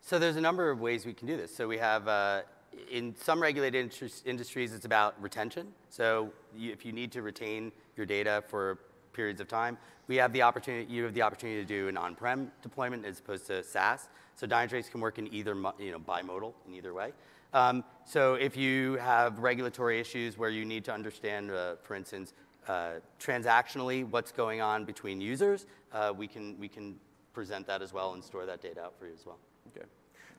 So 0.00 0.18
there's 0.18 0.36
a 0.36 0.40
number 0.40 0.70
of 0.70 0.80
ways 0.80 1.04
we 1.04 1.12
can 1.12 1.26
do 1.26 1.36
this. 1.36 1.54
So 1.54 1.68
we 1.68 1.78
have, 1.78 2.08
uh, 2.08 2.42
in 2.90 3.14
some 3.16 3.40
regulated 3.42 3.92
industries, 4.24 4.72
it's 4.72 4.84
about 4.84 5.20
retention. 5.20 5.68
So 5.90 6.30
you, 6.56 6.72
if 6.72 6.84
you 6.86 6.92
need 6.92 7.12
to 7.12 7.22
retain 7.22 7.72
your 7.96 8.06
data 8.06 8.42
for 8.48 8.78
periods 9.12 9.40
of 9.40 9.48
time, 9.48 9.76
we 10.06 10.16
have 10.16 10.32
the 10.32 10.42
opportunity, 10.42 10.90
you 10.92 11.04
have 11.04 11.14
the 11.14 11.22
opportunity 11.22 11.60
to 11.60 11.66
do 11.66 11.88
an 11.88 11.96
on-prem 11.96 12.50
deployment 12.62 13.04
as 13.04 13.18
opposed 13.18 13.46
to 13.48 13.62
SaaS. 13.62 14.08
So 14.36 14.46
Dynatrace 14.46 14.90
can 14.90 15.00
work 15.00 15.18
in 15.18 15.32
either, 15.34 15.54
you 15.78 15.92
know, 15.92 15.98
bimodal 15.98 16.54
in 16.66 16.74
either 16.74 16.94
way. 16.94 17.12
Um, 17.52 17.82
so 18.04 18.34
if 18.34 18.56
you 18.56 18.96
have 18.96 19.38
regulatory 19.38 19.98
issues 20.00 20.38
where 20.38 20.50
you 20.50 20.64
need 20.64 20.84
to 20.84 20.92
understand, 20.92 21.50
uh, 21.50 21.76
for 21.82 21.94
instance, 21.94 22.34
uh, 22.68 23.00
transactionally 23.18 24.08
what's 24.08 24.30
going 24.30 24.60
on 24.60 24.84
between 24.84 25.20
users, 25.20 25.66
uh, 25.92 26.12
we, 26.16 26.26
can, 26.26 26.58
we 26.58 26.68
can 26.68 26.96
present 27.32 27.66
that 27.66 27.82
as 27.82 27.92
well 27.92 28.12
and 28.12 28.22
store 28.22 28.46
that 28.46 28.60
data 28.60 28.82
out 28.82 28.98
for 28.98 29.06
you 29.06 29.14
as 29.14 29.24
well. 29.24 29.38
Okay. 29.76 29.86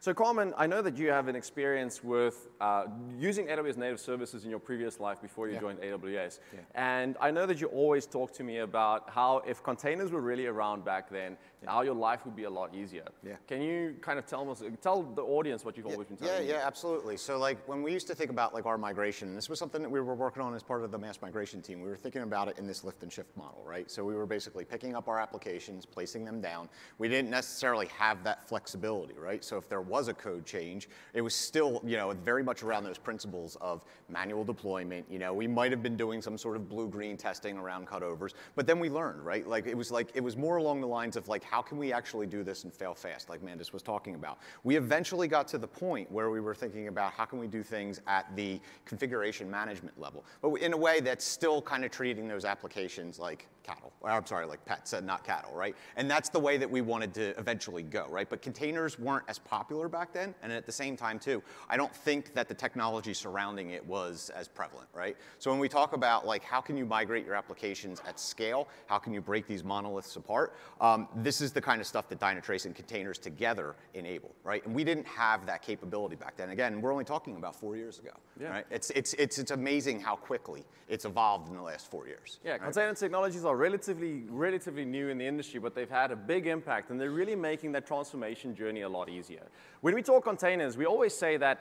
So 0.02 0.14
Carmen, 0.14 0.54
I 0.58 0.66
know 0.66 0.82
that 0.82 0.98
you 0.98 1.10
have 1.10 1.28
an 1.28 1.36
experience 1.36 2.02
with 2.02 2.48
uh, 2.62 2.86
using 3.18 3.48
AWS 3.48 3.76
native 3.76 4.00
services 4.00 4.46
in 4.46 4.50
your 4.50 4.60
previous 4.60 4.98
life 5.02 5.22
before 5.22 5.50
you 5.50 5.56
yeah. 5.56 5.60
joined 5.60 5.80
AWS. 5.80 6.40
Yeah. 6.54 6.60
And 6.74 7.18
I 7.20 7.32
know 7.32 7.46
that 7.46 7.60
you 7.60 7.68
always 7.68 8.06
talk 8.06 8.32
to 8.36 8.44
me 8.44 8.60
about 8.60 9.10
how 9.10 9.40
if 9.46 9.62
containers 9.62 10.14
were 10.14 10.22
really 10.22 10.46
around 10.46 10.86
back 10.86 11.10
then, 11.10 11.36
yeah. 11.64 11.72
how 11.72 11.82
your 11.82 11.94
life 11.94 12.26
would 12.26 12.36
be 12.36 12.46
a 12.46 12.50
lot 12.50 12.74
easier. 12.74 13.04
Yeah. 13.26 13.36
Can 13.48 13.62
you 13.62 13.96
kind 14.02 14.18
of 14.18 14.26
tell 14.26 14.50
us, 14.50 14.64
tell 14.82 15.04
the 15.04 15.24
audience 15.24 15.66
what 15.66 15.78
you've 15.78 15.86
yeah, 15.86 15.94
always 15.94 16.08
been 16.08 16.18
telling 16.18 16.34
Yeah, 16.34 16.42
me? 16.42 16.50
yeah, 16.50 16.66
absolutely. 16.66 17.18
So 17.18 17.38
like 17.38 17.68
when 17.68 17.84
we 17.84 17.92
used 17.92 18.08
to 18.08 18.16
think 18.16 18.32
about 18.32 18.54
like 18.54 18.66
our 18.66 18.78
migration, 18.78 19.36
this 19.36 19.50
was 19.50 19.60
something 19.60 19.82
that 19.82 19.90
we 19.90 20.00
were 20.00 20.16
working 20.16 20.42
on 20.42 20.54
as 20.56 20.64
part 20.64 20.84
of 20.84 20.92
the 20.92 20.98
mass 20.98 21.22
migration 21.22 21.62
team. 21.62 21.82
We 21.82 21.90
were 21.90 21.98
thinking 21.98 22.22
about 22.22 22.48
it 22.48 22.58
in 22.58 22.68
this 22.68 22.84
lift 22.84 23.04
and 23.04 23.12
shift 23.12 23.36
model, 23.36 23.64
right? 23.66 23.90
So 23.92 24.04
we 24.06 24.16
were 24.16 24.26
basically 24.26 24.66
picking 24.66 24.96
up 24.96 25.08
our 25.08 25.20
applications, 25.20 25.86
placing 25.86 26.26
them 26.26 26.42
down. 26.42 26.70
We 26.98 27.08
didn't 27.10 27.30
necessarily 27.30 27.88
have 27.88 28.24
that 28.24 28.48
flexibility, 28.48 29.16
right? 29.16 29.44
So 29.44 29.58
if 29.58 29.68
there 29.68 29.82
was 29.82 30.08
a 30.08 30.14
code 30.14 30.46
change, 30.46 30.90
it 31.14 31.22
was 31.22 31.36
still, 31.36 31.82
you 31.86 31.98
know, 31.98 32.12
very 32.24 32.44
much 32.44 32.64
around 32.64 32.84
those 32.84 32.98
principles 32.98 33.58
of 33.62 33.84
manual 34.08 34.44
deployment. 34.44 35.06
You 35.10 35.20
know, 35.20 35.34
we 35.34 35.48
might 35.48 35.72
have 35.72 35.84
been 35.84 35.98
doing 35.98 36.22
some 36.22 36.38
sort 36.38 36.56
of 36.56 36.70
blue-green 36.70 37.18
testing 37.18 37.58
around 37.58 37.88
cutovers, 37.88 38.34
but 38.56 38.66
then 38.66 38.80
we 38.80 38.90
learned, 38.90 39.26
right? 39.26 39.48
Like 39.48 39.68
it 39.68 39.76
was 39.76 39.92
like, 39.92 40.10
it 40.14 40.24
was 40.24 40.38
more 40.38 40.58
along 40.58 40.82
the 40.82 40.88
lines 40.88 41.16
of 41.16 41.28
like, 41.28 41.44
how 41.50 41.62
can 41.62 41.78
we 41.78 41.92
actually 41.92 42.28
do 42.28 42.44
this 42.44 42.64
and 42.64 42.74
fail 42.74 42.94
fast, 42.94 43.30
like 43.30 43.42
Mandus 43.42 43.74
was 43.74 43.82
talking 43.82 44.16
about. 44.16 44.38
We 44.64 44.76
eventually 44.76 45.28
got 45.28 45.48
to 45.50 45.58
the 45.58 45.68
point 45.68 46.12
where 46.12 46.30
we 46.30 46.40
were 46.40 46.54
thinking 46.54 46.88
about 46.88 47.14
how 47.14 47.26
can 47.26 47.40
we 47.40 47.48
do 47.48 47.64
things 47.64 48.02
at 48.08 48.36
the 48.36 48.60
configuration 48.86 49.50
management 49.50 50.00
level, 50.00 50.26
but 50.42 50.54
in 50.56 50.74
a 50.74 50.78
way 50.78 51.00
that's 51.00 51.26
still 51.26 51.62
kind 51.62 51.84
of 51.84 51.92
treating 51.92 52.28
those 52.28 52.46
applications 52.46 53.18
like 53.18 53.48
cattle. 53.64 53.92
or 54.02 54.10
I'm 54.10 54.26
sorry, 54.26 54.46
like 54.46 54.64
pets 54.66 54.94
and 54.94 55.06
not 55.06 55.24
cattle, 55.24 55.54
right? 55.54 55.76
And 55.96 56.10
that's 56.10 56.30
the 56.30 56.40
way 56.40 56.58
that 56.58 56.70
we 56.70 56.82
wanted 56.82 57.14
to 57.16 57.38
eventually 57.38 57.84
go, 57.84 58.08
right? 58.10 58.30
But 58.30 58.42
containers 58.42 58.98
weren't 58.98 59.26
as 59.28 59.38
popular 59.40 59.88
back 59.88 60.14
then, 60.14 60.34
and 60.42 60.52
at 60.52 60.66
the 60.66 60.72
same 60.72 60.96
time 60.96 61.20
too, 61.20 61.44
I 61.70 61.78
don't 61.78 61.94
think 61.94 62.34
that 62.34 62.48
the 62.48 62.54
technology 62.54 63.14
surrounding 63.14 63.72
it 63.72 63.86
was 63.86 64.32
as 64.36 64.48
prevalent, 64.48 64.90
right? 64.94 65.18
So 65.38 65.52
when 65.52 65.60
we 65.60 65.70
talk 65.70 65.94
about 65.94 66.26
like 66.26 66.44
how 66.44 66.62
can 66.62 66.78
you 66.78 66.86
migrate 66.86 67.26
your 67.26 67.36
applications 67.36 68.02
at 68.08 68.20
scale, 68.20 68.68
how 68.88 68.98
can 68.98 69.14
you 69.14 69.22
break 69.22 69.48
these 69.48 69.64
monoliths 69.64 70.16
apart, 70.16 70.56
um, 70.82 71.08
this 71.16 71.39
is 71.42 71.52
the 71.52 71.62
kind 71.62 71.82
of 71.82 71.88
stuff 71.88 72.10
that 72.10 72.20
Dynatrace 72.20 72.66
and 72.66 72.76
containers 72.76 73.18
together 73.18 73.76
enable, 73.94 74.34
right? 74.44 74.66
And 74.66 74.74
we 74.74 74.84
didn't 74.84 75.08
have 75.08 75.46
that 75.46 75.62
capability 75.62 76.16
back 76.16 76.36
then. 76.38 76.50
Again, 76.50 76.82
we're 76.82 76.92
only 76.92 77.06
talking 77.06 77.36
about 77.38 77.56
four 77.56 77.76
years 77.76 78.00
ago, 78.00 78.12
yeah. 78.40 78.50
right? 78.50 78.66
It's, 78.70 78.90
it's, 78.92 79.14
it's, 79.14 79.40
it's 79.40 79.52
amazing 79.52 80.00
how 80.00 80.16
quickly 80.16 80.66
it's 80.88 81.06
evolved 81.06 81.50
in 81.50 81.56
the 81.56 81.62
last 81.62 81.90
four 81.90 82.08
years. 82.08 82.40
Yeah, 82.44 82.52
right? 82.52 82.62
container 82.62 82.94
technologies 82.94 83.46
are 83.46 83.56
relatively, 83.56 84.24
relatively 84.30 84.86
new 84.86 85.10
in 85.10 85.18
the 85.18 85.26
industry, 85.26 85.60
but 85.60 85.76
they've 85.76 85.90
had 85.90 86.12
a 86.12 86.16
big 86.16 86.48
impact, 86.48 86.90
and 86.90 87.00
they're 87.00 87.12
really 87.12 87.36
making 87.36 87.72
that 87.74 87.86
transformation 87.86 88.56
journey 88.56 88.82
a 88.82 88.90
lot 88.90 89.10
easier. 89.10 89.48
When 89.82 89.96
we 89.96 90.02
talk 90.02 90.24
containers, 90.24 90.78
we 90.78 90.86
always 90.86 91.16
say 91.16 91.38
that 91.38 91.60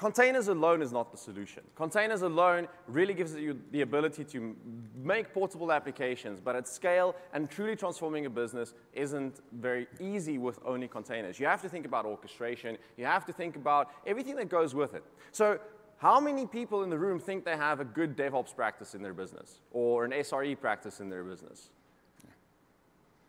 Containers 0.00 0.48
alone 0.48 0.80
is 0.80 0.92
not 0.92 1.12
the 1.12 1.18
solution. 1.18 1.62
Containers 1.76 2.22
alone 2.22 2.66
really 2.86 3.12
gives 3.12 3.34
you 3.34 3.60
the 3.70 3.82
ability 3.82 4.24
to 4.24 4.56
make 4.96 5.34
portable 5.34 5.70
applications, 5.70 6.40
but 6.40 6.56
at 6.56 6.66
scale 6.66 7.14
and 7.34 7.50
truly 7.50 7.76
transforming 7.76 8.24
a 8.24 8.30
business 8.30 8.72
isn't 8.94 9.42
very 9.52 9.86
easy 10.00 10.38
with 10.38 10.58
only 10.64 10.88
containers. 10.88 11.38
You 11.38 11.44
have 11.44 11.60
to 11.60 11.68
think 11.68 11.84
about 11.84 12.06
orchestration. 12.06 12.78
You 12.96 13.04
have 13.04 13.26
to 13.26 13.32
think 13.34 13.56
about 13.56 13.90
everything 14.06 14.36
that 14.36 14.48
goes 14.48 14.74
with 14.74 14.94
it. 14.94 15.04
So 15.32 15.60
how 15.98 16.18
many 16.18 16.46
people 16.46 16.82
in 16.82 16.88
the 16.88 16.98
room 16.98 17.20
think 17.20 17.44
they 17.44 17.58
have 17.58 17.80
a 17.80 17.84
good 17.84 18.16
DevOps 18.16 18.56
practice 18.56 18.94
in 18.94 19.02
their 19.02 19.12
business 19.12 19.60
or 19.70 20.06
an 20.06 20.12
SRE 20.12 20.58
practice 20.58 21.00
in 21.00 21.10
their 21.10 21.24
business? 21.24 21.68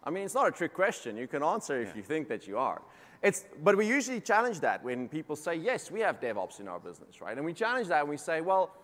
I 0.05 0.09
mean, 0.09 0.23
it's 0.23 0.35
not 0.35 0.47
a 0.47 0.51
trick 0.51 0.73
question. 0.73 1.17
You 1.17 1.27
can 1.27 1.43
answer 1.43 1.81
if 1.81 1.89
yeah. 1.89 1.95
you 1.97 2.03
think 2.03 2.29
that 2.29 2.47
you 2.47 2.57
are. 2.57 2.81
It's, 3.21 3.45
but 3.63 3.77
we 3.77 3.87
usually 3.87 4.19
challenge 4.19 4.61
that 4.61 4.83
when 4.83 5.07
people 5.07 5.35
say, 5.35 5.55
yes, 5.55 5.91
we 5.91 5.99
have 5.99 6.19
DevOps 6.19 6.59
in 6.59 6.67
our 6.67 6.79
business, 6.79 7.21
right? 7.21 7.37
And 7.37 7.45
we 7.45 7.53
challenge 7.53 7.87
that 7.89 8.01
and 8.01 8.09
we 8.09 8.17
say, 8.17 8.41
well, 8.41 8.75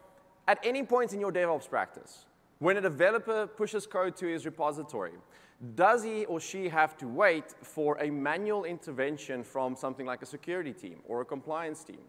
at 0.47 0.59
any 0.63 0.83
point 0.83 1.13
in 1.13 1.19
your 1.19 1.31
DevOps 1.31 1.67
practice, 1.67 2.25
when 2.59 2.77
a 2.77 2.81
developer 2.81 3.47
pushes 3.47 3.87
code 3.87 4.15
to 4.17 4.27
his 4.27 4.45
repository, 4.45 5.13
does 5.73 6.03
he 6.03 6.25
or 6.25 6.39
she 6.39 6.69
have 6.69 6.97
to 6.97 7.07
wait 7.07 7.55
for 7.63 7.97
a 7.99 8.11
manual 8.11 8.63
intervention 8.63 9.43
from 9.43 9.75
something 9.75 10.05
like 10.05 10.21
a 10.21 10.25
security 10.25 10.73
team 10.73 10.99
or 11.05 11.21
a 11.21 11.25
compliance 11.25 11.83
team? 11.83 11.99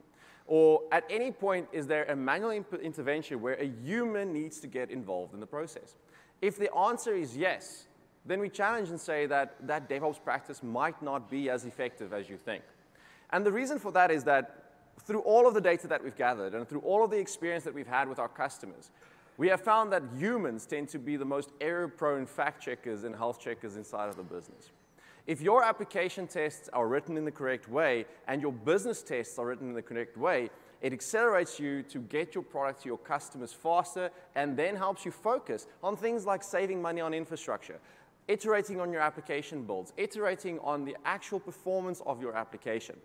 Or 0.47 0.83
at 0.93 1.05
any 1.11 1.31
point, 1.31 1.68
is 1.72 1.87
there 1.87 2.05
a 2.05 2.16
manual 2.16 2.51
intervention 2.51 3.41
where 3.41 3.55
a 3.55 3.66
human 3.66 4.33
needs 4.33 4.61
to 4.61 4.66
get 4.66 4.91
involved 4.91 5.35
in 5.35 5.41
the 5.41 5.47
process? 5.47 5.97
If 6.41 6.57
the 6.57 6.74
answer 6.74 7.14
is 7.14 7.37
yes, 7.37 7.88
then 8.29 8.41
we 8.41 8.49
challenge 8.49 8.91
and 8.91 9.01
say 9.01 9.26
that 9.26 9.55
that 9.66 9.89
DevOps 9.89 10.22
practice 10.22 10.62
might 10.62 11.01
not 11.03 11.31
be 11.31 11.51
as 11.51 11.64
effective 11.64 12.12
as 12.12 12.29
you 12.29 12.37
think. 12.37 12.62
And 13.31 13.45
the 13.45 13.53
reason 13.53 13.79
for 13.79 13.91
that 13.93 14.11
is 14.11 14.24
that 14.24 14.72
through 15.01 15.20
all 15.20 15.47
of 15.47 15.55
the 15.55 15.61
data 15.61 15.87
that 15.89 16.03
we've 16.03 16.16
gathered 16.16 16.55
and 16.55 16.68
through 16.68 16.81
all 16.81 17.05
of 17.05 17.11
the 17.11 17.18
experience 17.18 17.64
that 17.64 17.74
we've 17.74 17.87
had 17.87 18.09
with 18.09 18.18
our 18.18 18.29
customers, 18.29 18.91
we 19.37 19.49
have 19.49 19.61
found 19.61 19.93
that 19.93 20.03
humans 20.16 20.66
tend 20.66 20.89
to 20.91 20.99
be 20.99 21.16
the 21.16 21.24
most 21.24 21.51
error-prone 21.61 22.26
fact 22.26 22.62
checkers 22.62 23.05
and 23.05 23.14
health 23.14 23.41
checkers 23.41 23.76
inside 23.76 24.09
of 24.09 24.16
the 24.16 24.22
business. 24.22 24.70
If 25.26 25.41
your 25.41 25.62
application 25.62 26.26
tests 26.26 26.68
are 26.72 26.89
written 26.89 27.16
in 27.16 27.24
the 27.24 27.31
correct 27.31 27.68
way 27.68 28.07
and 28.26 28.43
your 28.43 28.53
business 28.53 29.03
tests 29.03 29.39
are 29.39 29.47
written 29.47 29.68
in 29.68 29.74
the 29.74 29.83
correct 29.83 30.16
way, 30.16 30.51
it 30.81 30.93
accelerates 30.93 31.61
you 31.61 31.83
to 31.85 31.99
get 31.99 32.35
your 32.35 32.45
product 32.45 32.83
to 32.83 32.89
your 32.89 32.99
customers 32.99 33.53
faster 33.53 34.11
and 34.35 34.57
then 34.57 34.74
helps 34.74 35.05
you 35.05 35.11
focus 35.11 35.66
on 35.83 35.97
things 35.97 36.24
like 36.24 36.43
saving 36.43 36.81
money 36.81 37.01
on 37.01 37.12
infrastructure, 37.12 37.79
iterating 38.29 38.81
on 38.81 38.93
your 38.93 39.01
application 39.01 39.64
builds, 39.64 39.93
iterating 39.97 40.59
on 40.61 40.85
the 40.85 40.97
actual 41.05 41.41
performance 41.41 42.03
of 42.07 42.20
your 42.22 42.37
application. 42.37 42.97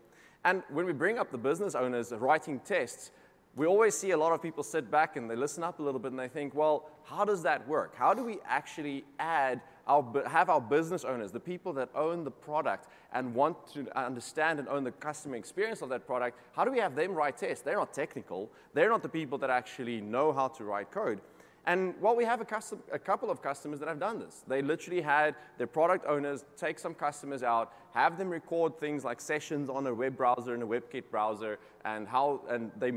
And 0.45 0.61
when 0.69 0.85
we 0.85 0.93
bring 0.93 1.17
up 1.17 1.31
the 1.31 1.37
business 1.37 1.73
owners 1.73 2.11
writing 2.11 2.59
tests, 2.59 3.11
we 3.55 3.67
always 3.67 3.95
see 3.95 4.11
a 4.11 4.17
lot 4.17 4.33
of 4.33 4.41
people 4.41 4.63
sit 4.63 4.89
back 4.89 5.15
and 5.15 5.29
they 5.29 5.35
listen 5.35 5.63
up 5.63 5.79
a 5.79 5.83
little 5.83 5.99
bit 5.99 6.11
and 6.11 6.19
they 6.19 6.27
think, 6.27 6.55
well, 6.55 6.89
how 7.03 7.23
does 7.23 7.43
that 7.43 7.67
work? 7.67 7.95
How 7.95 8.13
do 8.13 8.23
we 8.23 8.39
actually 8.45 9.05
add 9.19 9.61
our, 9.87 10.03
have 10.27 10.49
our 10.49 10.59
business 10.59 11.03
owners, 11.03 11.31
the 11.31 11.39
people 11.39 11.71
that 11.73 11.89
own 11.93 12.23
the 12.23 12.31
product 12.31 12.87
and 13.13 13.33
want 13.35 13.67
to 13.73 13.85
understand 13.97 14.57
and 14.59 14.67
own 14.69 14.83
the 14.83 14.91
customer 14.91 15.35
experience 15.35 15.81
of 15.81 15.89
that 15.89 16.07
product, 16.07 16.39
how 16.53 16.65
do 16.65 16.71
we 16.71 16.79
have 16.79 16.95
them 16.95 17.13
write 17.13 17.37
tests? 17.37 17.63
They're 17.63 17.77
not 17.77 17.93
technical. 17.93 18.49
They're 18.73 18.89
not 18.89 19.03
the 19.03 19.09
people 19.09 19.37
that 19.39 19.51
actually 19.51 20.01
know 20.01 20.33
how 20.33 20.47
to 20.49 20.63
write 20.63 20.89
code. 20.89 21.21
And 21.65 21.93
well, 22.01 22.15
we 22.15 22.25
have 22.25 22.41
a, 22.41 22.45
custom, 22.45 22.83
a, 22.91 22.99
couple 22.99 23.31
of 23.31 23.41
customers 23.41 23.79
that 23.79 23.87
have 23.87 23.99
done 23.99 24.19
this. 24.19 24.43
They 24.47 24.61
literally 24.61 24.99
had 24.99 25.35
their 25.57 25.67
product 25.67 26.05
owners 26.05 26.43
take 26.57 26.77
some 26.77 26.93
customers 26.93 27.41
out, 27.41 27.71
have 27.93 28.17
them 28.17 28.29
record 28.29 28.77
things 28.79 29.05
like 29.05 29.21
sessions 29.21 29.69
on 29.69 29.87
a 29.87 29.93
web 29.93 30.17
browser 30.17 30.53
and 30.53 30.61
a 30.61 30.65
WebKit 30.65 31.03
browser, 31.09 31.59
and 31.85 32.05
how 32.05 32.41
and 32.49 32.69
they 32.77 32.91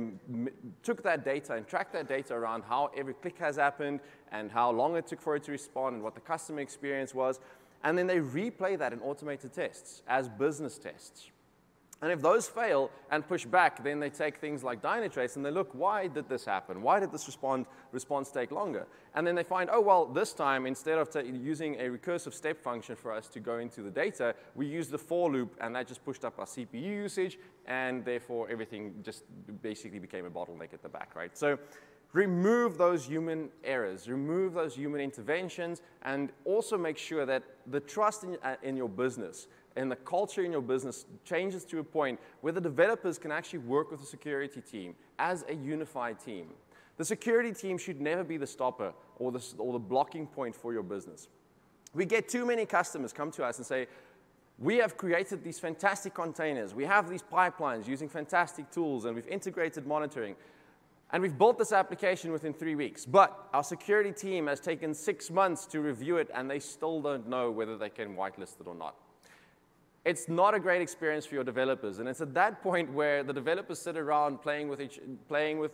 took 0.82 1.04
that 1.04 1.24
data 1.24 1.54
and 1.54 1.68
tracked 1.68 1.92
that 1.92 2.08
data 2.08 2.34
around 2.34 2.64
how 2.68 2.90
every 2.96 3.14
click 3.14 3.38
has 3.38 3.54
happened 3.54 4.00
and 4.32 4.50
how 4.50 4.72
long 4.72 4.96
it 4.96 5.06
took 5.06 5.20
for 5.20 5.36
it 5.36 5.44
to 5.44 5.52
respond 5.52 5.94
and 5.94 6.02
what 6.02 6.16
the 6.16 6.20
customer 6.20 6.60
experience 6.60 7.14
was. 7.14 7.38
And 7.84 7.96
then 7.96 8.08
they 8.08 8.18
replay 8.18 8.76
that 8.78 8.92
in 8.92 9.00
automated 9.00 9.52
tests 9.52 10.02
as 10.08 10.28
business 10.28 10.76
tests. 10.76 11.30
And 12.02 12.12
if 12.12 12.20
those 12.20 12.46
fail 12.46 12.90
and 13.10 13.26
push 13.26 13.46
back, 13.46 13.82
then 13.82 14.00
they 14.00 14.10
take 14.10 14.36
things 14.36 14.62
like 14.62 14.82
Dynatrace 14.82 15.36
and 15.36 15.44
they 15.44 15.50
look, 15.50 15.70
why 15.72 16.08
did 16.08 16.28
this 16.28 16.44
happen? 16.44 16.82
Why 16.82 17.00
did 17.00 17.10
this 17.10 17.26
respond, 17.26 17.64
response 17.90 18.30
take 18.30 18.50
longer? 18.50 18.86
And 19.14 19.26
then 19.26 19.34
they 19.34 19.42
find, 19.42 19.70
oh, 19.72 19.80
well, 19.80 20.04
this 20.04 20.34
time, 20.34 20.66
instead 20.66 20.98
of 20.98 21.08
using 21.24 21.76
a 21.76 21.84
recursive 21.84 22.34
step 22.34 22.62
function 22.62 22.96
for 22.96 23.12
us 23.12 23.28
to 23.28 23.40
go 23.40 23.58
into 23.58 23.80
the 23.80 23.90
data, 23.90 24.34
we 24.54 24.66
used 24.66 24.90
the 24.90 24.98
for 24.98 25.32
loop, 25.32 25.56
and 25.58 25.74
that 25.74 25.86
just 25.88 26.04
pushed 26.04 26.24
up 26.24 26.38
our 26.38 26.44
CPU 26.44 26.74
usage, 26.74 27.38
and 27.66 28.04
therefore 28.04 28.46
everything 28.50 28.94
just 29.02 29.24
basically 29.62 29.98
became 29.98 30.26
a 30.26 30.30
bottleneck 30.30 30.74
at 30.74 30.82
the 30.82 30.90
back, 30.90 31.16
right? 31.16 31.36
So 31.36 31.58
remove 32.12 32.76
those 32.76 33.06
human 33.06 33.48
errors, 33.64 34.06
remove 34.06 34.52
those 34.52 34.74
human 34.74 35.00
interventions, 35.00 35.80
and 36.02 36.30
also 36.44 36.76
make 36.76 36.98
sure 36.98 37.24
that 37.24 37.42
the 37.66 37.80
trust 37.80 38.24
in, 38.24 38.36
uh, 38.42 38.56
in 38.62 38.76
your 38.76 38.88
business 38.88 39.48
and 39.76 39.90
the 39.90 39.96
culture 39.96 40.42
in 40.42 40.52
your 40.52 40.62
business 40.62 41.04
changes 41.24 41.64
to 41.66 41.78
a 41.78 41.84
point 41.84 42.18
where 42.40 42.52
the 42.52 42.60
developers 42.60 43.18
can 43.18 43.30
actually 43.30 43.58
work 43.60 43.90
with 43.90 44.00
the 44.00 44.06
security 44.06 44.60
team 44.60 44.94
as 45.18 45.44
a 45.48 45.54
unified 45.54 46.18
team. 46.18 46.46
The 46.96 47.04
security 47.04 47.52
team 47.52 47.76
should 47.76 48.00
never 48.00 48.24
be 48.24 48.38
the 48.38 48.46
stopper 48.46 48.92
or 49.18 49.30
the, 49.30 49.44
or 49.58 49.74
the 49.74 49.78
blocking 49.78 50.26
point 50.26 50.56
for 50.56 50.72
your 50.72 50.82
business. 50.82 51.28
We 51.94 52.06
get 52.06 52.28
too 52.28 52.46
many 52.46 52.64
customers 52.64 53.12
come 53.12 53.30
to 53.32 53.44
us 53.44 53.58
and 53.58 53.66
say, 53.66 53.86
we 54.58 54.76
have 54.78 54.96
created 54.96 55.44
these 55.44 55.58
fantastic 55.58 56.14
containers. 56.14 56.74
We 56.74 56.86
have 56.86 57.10
these 57.10 57.22
pipelines 57.22 57.86
using 57.86 58.08
fantastic 58.08 58.70
tools, 58.70 59.04
and 59.04 59.14
we've 59.14 59.26
integrated 59.26 59.86
monitoring. 59.86 60.34
And 61.10 61.22
we've 61.22 61.36
built 61.36 61.58
this 61.58 61.72
application 61.72 62.32
within 62.32 62.54
three 62.54 62.74
weeks. 62.74 63.04
But 63.04 63.48
our 63.52 63.62
security 63.62 64.12
team 64.12 64.46
has 64.46 64.58
taken 64.58 64.94
six 64.94 65.30
months 65.30 65.66
to 65.66 65.80
review 65.80 66.16
it, 66.16 66.30
and 66.34 66.50
they 66.50 66.58
still 66.58 67.02
don't 67.02 67.28
know 67.28 67.50
whether 67.50 67.76
they 67.76 67.90
can 67.90 68.16
whitelist 68.16 68.60
it 68.60 68.66
or 68.66 68.74
not 68.74 68.96
it's 70.06 70.28
not 70.28 70.54
a 70.54 70.60
great 70.60 70.80
experience 70.80 71.26
for 71.26 71.34
your 71.34 71.42
developers. 71.42 71.98
And 71.98 72.08
it's 72.08 72.20
at 72.20 72.32
that 72.34 72.62
point 72.62 72.92
where 72.92 73.24
the 73.24 73.32
developers 73.32 73.80
sit 73.80 73.96
around 73.96 74.40
playing 74.40 74.68
with, 74.68 74.80
each, 74.80 75.00
playing 75.26 75.58
with 75.58 75.72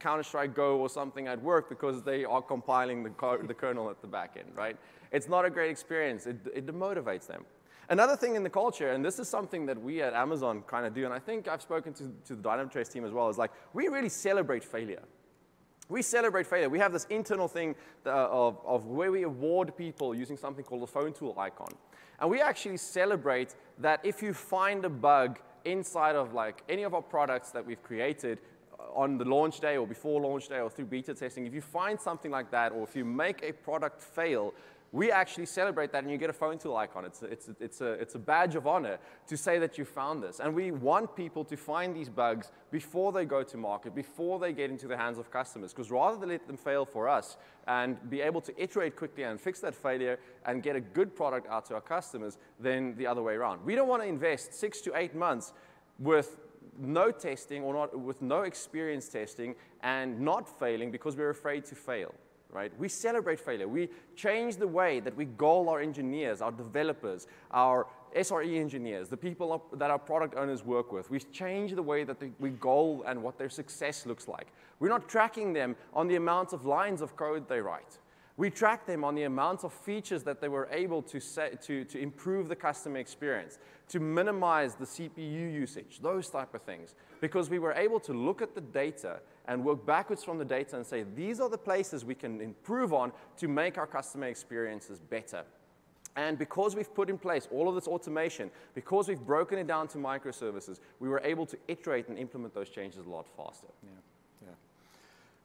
Counter-Strike 0.00 0.54
Go 0.54 0.78
or 0.78 0.88
something 0.88 1.28
at 1.28 1.40
work 1.42 1.68
because 1.68 2.02
they 2.02 2.24
are 2.24 2.40
compiling 2.40 3.02
the, 3.02 3.10
the 3.46 3.52
kernel 3.52 3.90
at 3.90 4.00
the 4.00 4.06
back 4.06 4.38
end, 4.38 4.48
right? 4.56 4.78
It's 5.12 5.28
not 5.28 5.44
a 5.44 5.50
great 5.50 5.70
experience. 5.70 6.26
It, 6.26 6.38
it 6.54 6.66
demotivates 6.66 7.26
them. 7.26 7.44
Another 7.90 8.16
thing 8.16 8.36
in 8.36 8.42
the 8.42 8.48
culture, 8.48 8.92
and 8.92 9.04
this 9.04 9.18
is 9.18 9.28
something 9.28 9.66
that 9.66 9.78
we 9.78 10.00
at 10.00 10.14
Amazon 10.14 10.62
kind 10.66 10.86
of 10.86 10.94
do, 10.94 11.04
and 11.04 11.12
I 11.12 11.18
think 11.18 11.46
I've 11.46 11.60
spoken 11.60 11.92
to, 11.92 12.10
to 12.24 12.36
the 12.36 12.42
Dynatrace 12.42 12.90
team 12.90 13.04
as 13.04 13.12
well, 13.12 13.28
is 13.28 13.36
like 13.36 13.50
we 13.74 13.88
really 13.88 14.08
celebrate 14.08 14.64
failure. 14.64 15.02
We 15.90 16.00
celebrate 16.00 16.46
failure. 16.46 16.70
We 16.70 16.78
have 16.78 16.94
this 16.94 17.04
internal 17.10 17.46
thing 17.46 17.74
uh, 18.06 18.10
of, 18.30 18.58
of 18.64 18.86
where 18.86 19.12
we 19.12 19.24
award 19.24 19.76
people 19.76 20.14
using 20.14 20.38
something 20.38 20.64
called 20.64 20.80
the 20.80 20.86
phone 20.86 21.12
tool 21.12 21.34
icon. 21.38 21.74
And 22.20 22.30
we 22.30 22.40
actually 22.40 22.76
celebrate 22.76 23.54
that 23.78 24.00
if 24.04 24.22
you 24.22 24.32
find 24.32 24.84
a 24.84 24.88
bug 24.88 25.38
inside 25.64 26.16
of 26.16 26.34
like 26.34 26.62
any 26.68 26.82
of 26.82 26.94
our 26.94 27.02
products 27.02 27.50
that 27.50 27.64
we've 27.64 27.82
created 27.82 28.38
uh, 28.78 28.82
on 28.94 29.18
the 29.18 29.24
launch 29.24 29.60
day 29.60 29.76
or 29.76 29.86
before 29.86 30.20
launch 30.20 30.48
day 30.48 30.60
or 30.60 30.70
through 30.70 30.86
beta 30.86 31.14
testing, 31.14 31.46
if 31.46 31.54
you 31.54 31.60
find 31.60 32.00
something 32.00 32.30
like 32.30 32.50
that 32.50 32.72
or 32.72 32.82
if 32.84 32.94
you 32.94 33.04
make 33.04 33.42
a 33.42 33.52
product 33.52 34.00
fail, 34.00 34.54
we 34.94 35.10
actually 35.10 35.46
celebrate 35.46 35.90
that 35.90 36.04
and 36.04 36.12
you 36.12 36.16
get 36.16 36.30
a 36.30 36.32
phone 36.32 36.56
tool 36.56 36.76
icon. 36.76 37.04
It's 37.04 37.20
a, 37.22 37.26
it's, 37.26 37.48
a, 37.48 37.56
it's, 37.58 37.80
a, 37.80 37.92
it's 37.94 38.14
a 38.14 38.18
badge 38.18 38.54
of 38.54 38.68
honor 38.68 38.98
to 39.26 39.36
say 39.36 39.58
that 39.58 39.76
you 39.76 39.84
found 39.84 40.22
this. 40.22 40.38
And 40.38 40.54
we 40.54 40.70
want 40.70 41.16
people 41.16 41.44
to 41.46 41.56
find 41.56 41.96
these 41.96 42.08
bugs 42.08 42.52
before 42.70 43.10
they 43.10 43.24
go 43.24 43.42
to 43.42 43.56
market, 43.56 43.92
before 43.92 44.38
they 44.38 44.52
get 44.52 44.70
into 44.70 44.86
the 44.86 44.96
hands 44.96 45.18
of 45.18 45.32
customers. 45.32 45.72
Because 45.72 45.90
rather 45.90 46.16
than 46.16 46.28
let 46.28 46.46
them 46.46 46.56
fail 46.56 46.84
for 46.84 47.08
us 47.08 47.36
and 47.66 48.08
be 48.08 48.20
able 48.20 48.40
to 48.42 48.62
iterate 48.62 48.94
quickly 48.94 49.24
and 49.24 49.40
fix 49.40 49.58
that 49.60 49.74
failure 49.74 50.16
and 50.46 50.62
get 50.62 50.76
a 50.76 50.80
good 50.80 51.16
product 51.16 51.48
out 51.48 51.66
to 51.66 51.74
our 51.74 51.80
customers, 51.80 52.38
then 52.60 52.94
the 52.96 53.08
other 53.08 53.20
way 53.20 53.34
around. 53.34 53.64
We 53.64 53.74
don't 53.74 53.88
want 53.88 54.02
to 54.02 54.08
invest 54.08 54.54
six 54.54 54.80
to 54.82 54.92
eight 54.94 55.16
months 55.16 55.54
with 55.98 56.36
no 56.78 57.10
testing 57.10 57.64
or 57.64 57.74
not, 57.74 57.98
with 57.98 58.22
no 58.22 58.42
experience 58.42 59.08
testing 59.08 59.56
and 59.82 60.20
not 60.20 60.48
failing 60.60 60.92
because 60.92 61.16
we're 61.16 61.30
afraid 61.30 61.64
to 61.64 61.74
fail 61.74 62.14
right? 62.54 62.72
We 62.78 62.88
celebrate 62.88 63.40
failure. 63.40 63.68
We 63.68 63.90
change 64.16 64.56
the 64.56 64.66
way 64.66 65.00
that 65.00 65.14
we 65.14 65.26
goal 65.26 65.68
our 65.68 65.80
engineers, 65.80 66.40
our 66.40 66.52
developers, 66.52 67.26
our 67.50 67.86
SRE 68.16 68.58
engineers, 68.58 69.08
the 69.08 69.16
people 69.16 69.62
that 69.72 69.90
our 69.90 69.98
product 69.98 70.36
owners 70.36 70.64
work 70.64 70.92
with. 70.92 71.10
We 71.10 71.18
change 71.18 71.74
the 71.74 71.82
way 71.82 72.04
that 72.04 72.16
we 72.38 72.50
goal 72.50 73.04
and 73.06 73.22
what 73.22 73.36
their 73.38 73.50
success 73.50 74.06
looks 74.06 74.28
like. 74.28 74.46
We're 74.78 74.88
not 74.88 75.08
tracking 75.08 75.52
them 75.52 75.74
on 75.92 76.06
the 76.06 76.14
amount 76.14 76.52
of 76.52 76.64
lines 76.64 77.02
of 77.02 77.16
code 77.16 77.48
they 77.48 77.60
write. 77.60 77.98
We 78.36 78.50
tracked 78.50 78.88
them 78.88 79.04
on 79.04 79.14
the 79.14 79.22
amount 79.22 79.62
of 79.62 79.72
features 79.72 80.24
that 80.24 80.40
they 80.40 80.48
were 80.48 80.68
able 80.72 81.02
to, 81.02 81.20
set, 81.20 81.62
to, 81.62 81.84
to 81.84 81.98
improve 82.00 82.48
the 82.48 82.56
customer 82.56 82.98
experience, 82.98 83.58
to 83.88 84.00
minimize 84.00 84.74
the 84.74 84.84
CPU 84.84 85.52
usage, 85.52 86.00
those 86.02 86.28
type 86.28 86.52
of 86.52 86.62
things. 86.62 86.96
Because 87.20 87.48
we 87.48 87.60
were 87.60 87.72
able 87.74 88.00
to 88.00 88.12
look 88.12 88.42
at 88.42 88.56
the 88.56 88.60
data 88.60 89.20
and 89.46 89.64
work 89.64 89.86
backwards 89.86 90.24
from 90.24 90.38
the 90.38 90.44
data 90.44 90.76
and 90.76 90.84
say, 90.84 91.04
these 91.14 91.38
are 91.38 91.48
the 91.48 91.58
places 91.58 92.04
we 92.04 92.16
can 92.16 92.40
improve 92.40 92.92
on 92.92 93.12
to 93.36 93.46
make 93.46 93.78
our 93.78 93.86
customer 93.86 94.26
experiences 94.26 94.98
better. 94.98 95.44
And 96.16 96.36
because 96.36 96.74
we've 96.74 96.92
put 96.92 97.10
in 97.10 97.18
place 97.18 97.48
all 97.52 97.68
of 97.68 97.74
this 97.74 97.86
automation, 97.86 98.50
because 98.74 99.08
we've 99.08 99.24
broken 99.24 99.58
it 99.58 99.66
down 99.66 99.88
to 99.88 99.98
microservices, 99.98 100.80
we 100.98 101.08
were 101.08 101.20
able 101.24 101.46
to 101.46 101.58
iterate 101.68 102.08
and 102.08 102.18
implement 102.18 102.54
those 102.54 102.68
changes 102.68 103.06
a 103.06 103.08
lot 103.08 103.26
faster. 103.36 103.66
Yeah. 103.82 103.90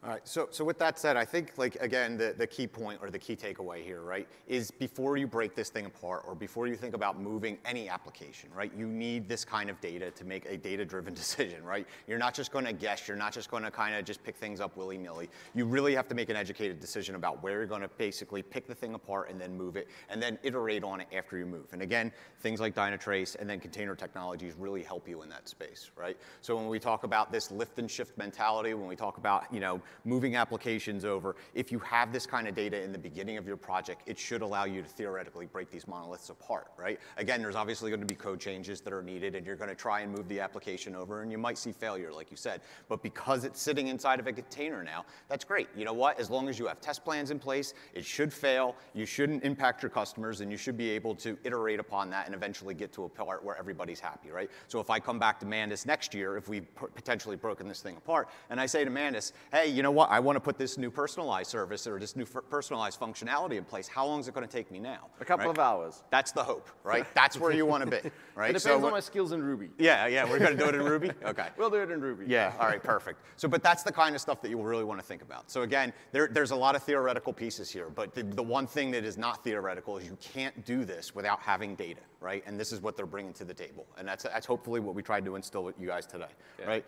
All 0.01 0.11
right, 0.11 0.25
so, 0.25 0.47
so 0.49 0.63
with 0.63 0.79
that 0.79 0.97
said, 0.97 1.17
I 1.17 1.25
think, 1.25 1.57
like, 1.57 1.75
again, 1.81 2.15
the, 2.15 2.33
the 2.37 2.47
key 2.47 2.67
point 2.67 2.99
or 3.01 3.11
the 3.11 3.19
key 3.19 3.35
takeaway 3.35 3.83
here, 3.83 3.99
right, 3.99 4.29
is 4.47 4.71
before 4.71 5.17
you 5.17 5.27
break 5.27 5.55
this 5.55 5.67
thing 5.67 5.85
apart 5.85 6.23
or 6.25 6.35
before 6.35 6.67
you 6.67 6.77
think 6.77 6.95
about 6.95 7.19
moving 7.19 7.57
any 7.65 7.89
application, 7.89 8.49
right, 8.55 8.71
you 8.77 8.87
need 8.87 9.27
this 9.27 9.43
kind 9.43 9.69
of 9.69 9.81
data 9.81 10.09
to 10.11 10.23
make 10.23 10.45
a 10.45 10.55
data-driven 10.55 11.13
decision, 11.15 11.65
right? 11.65 11.85
You're 12.07 12.17
not 12.17 12.33
just 12.33 12.53
going 12.53 12.63
to 12.63 12.71
guess. 12.71 13.09
You're 13.09 13.17
not 13.17 13.33
just 13.33 13.51
going 13.51 13.63
to 13.63 13.71
kind 13.71 13.93
of 13.93 14.05
just 14.05 14.23
pick 14.23 14.37
things 14.37 14.61
up 14.61 14.77
willy-nilly. 14.77 15.29
You 15.53 15.65
really 15.65 15.95
have 15.95 16.07
to 16.07 16.15
make 16.15 16.29
an 16.29 16.37
educated 16.37 16.79
decision 16.79 17.15
about 17.15 17.43
where 17.43 17.55
you're 17.55 17.65
going 17.65 17.81
to 17.81 17.89
basically 17.97 18.41
pick 18.41 18.67
the 18.67 18.75
thing 18.75 18.93
apart 18.93 19.29
and 19.29 19.39
then 19.39 19.57
move 19.57 19.75
it 19.75 19.89
and 20.07 20.23
then 20.23 20.39
iterate 20.43 20.85
on 20.85 21.01
it 21.01 21.07
after 21.13 21.37
you 21.37 21.45
move. 21.45 21.65
And 21.73 21.81
again, 21.81 22.13
things 22.39 22.61
like 22.61 22.73
Dynatrace 22.73 23.35
and 23.37 23.49
then 23.49 23.59
container 23.59 23.95
technologies 23.95 24.53
really 24.57 24.81
help 24.81 25.09
you 25.09 25.23
in 25.23 25.29
that 25.29 25.49
space, 25.49 25.91
right? 25.97 26.15
So 26.39 26.55
when 26.55 26.69
we 26.69 26.79
talk 26.79 27.03
about 27.03 27.33
this 27.33 27.51
lift 27.51 27.79
and 27.79 27.91
shift 27.91 28.17
mentality, 28.17 28.73
when 28.73 28.87
we 28.87 28.95
talk 28.95 29.17
about, 29.17 29.53
you 29.53 29.59
know, 29.59 29.81
moving 30.05 30.35
applications 30.35 31.05
over, 31.05 31.35
if 31.53 31.71
you 31.71 31.79
have 31.79 32.11
this 32.11 32.25
kind 32.25 32.47
of 32.47 32.55
data 32.55 32.81
in 32.81 32.91
the 32.91 32.97
beginning 32.97 33.37
of 33.37 33.47
your 33.47 33.57
project, 33.57 34.01
it 34.05 34.17
should 34.17 34.41
allow 34.41 34.65
you 34.65 34.81
to 34.81 34.87
theoretically 34.87 35.45
break 35.45 35.71
these 35.71 35.87
monoliths 35.87 36.29
apart, 36.29 36.67
right? 36.77 36.99
Again, 37.17 37.41
there's 37.41 37.55
obviously 37.55 37.89
going 37.89 38.01
to 38.01 38.05
be 38.05 38.15
code 38.15 38.39
changes 38.39 38.81
that 38.81 38.93
are 38.93 39.01
needed, 39.01 39.35
and 39.35 39.45
you're 39.45 39.55
going 39.55 39.69
to 39.69 39.75
try 39.75 40.01
and 40.01 40.11
move 40.11 40.27
the 40.27 40.39
application 40.39 40.95
over, 40.95 41.21
and 41.21 41.31
you 41.31 41.37
might 41.37 41.57
see 41.57 41.71
failure, 41.71 42.11
like 42.11 42.31
you 42.31 42.37
said. 42.37 42.61
But 42.87 43.01
because 43.03 43.43
it's 43.43 43.61
sitting 43.61 43.87
inside 43.87 44.19
of 44.19 44.27
a 44.27 44.33
container 44.33 44.83
now, 44.83 45.05
that's 45.27 45.45
great. 45.45 45.67
You 45.75 45.85
know 45.85 45.93
what? 45.93 46.19
As 46.19 46.29
long 46.29 46.49
as 46.49 46.59
you 46.59 46.67
have 46.67 46.81
test 46.81 47.03
plans 47.03 47.31
in 47.31 47.39
place, 47.39 47.73
it 47.93 48.05
should 48.05 48.33
fail. 48.33 48.75
You 48.93 49.05
shouldn't 49.05 49.43
impact 49.43 49.83
your 49.83 49.89
customers, 49.89 50.41
and 50.41 50.51
you 50.51 50.57
should 50.57 50.77
be 50.77 50.89
able 50.91 51.15
to 51.15 51.37
iterate 51.43 51.79
upon 51.79 52.09
that 52.11 52.25
and 52.25 52.35
eventually 52.35 52.73
get 52.73 52.91
to 52.93 53.03
a 53.05 53.09
part 53.09 53.43
where 53.43 53.57
everybody's 53.57 53.99
happy, 53.99 54.31
right? 54.31 54.49
So 54.67 54.79
if 54.79 54.89
I 54.89 54.99
come 54.99 55.19
back 55.19 55.39
to 55.39 55.45
Mandus 55.45 55.85
next 55.85 56.13
year, 56.13 56.37
if 56.37 56.47
we've 56.47 56.67
potentially 56.75 57.35
broken 57.35 57.67
this 57.67 57.81
thing 57.81 57.95
apart, 57.97 58.29
and 58.49 58.59
I 58.59 58.65
say 58.65 58.83
to 58.83 58.91
Mandus, 58.91 59.31
hey, 59.51 59.69
you 59.79 59.83
know 59.83 59.91
what? 59.91 60.11
I 60.11 60.19
want 60.19 60.35
to 60.35 60.41
put 60.41 60.57
this 60.57 60.77
new 60.77 60.91
personalized 60.91 61.49
service 61.49 61.87
or 61.87 61.97
this 62.01 62.17
new 62.17 62.25
personalized 62.25 62.99
functionality 62.99 63.53
in 63.53 63.63
place. 63.63 63.87
How 63.87 64.05
long 64.05 64.19
is 64.19 64.27
it 64.27 64.33
going 64.33 64.45
to 64.45 64.51
take 64.51 64.69
me 64.71 64.77
now? 64.77 65.07
A 65.21 65.23
couple 65.23 65.45
right? 65.45 65.57
of 65.57 65.57
hours. 65.57 66.03
That's 66.09 66.33
the 66.33 66.43
hope, 66.43 66.69
right? 66.83 67.05
That's 67.13 67.37
where 67.39 67.53
you 67.53 67.65
want 67.65 67.85
to 67.85 67.89
be, 67.89 68.09
right? 68.35 68.49
It 68.49 68.59
depends 68.59 68.63
so 68.63 68.85
on 68.85 68.91
my 68.91 68.99
skills 68.99 69.31
in 69.31 69.41
Ruby. 69.41 69.69
Yeah, 69.77 70.07
yeah, 70.07 70.29
we're 70.29 70.37
going 70.37 70.51
to 70.51 70.57
do 70.57 70.67
it 70.67 70.75
in 70.75 70.83
Ruby? 70.83 71.11
Okay. 71.23 71.47
we'll 71.57 71.69
do 71.69 71.77
it 71.77 71.91
in 71.91 72.01
Ruby. 72.01 72.25
Yeah, 72.27 72.53
all 72.59 72.67
right, 72.67 72.83
perfect. 72.83 73.21
So, 73.37 73.47
but 73.47 73.63
that's 73.63 73.83
the 73.83 73.91
kind 73.91 74.15
of 74.15 74.21
stuff 74.21 74.41
that 74.41 74.49
you 74.49 74.61
really 74.61 74.83
want 74.83 74.99
to 74.99 75.05
think 75.05 75.21
about. 75.21 75.49
So 75.49 75.61
again, 75.61 75.93
there, 76.11 76.27
there's 76.27 76.51
a 76.51 76.55
lot 76.55 76.75
of 76.75 76.83
theoretical 76.83 77.31
pieces 77.31 77.69
here, 77.69 77.89
but 77.89 78.13
the, 78.13 78.23
the 78.23 78.43
one 78.43 78.67
thing 78.67 78.91
that 78.91 79.05
is 79.05 79.17
not 79.17 79.45
theoretical 79.45 79.97
is 79.97 80.05
you 80.05 80.17
can't 80.19 80.65
do 80.65 80.83
this 80.83 81.15
without 81.15 81.39
having 81.39 81.75
data, 81.75 82.01
right? 82.19 82.43
And 82.45 82.59
this 82.59 82.73
is 82.73 82.81
what 82.81 82.97
they're 82.97 83.05
bringing 83.05 83.31
to 83.33 83.45
the 83.45 83.53
table. 83.53 83.85
And 83.97 84.05
that's, 84.05 84.23
that's 84.23 84.45
hopefully 84.45 84.81
what 84.81 84.93
we 84.93 85.03
tried 85.03 85.23
to 85.23 85.35
instill 85.35 85.63
with 85.63 85.79
you 85.79 85.87
guys 85.87 86.05
today, 86.05 86.25
yeah. 86.59 86.65
right? 86.65 86.85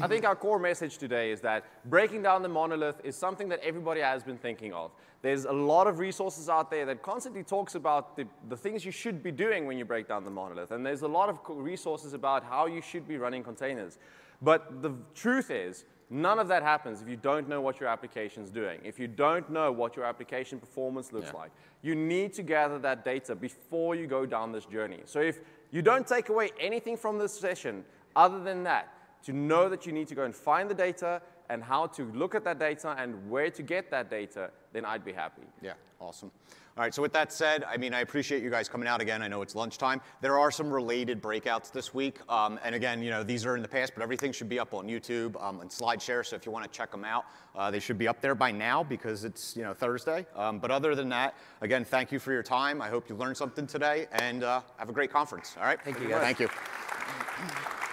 I 0.00 0.08
think 0.08 0.24
our 0.24 0.34
core 0.34 0.58
message 0.58 0.98
today 0.98 1.30
is 1.30 1.40
that 1.42 1.64
breaking 1.88 2.22
down 2.22 2.42
the 2.42 2.48
monolith 2.48 3.00
is 3.04 3.14
something 3.14 3.48
that 3.50 3.60
everybody 3.62 4.00
has 4.00 4.24
been 4.24 4.38
thinking 4.38 4.72
of. 4.72 4.90
There's 5.22 5.44
a 5.44 5.52
lot 5.52 5.86
of 5.86 6.00
resources 6.00 6.48
out 6.48 6.70
there 6.70 6.84
that 6.86 7.02
constantly 7.02 7.44
talks 7.44 7.76
about 7.76 8.16
the, 8.16 8.26
the 8.48 8.56
things 8.56 8.84
you 8.84 8.90
should 8.90 9.22
be 9.22 9.30
doing 9.30 9.66
when 9.66 9.78
you 9.78 9.84
break 9.84 10.08
down 10.08 10.24
the 10.24 10.30
monolith. 10.30 10.72
And 10.72 10.84
there's 10.84 11.02
a 11.02 11.08
lot 11.08 11.28
of 11.28 11.38
resources 11.48 12.12
about 12.12 12.44
how 12.44 12.66
you 12.66 12.82
should 12.82 13.06
be 13.06 13.16
running 13.16 13.44
containers. 13.44 13.98
But 14.42 14.82
the 14.82 14.92
truth 15.14 15.50
is, 15.50 15.84
none 16.10 16.38
of 16.38 16.48
that 16.48 16.62
happens 16.62 17.00
if 17.00 17.08
you 17.08 17.16
don't 17.16 17.48
know 17.48 17.60
what 17.60 17.78
your 17.78 17.88
application 17.88 18.42
is 18.42 18.50
doing, 18.50 18.80
if 18.84 18.98
you 18.98 19.06
don't 19.06 19.48
know 19.48 19.70
what 19.70 19.96
your 19.96 20.04
application 20.04 20.58
performance 20.58 21.12
looks 21.12 21.30
yeah. 21.32 21.40
like. 21.40 21.50
You 21.82 21.94
need 21.94 22.32
to 22.34 22.42
gather 22.42 22.78
that 22.80 23.04
data 23.04 23.34
before 23.34 23.94
you 23.94 24.06
go 24.06 24.26
down 24.26 24.50
this 24.50 24.66
journey. 24.66 25.02
So 25.04 25.20
if 25.20 25.40
you 25.70 25.82
don't 25.82 26.06
take 26.06 26.30
away 26.30 26.50
anything 26.58 26.96
from 26.96 27.18
this 27.18 27.32
session 27.32 27.84
other 28.16 28.42
than 28.42 28.64
that, 28.64 28.92
to 29.24 29.32
know 29.32 29.68
that 29.68 29.86
you 29.86 29.92
need 29.92 30.08
to 30.08 30.14
go 30.14 30.24
and 30.24 30.34
find 30.34 30.68
the 30.68 30.74
data 30.74 31.20
and 31.50 31.62
how 31.62 31.86
to 31.86 32.04
look 32.12 32.34
at 32.34 32.44
that 32.44 32.58
data 32.58 32.94
and 32.98 33.30
where 33.30 33.50
to 33.50 33.62
get 33.62 33.90
that 33.90 34.10
data, 34.10 34.50
then 34.72 34.84
I'd 34.84 35.04
be 35.04 35.12
happy. 35.12 35.42
Yeah, 35.62 35.74
awesome. 36.00 36.30
All 36.76 36.82
right, 36.82 36.92
so 36.92 37.02
with 37.02 37.12
that 37.12 37.32
said, 37.32 37.62
I 37.62 37.76
mean, 37.76 37.94
I 37.94 38.00
appreciate 38.00 38.42
you 38.42 38.50
guys 38.50 38.68
coming 38.68 38.88
out 38.88 39.00
again. 39.00 39.22
I 39.22 39.28
know 39.28 39.42
it's 39.42 39.54
lunchtime. 39.54 40.00
There 40.20 40.40
are 40.40 40.50
some 40.50 40.72
related 40.72 41.22
breakouts 41.22 41.70
this 41.70 41.94
week. 41.94 42.18
Um, 42.28 42.58
and 42.64 42.74
again, 42.74 43.00
you 43.00 43.10
know, 43.10 43.22
these 43.22 43.46
are 43.46 43.54
in 43.54 43.62
the 43.62 43.68
past, 43.68 43.92
but 43.94 44.02
everything 44.02 44.32
should 44.32 44.48
be 44.48 44.58
up 44.58 44.74
on 44.74 44.88
YouTube 44.88 45.40
um, 45.40 45.60
and 45.60 45.70
SlideShare. 45.70 46.26
So 46.26 46.34
if 46.34 46.44
you 46.44 46.50
want 46.50 46.64
to 46.64 46.70
check 46.76 46.90
them 46.90 47.04
out, 47.04 47.26
uh, 47.54 47.70
they 47.70 47.78
should 47.78 47.96
be 47.96 48.08
up 48.08 48.20
there 48.20 48.34
by 48.34 48.50
now 48.50 48.82
because 48.82 49.24
it's, 49.24 49.56
you 49.56 49.62
know, 49.62 49.72
Thursday. 49.72 50.26
Um, 50.34 50.58
but 50.58 50.72
other 50.72 50.96
than 50.96 51.08
that, 51.10 51.36
again, 51.60 51.84
thank 51.84 52.10
you 52.10 52.18
for 52.18 52.32
your 52.32 52.42
time. 52.42 52.82
I 52.82 52.88
hope 52.88 53.08
you 53.08 53.14
learned 53.14 53.36
something 53.36 53.68
today 53.68 54.08
and 54.10 54.42
uh, 54.42 54.62
have 54.76 54.88
a 54.88 54.92
great 54.92 55.12
conference. 55.12 55.54
All 55.56 55.66
right? 55.66 55.80
Thank 55.80 56.00
you, 56.00 56.08
guys. 56.08 56.22
Thank 56.22 56.40
you. 56.40 56.48